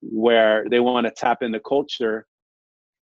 where 0.00 0.64
they 0.68 0.80
want 0.80 1.06
to 1.06 1.12
tap 1.16 1.42
into 1.42 1.60
culture 1.60 2.26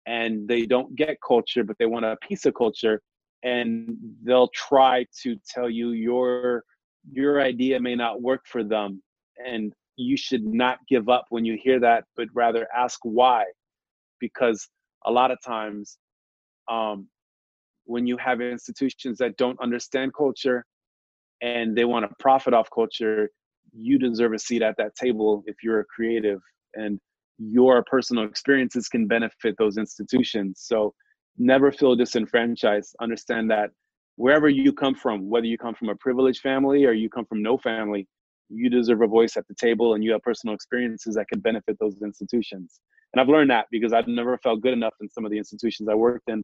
and 0.07 0.47
they 0.47 0.67
don't 0.67 0.95
get 0.95 1.17
culture, 1.27 1.65
but 1.65 1.77
they 1.79 1.87
want 1.87 2.05
a 2.05 2.17
piece 2.17 2.45
of 2.47 2.55
culture. 2.55 3.01
And 3.43 3.97
they'll 4.23 4.51
try 4.55 5.07
to 5.23 5.37
tell 5.49 5.71
you 5.71 5.93
your 5.93 6.65
your 7.11 7.41
idea 7.41 7.81
may 7.81 7.95
not 7.95 8.21
work 8.21 8.43
for 8.47 8.63
them. 8.63 9.03
And 9.47 9.73
you 9.97 10.17
should 10.17 10.45
not 10.45 10.79
give 10.89 11.09
up 11.09 11.25
when 11.31 11.45
you 11.45 11.59
hear 11.63 11.81
that, 11.81 12.05
but 12.17 12.29
rather 12.35 12.69
ask 12.77 13.01
why. 13.03 13.45
Because 14.19 14.69
a 15.07 15.11
lot 15.11 15.31
of 15.31 15.39
times, 15.43 15.97
um, 16.71 17.09
when 17.85 18.07
you 18.07 18.19
have 18.19 18.43
institutions 18.43 19.17
that 19.19 19.37
don't 19.39 19.59
understand 19.61 20.13
culture 20.15 20.65
and 21.43 21.76
they 21.76 21.84
want 21.84 22.09
to 22.09 22.14
profit 22.18 22.55
off 22.55 22.68
culture, 22.74 23.30
you 23.72 23.99
deserve 23.99 24.32
a 24.32 24.38
seat 24.38 24.62
at 24.62 24.76
that 24.78 24.95
table 24.95 25.43
if 25.47 25.57
you're 25.62 25.80
a 25.80 25.84
creative 25.84 26.41
and 26.74 26.99
your 27.38 27.82
personal 27.84 28.24
experiences 28.24 28.88
can 28.88 29.07
benefit 29.07 29.55
those 29.59 29.78
institutions. 29.78 30.61
So 30.62 30.95
never 31.38 31.72
feel 31.72 31.97
disenfranchised. 31.97 32.95
Understand 33.01 33.51
that 33.51 33.70
wherever 34.16 34.49
you 34.49 34.72
come 34.72 34.95
from, 34.95 35.28
whether 35.30 35.47
you 35.47 35.57
come 35.57 35.74
from 35.74 35.88
a 35.88 35.95
privileged 35.97 36.41
family 36.41 36.84
or 36.84 36.93
you 36.93 37.09
come 37.09 37.24
from 37.24 37.43
no 37.43 37.57
family, 37.57 38.07
you 38.51 38.68
deserve 38.68 39.01
a 39.01 39.07
voice 39.07 39.36
at 39.36 39.47
the 39.49 39.55
table 39.55 39.95
and 39.95 40.05
you 40.05 40.12
have 40.12 40.22
personal 40.22 40.55
experiences 40.55 41.14
that 41.14 41.28
can 41.28 41.41
benefit 41.41 41.78
those 41.80 41.97
institutions. 42.03 42.80
And 43.12 43.20
I've 43.20 43.28
learned 43.28 43.51
that 43.51 43.66
because 43.70 43.93
I've 43.93 44.09
never 44.09 44.36
felt 44.38 44.61
good 44.61 44.72
enough 44.72 44.95
in 45.01 45.09
some 45.09 45.24
of 45.24 45.30
the 45.30 45.38
institutions 45.38 45.88
I 45.88 45.95
worked 45.95 46.28
in. 46.28 46.43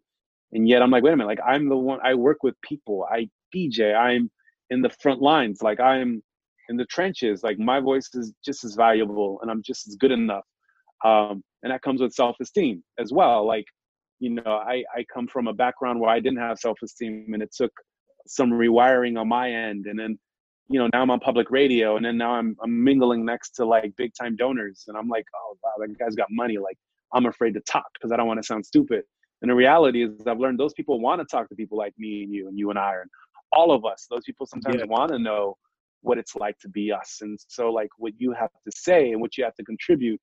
And 0.52 0.68
yet 0.68 0.82
I'm 0.82 0.90
like, 0.90 1.02
wait 1.02 1.12
a 1.12 1.16
minute, 1.16 1.28
like 1.28 1.40
I'm 1.46 1.68
the 1.68 1.76
one 1.76 1.98
I 2.02 2.14
work 2.14 2.42
with 2.42 2.54
people. 2.62 3.06
I 3.10 3.28
DJ, 3.54 3.94
I'm 3.94 4.30
in 4.70 4.82
the 4.82 4.90
front 5.00 5.20
lines, 5.20 5.62
like 5.62 5.80
I'm 5.80 6.22
in 6.68 6.76
the 6.76 6.86
trenches. 6.86 7.42
Like 7.42 7.58
my 7.58 7.80
voice 7.80 8.08
is 8.14 8.32
just 8.44 8.64
as 8.64 8.74
valuable 8.74 9.38
and 9.42 9.50
I'm 9.50 9.62
just 9.64 9.86
as 9.88 9.96
good 9.96 10.12
enough. 10.12 10.44
Um, 11.04 11.42
and 11.62 11.72
that 11.72 11.82
comes 11.82 12.00
with 12.00 12.12
self-esteem 12.12 12.82
as 12.98 13.12
well. 13.12 13.46
Like, 13.46 13.66
you 14.18 14.30
know, 14.30 14.42
I, 14.46 14.82
I 14.94 15.04
come 15.12 15.26
from 15.28 15.46
a 15.46 15.52
background 15.52 16.00
where 16.00 16.10
I 16.10 16.20
didn't 16.20 16.38
have 16.38 16.58
self-esteem 16.58 17.30
and 17.32 17.42
it 17.42 17.54
took 17.54 17.72
some 18.26 18.50
rewiring 18.50 19.18
on 19.20 19.28
my 19.28 19.50
end. 19.50 19.86
And 19.86 19.98
then 19.98 20.18
you 20.68 20.78
know, 20.78 20.88
now 20.92 21.02
I'm 21.02 21.10
on 21.10 21.20
public 21.20 21.50
radio 21.50 21.96
and 21.96 22.04
then 22.04 22.18
now 22.18 22.32
I'm, 22.32 22.56
I'm 22.62 22.82
mingling 22.82 23.24
next 23.24 23.50
to 23.56 23.64
like 23.64 23.94
big 23.96 24.12
time 24.20 24.36
donors. 24.36 24.84
And 24.88 24.96
I'm 24.96 25.08
like, 25.08 25.24
oh, 25.34 25.56
wow, 25.62 25.70
that 25.78 25.96
guy's 25.98 26.16
got 26.16 26.28
money. 26.30 26.58
Like, 26.58 26.76
I'm 27.12 27.26
afraid 27.26 27.54
to 27.54 27.60
talk 27.60 27.86
because 27.94 28.12
I 28.12 28.16
don't 28.16 28.26
want 28.26 28.40
to 28.40 28.46
sound 28.46 28.66
stupid. 28.66 29.04
And 29.42 29.50
the 29.50 29.54
reality 29.54 30.02
is, 30.02 30.26
I've 30.26 30.40
learned 30.40 30.58
those 30.58 30.74
people 30.74 31.00
want 31.00 31.20
to 31.20 31.26
talk 31.30 31.48
to 31.50 31.54
people 31.54 31.78
like 31.78 31.92
me 31.98 32.24
and 32.24 32.32
you 32.32 32.48
and 32.48 32.58
you 32.58 32.70
and 32.70 32.78
I 32.78 32.94
and 32.94 33.10
all 33.52 33.72
of 33.72 33.84
us. 33.84 34.06
Those 34.10 34.24
people 34.24 34.46
sometimes 34.46 34.76
yeah. 34.78 34.86
want 34.86 35.12
to 35.12 35.18
know 35.18 35.56
what 36.02 36.18
it's 36.18 36.36
like 36.36 36.58
to 36.60 36.68
be 36.68 36.92
us. 36.92 37.18
And 37.20 37.38
so, 37.48 37.70
like, 37.70 37.90
what 37.98 38.12
you 38.18 38.32
have 38.32 38.50
to 38.50 38.72
say 38.74 39.12
and 39.12 39.20
what 39.20 39.36
you 39.36 39.44
have 39.44 39.54
to 39.54 39.64
contribute 39.64 40.20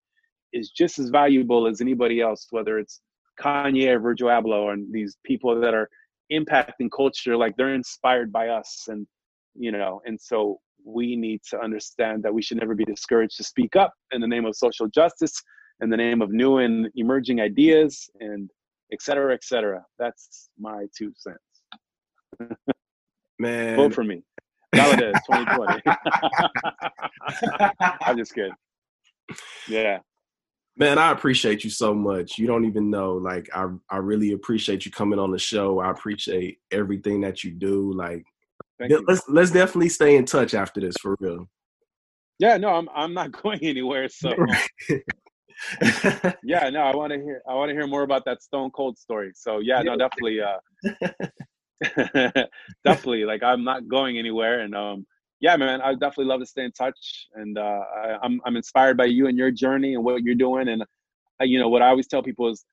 is 0.53 0.69
just 0.69 0.99
as 0.99 1.09
valuable 1.09 1.67
as 1.67 1.82
anybody 1.82 2.21
else, 2.21 2.47
whether 2.51 2.78
it's 2.80 3.01
Kanye 3.39 3.95
or 3.95 3.99
Virgil 3.99 4.30
Abloh 4.30 4.74
and 4.74 4.91
these 4.93 5.17
people 5.24 5.59
that 5.59 5.74
are 5.74 5.89
impacting 6.32 6.89
culture, 6.95 7.36
like 7.36 7.55
they're 7.57 7.74
inspired 7.74 8.32
by 8.32 8.49
us. 8.49 8.86
And 8.88 9.07
you 9.55 9.71
know 9.71 10.01
and 10.05 10.19
so 10.19 10.59
we 10.86 11.15
need 11.15 11.41
to 11.49 11.59
understand 11.59 12.24
that 12.24 12.34
we 12.34 12.41
should 12.41 12.57
never 12.57 12.76
be 12.76 12.86
discouraged 12.86 13.38
to 13.38 13.43
speak 13.43 13.76
up 13.76 13.93
in 14.11 14.19
the 14.21 14.28
name 14.28 14.45
of 14.45 14.55
social 14.55 14.88
justice 14.88 15.41
in 15.82 15.89
the 15.89 15.97
name 15.97 16.21
of 16.21 16.32
new 16.32 16.57
and 16.57 16.89
emerging 16.95 17.39
ideas 17.39 18.09
and 18.19 18.49
et 18.91 19.01
cetera 19.01 19.34
et 19.34 19.43
cetera 19.43 19.84
that's 19.99 20.49
my 20.59 20.86
two 20.97 21.11
cents 21.15 22.57
man 23.44 23.76
vote 23.76 23.94
for 23.94 24.04
me 24.04 24.24
Valadez 24.76 25.14
2020 25.30 25.82
i'm 28.02 28.18
just 28.18 28.34
kidding 28.34 28.56
yeah 29.68 30.00
Man, 30.76 30.98
I 30.98 31.12
appreciate 31.12 31.64
you 31.64 31.70
so 31.70 31.94
much. 31.94 32.39
You 32.39 32.48
don't 32.48 32.66
even 32.66 32.89
know. 32.89 33.14
Like, 33.14 33.48
I 33.54 33.68
I 33.91 33.98
really 33.98 34.32
appreciate 34.32 34.86
you 34.86 34.91
coming 34.91 35.20
on 35.20 35.30
the 35.30 35.38
show. 35.38 35.80
I 35.80 35.91
appreciate 35.91 36.58
everything 36.72 37.22
that 37.22 37.44
you 37.44 37.52
do. 37.52 37.94
Like, 37.94 38.26
Thank 38.80 38.91
let's 39.08 39.22
you. 39.28 39.34
let's 39.36 39.52
definitely 39.52 39.89
stay 39.89 40.16
in 40.16 40.26
touch 40.26 40.56
after 40.56 40.82
this 40.82 40.96
for 41.00 41.16
real. 41.20 41.48
Yeah, 42.39 42.58
no, 42.58 42.70
I'm 42.70 42.89
I'm 42.96 43.14
not 43.14 43.32
going 43.44 43.60
anywhere. 43.62 44.10
So 44.10 44.34
yeah, 46.44 46.70
no, 46.72 46.82
I 46.82 46.96
want 46.96 47.14
to 47.14 47.20
hear 47.20 47.44
I 47.48 47.54
want 47.54 47.70
to 47.70 47.74
hear 47.74 47.86
more 47.86 48.02
about 48.02 48.26
that 48.26 48.41
Stone 48.41 48.72
Cold 48.72 48.98
story. 48.98 49.32
So 49.36 49.60
yeah, 49.60 49.82
no, 49.84 49.96
definitely, 49.96 50.39
uh, 50.41 50.58
definitely. 52.84 53.26
Like 53.26 53.44
I'm 53.44 53.64
not 53.64 53.88
going 53.88 54.18
anywhere, 54.18 54.62
and 54.62 54.76
um, 54.76 55.06
yeah, 55.40 55.56
man, 55.58 55.82
I 55.82 55.94
definitely 55.94 56.26
love 56.26 56.40
to 56.40 56.46
stay 56.46 56.64
in 56.64 56.72
touch, 56.72 57.28
and 57.36 57.58
uh, 57.58 57.82
I, 57.96 58.18
I'm 58.22 58.42
I'm 58.46 58.56
inspired 58.56 58.98
by 58.98 59.06
you 59.06 59.28
and 59.28 59.38
your 59.38 59.52
journey 59.52 59.96
and 59.96 60.04
what 60.04 60.24
you're 60.24 60.36
doing, 60.36 60.70
and 60.70 60.82
uh, 60.82 60.86
you 61.44 61.60
know 61.60 61.70
what 61.70 61.82
I 61.82 61.90
always 61.90 62.08
tell 62.08 62.24
people 62.24 62.50
is 62.50 62.66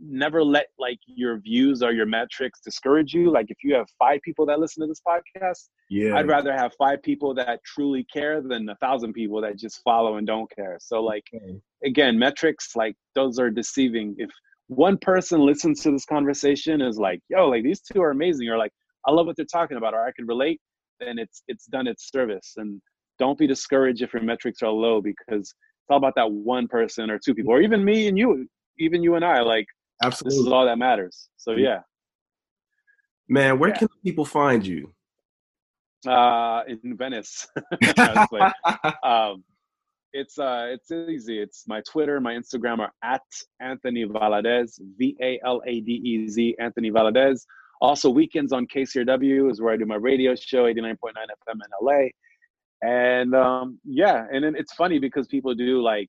never 0.00 0.42
let 0.44 0.66
like 0.78 0.98
your 1.06 1.38
views 1.38 1.82
or 1.82 1.92
your 1.92 2.06
metrics 2.06 2.60
discourage 2.60 3.14
you. 3.14 3.30
Like 3.30 3.50
if 3.50 3.58
you 3.62 3.74
have 3.74 3.86
five 3.98 4.20
people 4.22 4.46
that 4.46 4.58
listen 4.58 4.82
to 4.82 4.86
this 4.86 5.00
podcast, 5.06 5.68
yeah, 5.90 6.16
I'd 6.16 6.28
rather 6.28 6.52
have 6.52 6.72
five 6.78 7.02
people 7.02 7.34
that 7.34 7.60
truly 7.64 8.04
care 8.12 8.42
than 8.42 8.68
a 8.68 8.76
thousand 8.76 9.12
people 9.12 9.40
that 9.42 9.56
just 9.56 9.80
follow 9.82 10.16
and 10.16 10.26
don't 10.26 10.50
care. 10.54 10.78
So 10.80 11.02
like 11.02 11.24
okay. 11.34 11.60
again, 11.84 12.18
metrics 12.18 12.74
like 12.76 12.96
those 13.14 13.38
are 13.38 13.50
deceiving. 13.50 14.14
If 14.18 14.30
one 14.68 14.98
person 14.98 15.40
listens 15.40 15.82
to 15.82 15.90
this 15.90 16.04
conversation 16.04 16.80
is 16.80 16.98
like, 16.98 17.20
yo, 17.28 17.48
like 17.48 17.62
these 17.62 17.80
two 17.80 18.02
are 18.02 18.10
amazing, 18.10 18.48
or 18.48 18.56
like 18.56 18.72
I 19.06 19.12
love 19.12 19.26
what 19.26 19.36
they're 19.36 19.46
talking 19.46 19.76
about, 19.76 19.94
or 19.94 20.04
I 20.04 20.12
can 20.12 20.26
relate, 20.26 20.60
then 21.00 21.18
it's 21.18 21.42
it's 21.48 21.66
done 21.66 21.86
its 21.86 22.10
service. 22.10 22.54
And 22.56 22.80
don't 23.18 23.38
be 23.38 23.46
discouraged 23.46 24.02
if 24.02 24.12
your 24.12 24.22
metrics 24.22 24.62
are 24.62 24.70
low 24.70 25.00
because 25.00 25.40
it's 25.40 25.54
all 25.90 25.98
about 25.98 26.14
that 26.16 26.30
one 26.30 26.66
person 26.68 27.10
or 27.10 27.18
two 27.18 27.34
people, 27.34 27.52
or 27.52 27.60
even 27.60 27.84
me 27.84 28.08
and 28.08 28.18
you, 28.18 28.48
even 28.78 29.02
you 29.02 29.14
and 29.16 29.24
I. 29.24 29.40
Like 29.40 29.66
Absolutely. 30.02 30.38
This 30.38 30.46
is 30.46 30.52
all 30.52 30.66
that 30.66 30.78
matters. 30.78 31.28
So 31.36 31.52
yeah. 31.52 31.80
Man, 33.28 33.58
where 33.58 33.70
yeah. 33.70 33.76
can 33.76 33.88
people 34.04 34.24
find 34.24 34.66
you? 34.66 34.92
Uh, 36.06 36.62
in 36.68 36.96
Venice. 36.96 37.46
um, 39.02 39.42
it's 40.14 40.38
uh, 40.38 40.66
it's 40.70 40.90
easy. 40.90 41.40
It's 41.40 41.64
my 41.66 41.82
Twitter, 41.82 42.20
my 42.20 42.34
Instagram 42.34 42.78
are 42.78 42.92
at 43.02 43.22
Anthony 43.60 44.06
Valadez, 44.06 44.80
V 44.96 45.16
A 45.20 45.40
L 45.44 45.60
A 45.66 45.80
D 45.80 45.92
E 45.92 46.28
Z, 46.28 46.56
Anthony 46.60 46.90
Valadez. 46.90 47.40
Also, 47.80 48.08
weekends 48.08 48.52
on 48.52 48.66
KCRW 48.66 49.50
is 49.50 49.60
where 49.60 49.74
I 49.74 49.76
do 49.76 49.84
my 49.84 49.96
radio 49.96 50.34
show, 50.36 50.64
89.9 50.64 50.94
FM 51.12 51.54
in 51.54 51.58
LA. 51.82 52.08
And 52.88 53.34
um, 53.34 53.78
yeah, 53.84 54.26
and 54.32 54.44
then 54.44 54.54
it's 54.56 54.72
funny 54.74 55.00
because 55.00 55.26
people 55.26 55.52
do 55.54 55.82
like 55.82 56.08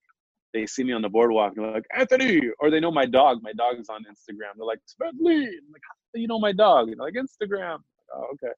they 0.54 0.68
see 0.68 0.84
me 0.84 0.94
on 0.94 1.02
the 1.02 1.10
boardwalk 1.10 1.54
and 1.58 1.66
they're 1.66 1.74
like, 1.74 1.88
Anthony, 1.98 2.42
or 2.60 2.70
they 2.70 2.80
know 2.80 2.92
my 2.92 3.06
dog. 3.06 3.40
My 3.42 3.54
dog's 3.54 3.90
on 3.90 4.04
Instagram. 4.04 4.54
They're 4.56 4.66
like, 4.66 4.80
Smedley. 4.86 5.36
I'm 5.36 5.72
like, 5.74 5.82
how 5.88 5.96
do 6.14 6.22
you 6.22 6.28
know 6.28 6.40
my 6.40 6.54
dog? 6.54 6.90
And 6.90 7.00
like, 7.00 7.16
Instagram. 7.16 7.80
oh, 8.16 8.28
okay. 8.34 8.54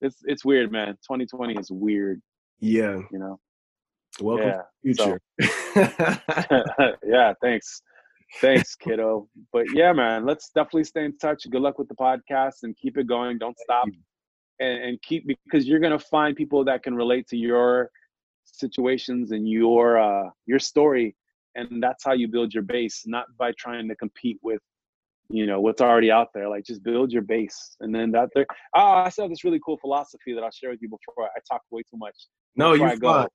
It's 0.00 0.18
it's 0.24 0.44
weird, 0.44 0.70
man. 0.70 0.94
2020 1.10 1.58
is 1.58 1.70
weird. 1.72 2.22
Yeah. 2.60 3.00
You 3.10 3.18
know. 3.18 3.40
Welcome 4.20 4.48
yeah. 4.48 4.62
future. 4.82 5.20
So, 5.74 6.96
yeah, 7.06 7.32
thanks. 7.42 7.82
Thanks, 8.40 8.76
kiddo. 8.76 9.28
But 9.52 9.66
yeah, 9.74 9.92
man, 9.92 10.24
let's 10.24 10.50
definitely 10.50 10.84
stay 10.84 11.04
in 11.04 11.16
touch. 11.18 11.44
Good 11.50 11.60
luck 11.60 11.78
with 11.78 11.88
the 11.88 11.94
podcast 11.94 12.62
and 12.62 12.76
keep 12.76 12.96
it 12.96 13.06
going. 13.06 13.38
Don't 13.38 13.58
stop. 13.58 13.88
And, 14.60 14.82
and 14.82 15.02
keep 15.02 15.26
because 15.26 15.66
you're 15.66 15.80
gonna 15.80 15.98
find 15.98 16.36
people 16.36 16.64
that 16.64 16.82
can 16.82 16.94
relate 16.94 17.26
to 17.28 17.36
your 17.36 17.90
situations 18.44 19.32
and 19.32 19.48
your 19.48 19.98
uh, 19.98 20.28
your 20.46 20.58
story, 20.58 21.16
and 21.54 21.82
that's 21.82 22.04
how 22.04 22.12
you 22.12 22.28
build 22.28 22.52
your 22.52 22.62
base. 22.62 23.04
Not 23.06 23.26
by 23.38 23.52
trying 23.58 23.88
to 23.88 23.96
compete 23.96 24.38
with 24.42 24.60
you 25.30 25.46
know 25.46 25.60
what's 25.60 25.80
already 25.80 26.10
out 26.10 26.28
there. 26.34 26.48
Like 26.48 26.64
just 26.64 26.82
build 26.82 27.10
your 27.10 27.22
base, 27.22 27.76
and 27.80 27.94
then 27.94 28.10
that 28.12 28.28
there. 28.34 28.46
Oh, 28.74 28.92
I 28.92 29.08
saw 29.08 29.28
this 29.28 29.44
really 29.44 29.60
cool 29.64 29.78
philosophy 29.78 30.34
that 30.34 30.44
I'll 30.44 30.50
share 30.50 30.70
with 30.70 30.82
you 30.82 30.88
before 30.88 31.24
I 31.24 31.40
talk 31.50 31.62
way 31.70 31.82
too 31.82 31.96
much. 31.96 32.16
No, 32.54 32.74
you 32.74 32.96
go. 32.98 33.26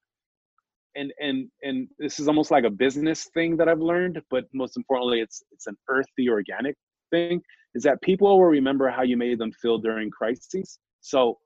And 0.96 1.12
and 1.20 1.50
and 1.62 1.88
this 2.00 2.20
is 2.20 2.28
almost 2.28 2.52
like 2.52 2.64
a 2.64 2.70
business 2.70 3.30
thing 3.34 3.58
that 3.58 3.68
I've 3.68 3.80
learned, 3.80 4.22
but 4.30 4.46
most 4.54 4.78
importantly, 4.78 5.20
it's 5.20 5.44
it's 5.52 5.68
an 5.68 5.78
earthy, 5.90 6.30
organic 6.30 6.76
thing. 7.12 7.42
Is 7.74 7.84
that 7.84 8.02
people 8.02 8.28
will 8.28 8.46
remember 8.46 8.90
how 8.90 9.04
you 9.04 9.18
made 9.18 9.38
them 9.40 9.52
feel 9.62 9.78
during 9.78 10.10
crises. 10.10 10.80
So 11.02 11.38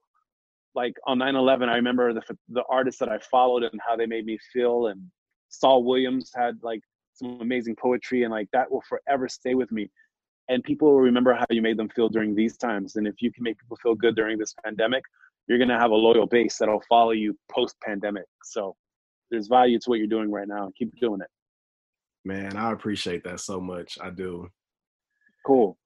like 0.75 0.93
on 1.07 1.17
9-11 1.19 1.67
i 1.67 1.75
remember 1.75 2.13
the, 2.13 2.21
the 2.49 2.63
artists 2.69 2.99
that 2.99 3.09
i 3.09 3.17
followed 3.19 3.63
and 3.63 3.79
how 3.85 3.95
they 3.95 4.05
made 4.05 4.25
me 4.25 4.37
feel 4.53 4.87
and 4.87 5.01
saul 5.49 5.83
williams 5.83 6.31
had 6.35 6.57
like 6.61 6.81
some 7.13 7.39
amazing 7.41 7.75
poetry 7.75 8.23
and 8.23 8.31
like 8.31 8.47
that 8.53 8.69
will 8.71 8.83
forever 8.87 9.27
stay 9.27 9.55
with 9.55 9.71
me 9.71 9.89
and 10.47 10.63
people 10.63 10.91
will 10.91 11.01
remember 11.01 11.33
how 11.33 11.45
you 11.49 11.61
made 11.61 11.77
them 11.77 11.89
feel 11.89 12.09
during 12.09 12.35
these 12.35 12.57
times 12.57 12.95
and 12.95 13.07
if 13.07 13.15
you 13.19 13.31
can 13.31 13.43
make 13.43 13.57
people 13.57 13.77
feel 13.81 13.95
good 13.95 14.15
during 14.15 14.37
this 14.37 14.53
pandemic 14.63 15.03
you're 15.47 15.57
going 15.57 15.69
to 15.69 15.77
have 15.77 15.91
a 15.91 15.95
loyal 15.95 16.27
base 16.27 16.57
that'll 16.57 16.83
follow 16.87 17.11
you 17.11 17.35
post 17.51 17.75
pandemic 17.83 18.25
so 18.43 18.75
there's 19.31 19.47
value 19.47 19.79
to 19.79 19.89
what 19.89 19.99
you're 19.99 20.07
doing 20.07 20.31
right 20.31 20.47
now 20.47 20.71
keep 20.77 20.91
doing 20.99 21.21
it 21.21 21.27
man 22.25 22.55
i 22.57 22.71
appreciate 22.71 23.23
that 23.23 23.39
so 23.39 23.59
much 23.59 23.97
i 24.01 24.09
do 24.09 24.47
cool 25.45 25.77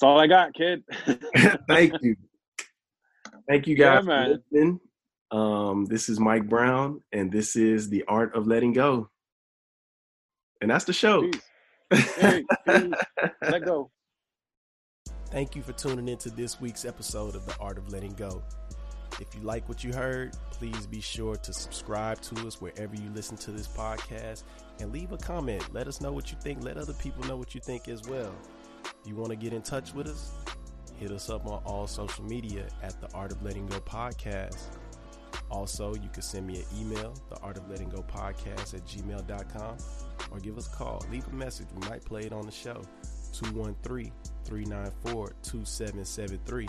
that's 0.00 0.08
all 0.08 0.18
i 0.18 0.26
got 0.26 0.52
kid 0.54 0.82
thank 1.68 1.92
you 2.02 2.16
Thank 3.48 3.66
you 3.66 3.74
guys 3.74 4.04
yeah, 4.06 4.24
for 4.24 4.30
listening. 4.30 4.80
Um, 5.30 5.86
this 5.86 6.08
is 6.08 6.20
Mike 6.20 6.48
Brown, 6.48 7.00
and 7.12 7.32
this 7.32 7.56
is 7.56 7.88
the 7.88 8.04
art 8.06 8.34
of 8.34 8.46
letting 8.46 8.72
go. 8.72 9.08
And 10.60 10.70
that's 10.70 10.84
the 10.84 10.92
show. 10.92 11.28
Hey, 11.90 12.44
Let 12.66 13.64
go. 13.64 13.90
Thank 15.30 15.56
you 15.56 15.62
for 15.62 15.72
tuning 15.72 16.08
into 16.08 16.30
this 16.30 16.60
week's 16.60 16.84
episode 16.84 17.34
of 17.34 17.44
The 17.46 17.56
Art 17.58 17.78
of 17.78 17.90
Letting 17.90 18.12
Go. 18.12 18.42
If 19.20 19.34
you 19.34 19.42
like 19.42 19.68
what 19.68 19.84
you 19.84 19.92
heard, 19.92 20.36
please 20.50 20.86
be 20.86 21.00
sure 21.00 21.36
to 21.36 21.52
subscribe 21.52 22.20
to 22.22 22.46
us 22.46 22.60
wherever 22.60 22.94
you 22.94 23.10
listen 23.14 23.36
to 23.38 23.50
this 23.50 23.68
podcast 23.68 24.44
and 24.80 24.92
leave 24.92 25.12
a 25.12 25.18
comment. 25.18 25.62
Let 25.72 25.86
us 25.86 26.00
know 26.00 26.12
what 26.12 26.30
you 26.30 26.38
think. 26.40 26.64
Let 26.64 26.76
other 26.76 26.94
people 26.94 27.24
know 27.24 27.36
what 27.36 27.54
you 27.54 27.60
think 27.60 27.88
as 27.88 28.02
well. 28.08 28.34
If 28.84 29.08
you 29.08 29.14
want 29.16 29.30
to 29.30 29.36
get 29.36 29.52
in 29.52 29.62
touch 29.62 29.94
with 29.94 30.08
us, 30.08 30.32
hit 30.98 31.10
us 31.10 31.30
up 31.30 31.46
on 31.46 31.62
all 31.64 31.86
social 31.86 32.24
media 32.24 32.66
at 32.82 33.00
the 33.00 33.12
Art 33.12 33.32
of 33.32 33.42
Letting 33.42 33.66
Go 33.66 33.80
Podcast. 33.80 34.58
Also, 35.50 35.94
you 35.94 36.08
can 36.12 36.22
send 36.22 36.46
me 36.46 36.56
an 36.60 36.64
email, 36.80 37.14
the 37.28 37.38
art 37.40 37.58
of 37.58 37.68
letting 37.68 37.90
go 37.90 38.02
podcast 38.02 38.74
at 38.74 38.86
gmail.com, 38.86 39.76
or 40.30 40.38
give 40.38 40.56
us 40.56 40.66
a 40.66 40.70
call. 40.70 41.04
Leave 41.10 41.26
a 41.28 41.34
message. 41.34 41.66
We 41.74 41.88
might 41.88 42.04
play 42.04 42.22
it 42.22 42.32
on 42.32 42.46
the 42.46 42.52
show. 42.52 42.82
213 43.32 44.12
394 44.44 45.32
2773. 45.42 46.68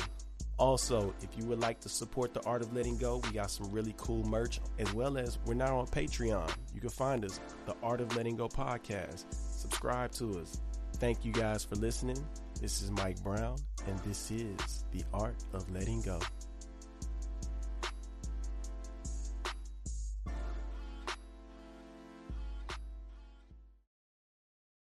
Also, 0.59 1.13
if 1.21 1.29
you 1.37 1.45
would 1.45 1.59
like 1.59 1.79
to 1.81 1.89
support 1.89 2.33
the 2.33 2.41
Art 2.43 2.61
of 2.61 2.73
Letting 2.73 2.97
Go, 2.97 3.17
we 3.17 3.31
got 3.31 3.49
some 3.49 3.71
really 3.71 3.95
cool 3.97 4.23
merch, 4.23 4.59
as 4.77 4.93
well 4.93 5.17
as 5.17 5.39
we're 5.45 5.55
now 5.55 5.79
on 5.79 5.87
Patreon. 5.87 6.49
You 6.73 6.79
can 6.79 6.89
find 6.89 7.25
us, 7.25 7.39
the 7.65 7.75
Art 7.81 8.01
of 8.01 8.15
Letting 8.15 8.35
Go 8.35 8.47
podcast. 8.47 9.25
Subscribe 9.31 10.11
to 10.13 10.39
us. 10.39 10.61
Thank 10.97 11.25
you 11.25 11.31
guys 11.31 11.63
for 11.63 11.75
listening. 11.75 12.23
This 12.61 12.81
is 12.81 12.91
Mike 12.91 13.21
Brown, 13.23 13.57
and 13.87 13.97
this 13.99 14.29
is 14.29 14.85
the 14.91 15.03
Art 15.13 15.43
of 15.53 15.69
Letting 15.71 16.01
Go. 16.01 16.19